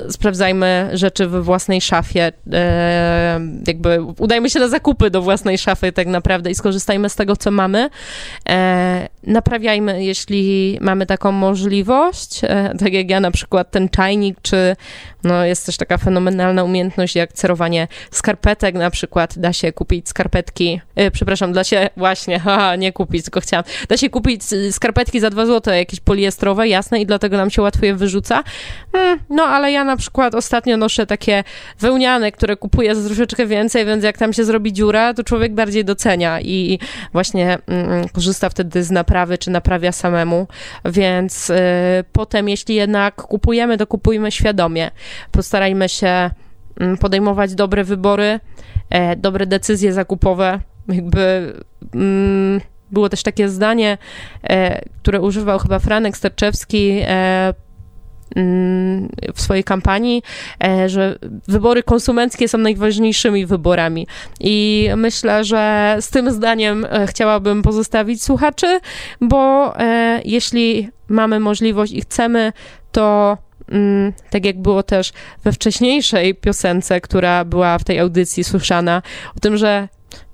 sprawdzajmy 0.10 0.90
rzeczy 0.94 1.28
we 1.28 1.42
własnej 1.42 1.82
szafie, 1.82 2.32
e, 2.54 3.40
jakby 3.68 4.02
udajmy 4.02 4.50
się 4.50 4.60
na 4.60 4.68
zakupy 4.68 5.10
do 5.10 5.22
własnej 5.22 5.58
szafy 5.58 5.92
tak 5.92 6.08
naprawdę 6.08 6.52
i 6.52 6.56
skorzystajmy 6.56 7.10
z 7.10 7.16
tego, 7.16 7.36
co 7.36 7.52
mamy. 7.52 7.90
E, 8.50 9.10
naprawiajmy, 9.24 10.04
jeśli 10.04 10.78
mamy 10.82 11.06
taką 11.06 11.32
możliwość, 11.32 12.44
e, 12.44 12.74
tak 12.80 12.94
jak 12.94 13.10
ja 13.10 13.20
na 13.20 13.32
przykład 13.32 13.72
ten 13.72 13.90
czajnik, 13.90 14.38
czy 14.42 14.76
no, 15.24 15.46
jest 15.46 15.66
też 15.66 15.78
taka 15.78 15.98
fenomenalna 15.98 16.64
umiejętność 16.64 17.16
jak 17.16 17.34
cerowanie 17.34 17.88
skarpetek. 18.12 18.76
Na 18.76 18.90
przykład, 18.90 19.40
da 19.40 19.54
się 19.54 19.72
kupić 19.72 20.10
skarpetki, 20.10 20.82
przepraszam, 21.14 21.54
da 21.54 21.64
się 21.64 21.90
właśnie, 21.98 22.40
haha, 22.46 22.76
nie 22.76 22.94
kupić, 22.94 23.24
tylko 23.24 23.42
chciałam, 23.42 23.64
da 23.90 23.98
się 23.98 24.10
kupić 24.10 24.42
skarpetki 24.72 25.20
za 25.20 25.30
2 25.30 25.46
zł, 25.46 25.74
jakieś 25.74 26.00
poliestrowe, 26.00 26.68
jasne, 26.68 27.02
i 27.02 27.06
dlatego 27.06 27.38
nam 27.38 27.50
się 27.50 27.62
łatwo 27.62 27.86
je 27.86 27.96
wyrzuca, 27.96 28.44
hmm, 28.92 29.20
no 29.30 29.44
ale 29.44 29.62
ale 29.62 29.72
ja 29.72 29.84
na 29.84 29.98
przykład 29.98 30.36
ostatnio 30.36 30.78
noszę 30.78 31.06
takie 31.06 31.44
wełniane, 31.80 32.32
które 32.32 32.58
kupuję 32.58 32.96
za 32.96 33.08
troszeczkę 33.08 33.46
więcej, 33.46 33.86
więc 33.86 34.04
jak 34.04 34.18
tam 34.18 34.34
się 34.34 34.44
zrobi 34.44 34.74
dziura, 34.74 35.14
to 35.14 35.24
człowiek 35.24 35.54
bardziej 35.54 35.86
docenia 35.86 36.42
i 36.42 36.80
właśnie 37.14 37.58
mm, 37.68 38.10
korzysta 38.10 38.50
wtedy 38.50 38.84
z 38.84 38.92
naprawy, 38.92 39.38
czy 39.38 39.52
naprawia 39.52 39.92
samemu, 39.92 40.48
więc 40.86 41.50
y, 41.50 41.54
potem 42.12 42.50
jeśli 42.50 42.76
jednak 42.76 43.16
kupujemy, 43.16 43.78
to 43.78 43.88
kupujmy 43.88 44.32
świadomie. 44.32 44.92
Postarajmy 45.32 45.89
się 45.89 46.30
y, 46.82 46.97
podejmować 46.97 47.55
dobre 47.55 47.84
wybory, 47.84 48.39
e, 48.89 49.16
dobre 49.16 49.45
decyzje 49.45 49.93
zakupowe, 49.93 50.59
jakby... 50.88 51.53
Mm, 51.95 52.62
było 52.91 53.09
też 53.09 53.24
takie 53.24 53.49
zdanie, 53.49 53.97
e, 54.43 54.82
które 55.01 55.22
używał 55.22 55.59
chyba 55.59 55.80
Franek 55.80 56.18
Sterczewski 56.18 56.99
e, 57.03 57.53
Mm, 58.36 59.09
w 59.36 59.41
swojej 59.41 59.64
kampanii, 59.64 60.24
że 60.88 61.20
wybory 61.47 61.84
konsumenckie 61.84 62.47
są 62.47 62.57
najważniejszymi 62.57 63.45
wyborami. 63.45 64.07
I 64.39 64.89
myślę, 64.97 65.43
że 65.43 65.95
z 65.99 66.09
tym 66.09 66.32
zdaniem 66.32 66.88
chciałabym 67.07 67.62
pozostawić 67.62 68.24
słuchaczy, 68.24 68.80
bo 69.22 69.74
jeśli 70.26 70.89
mamy 71.07 71.39
możliwość 71.39 71.93
i 71.93 72.01
chcemy, 72.01 72.53
to 72.91 73.38
mm, 73.38 73.38
tak 74.30 74.46
jak 74.46 74.62
było 74.62 74.84
też 74.84 75.14
we 75.44 75.52
wcześniejszej 75.52 76.36
piosence, 76.36 77.02
która 77.02 77.46
była 77.46 77.78
w 77.78 77.84
tej 77.84 78.00
audycji 78.00 78.44
słyszana, 78.44 79.02
o 79.38 79.40
tym, 79.40 79.58
że 79.58 79.88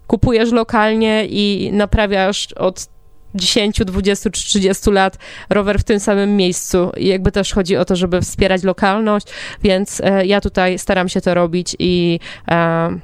kupujesz 0.08 0.52
lokalnie 0.52 1.26
i 1.30 1.70
naprawiasz 1.74 2.54
od 2.54 2.88
10, 3.36 3.82
20 3.86 4.30
czy 4.30 4.44
30 4.44 4.92
lat 4.92 5.18
rower 5.50 5.80
w 5.80 5.84
tym 5.84 6.00
samym 6.00 6.36
miejscu. 6.36 6.92
I 6.98 7.08
jakby 7.08 7.32
też 7.32 7.54
chodzi 7.54 7.78
o 7.78 7.86
to, 7.86 7.96
żeby 7.96 8.22
wspierać 8.22 8.64
lokalność, 8.64 9.28
więc 9.64 10.02
e, 10.02 10.26
ja 10.26 10.42
tutaj 10.42 10.80
staram 10.80 11.10
się 11.10 11.22
to 11.22 11.34
robić 11.34 11.76
i 11.80 12.20
e, 12.48 13.00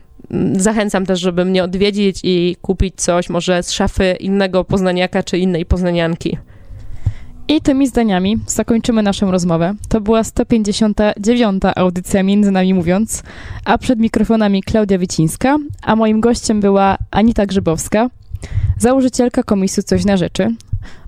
zachęcam 0.54 1.06
też, 1.06 1.20
żeby 1.20 1.46
mnie 1.46 1.64
odwiedzić 1.64 2.20
i 2.24 2.58
kupić 2.62 2.94
coś 2.96 3.30
może 3.30 3.64
z 3.64 3.72
szafy 3.72 4.16
innego 4.20 4.64
poznaniaka 4.64 5.24
czy 5.24 5.38
innej 5.38 5.66
poznanianki. 5.66 6.38
I 7.48 7.62
tymi 7.62 7.88
zdaniami 7.88 8.38
zakończymy 8.48 9.04
naszą 9.04 9.32
rozmowę. 9.32 9.76
To 9.89 10.02
była 10.02 10.24
159. 10.24 11.64
audycja 11.76 12.24
Między 12.24 12.52
Nami 12.52 12.74
Mówiąc, 12.74 13.24
a 13.66 13.78
przed 13.78 14.00
mikrofonami 14.00 14.64
Klaudia 14.64 14.98
Wicińska, 14.98 15.58
a 15.82 15.96
moim 15.96 16.22
gościem 16.22 16.62
była 16.62 16.98
Anita 17.12 17.46
Grzybowska, 17.46 18.10
założycielka 18.80 19.44
komisji 19.44 19.84
Coś 19.84 20.06
na 20.06 20.18
Rzeczy. 20.18 20.56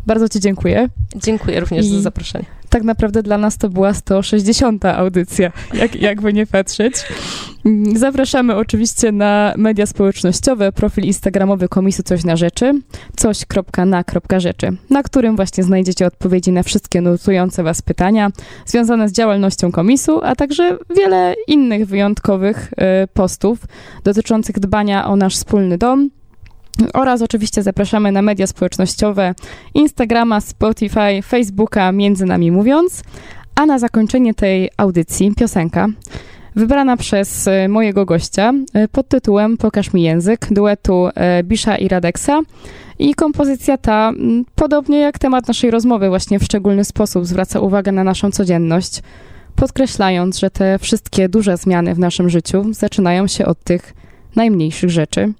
Bardzo 0.06 0.30
Ci 0.30 0.40
dziękuję. 0.40 0.90
Dziękuję 1.16 1.60
również 1.60 1.86
I, 1.86 1.90
za 1.90 2.02
zaproszenie. 2.02 2.46
Tak 2.76 2.84
naprawdę 2.84 3.24
dla 3.24 3.38
nas 3.38 3.58
to 3.58 3.70
była 3.70 3.94
160. 3.94 4.86
audycja, 4.86 5.52
jak, 5.74 5.96
jakby 5.96 6.34
nie 6.34 6.48
patrzeć. 6.48 6.96
Zapraszamy 7.96 8.56
oczywiście 8.56 9.12
na 9.12 9.54
media 9.58 9.86
społecznościowe, 9.86 10.72
profil 10.72 11.04
instagramowy 11.04 11.70
Komisu 11.70 12.04
Coś 12.04 12.24
na 12.24 12.36
Rzeczy, 12.36 12.82
coś.na.rzeczy, 13.18 14.78
na 14.90 15.04
którym 15.04 15.36
właśnie 15.36 15.64
znajdziecie 15.64 16.06
odpowiedzi 16.06 16.52
na 16.52 16.64
wszystkie 16.64 17.02
nurtujące 17.02 17.64
Was 17.64 17.82
pytania 17.82 18.32
związane 18.66 19.10
z 19.10 19.12
działalnością 19.12 19.72
komisu, 19.72 20.20
a 20.24 20.36
także 20.36 20.78
wiele 20.96 21.36
innych 21.48 21.86
wyjątkowych 21.86 22.74
y, 23.04 23.08
postów 23.08 23.60
dotyczących 24.04 24.60
dbania 24.60 25.08
o 25.08 25.16
nasz 25.16 25.36
wspólny 25.36 25.78
dom, 25.78 26.10
oraz 26.94 27.22
oczywiście 27.22 27.64
zapraszamy 27.64 28.12
na 28.12 28.22
media 28.22 28.48
społecznościowe 28.48 29.36
Instagrama, 29.74 30.42
Spotify, 30.42 31.22
Facebooka, 31.22 31.92
między 31.92 32.26
nami 32.26 32.52
mówiąc. 32.52 33.04
A 33.56 33.66
na 33.66 33.80
zakończenie 33.80 34.34
tej 34.34 34.70
audycji 34.78 35.36
piosenka 35.36 35.88
wybrana 36.56 36.98
przez 36.98 37.48
e, 37.48 37.68
mojego 37.68 38.06
gościa 38.06 38.54
e, 38.74 38.88
pod 38.88 39.08
tytułem 39.08 39.58
Pokaż 39.58 39.94
mi 39.94 40.04
język 40.04 40.48
duetu 40.52 41.10
e, 41.16 41.44
Bisza 41.44 41.78
i 41.78 41.88
Radeksa. 41.88 42.42
I 43.00 43.16
kompozycja 43.16 43.78
ta, 43.78 44.12
podobnie 44.56 45.00
jak 45.00 45.20
temat 45.20 45.48
naszej 45.48 45.72
rozmowy, 45.72 46.10
właśnie 46.10 46.40
w 46.40 46.44
szczególny 46.44 46.86
sposób 46.86 47.26
zwraca 47.26 47.60
uwagę 47.60 47.92
na 47.92 48.04
naszą 48.04 48.32
codzienność, 48.32 49.02
podkreślając, 49.56 50.40
że 50.40 50.50
te 50.50 50.80
wszystkie 50.80 51.30
duże 51.30 51.58
zmiany 51.58 51.96
w 51.96 52.00
naszym 52.00 52.30
życiu 52.30 52.74
zaczynają 52.74 53.28
się 53.28 53.46
od 53.46 53.64
tych 53.64 53.94
najmniejszych 54.36 54.90
rzeczy. 54.90 55.34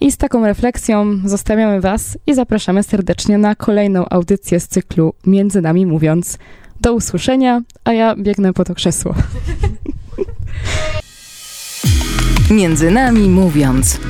I 0.00 0.12
z 0.12 0.16
taką 0.16 0.46
refleksją 0.46 1.20
zostawiamy 1.24 1.80
Was 1.80 2.18
i 2.26 2.34
zapraszamy 2.34 2.82
serdecznie 2.82 3.38
na 3.38 3.54
kolejną 3.54 4.08
audycję 4.08 4.60
z 4.60 4.68
cyklu 4.68 5.14
Między 5.26 5.60
nami 5.60 5.86
mówiąc. 5.86 6.38
Do 6.80 6.92
usłyszenia, 6.94 7.62
a 7.84 7.92
ja 7.92 8.16
biegnę 8.16 8.52
po 8.52 8.64
to 8.64 8.74
krzesło. 8.74 9.14
Między 12.50 12.90
nami 12.90 13.28
mówiąc. 13.28 14.00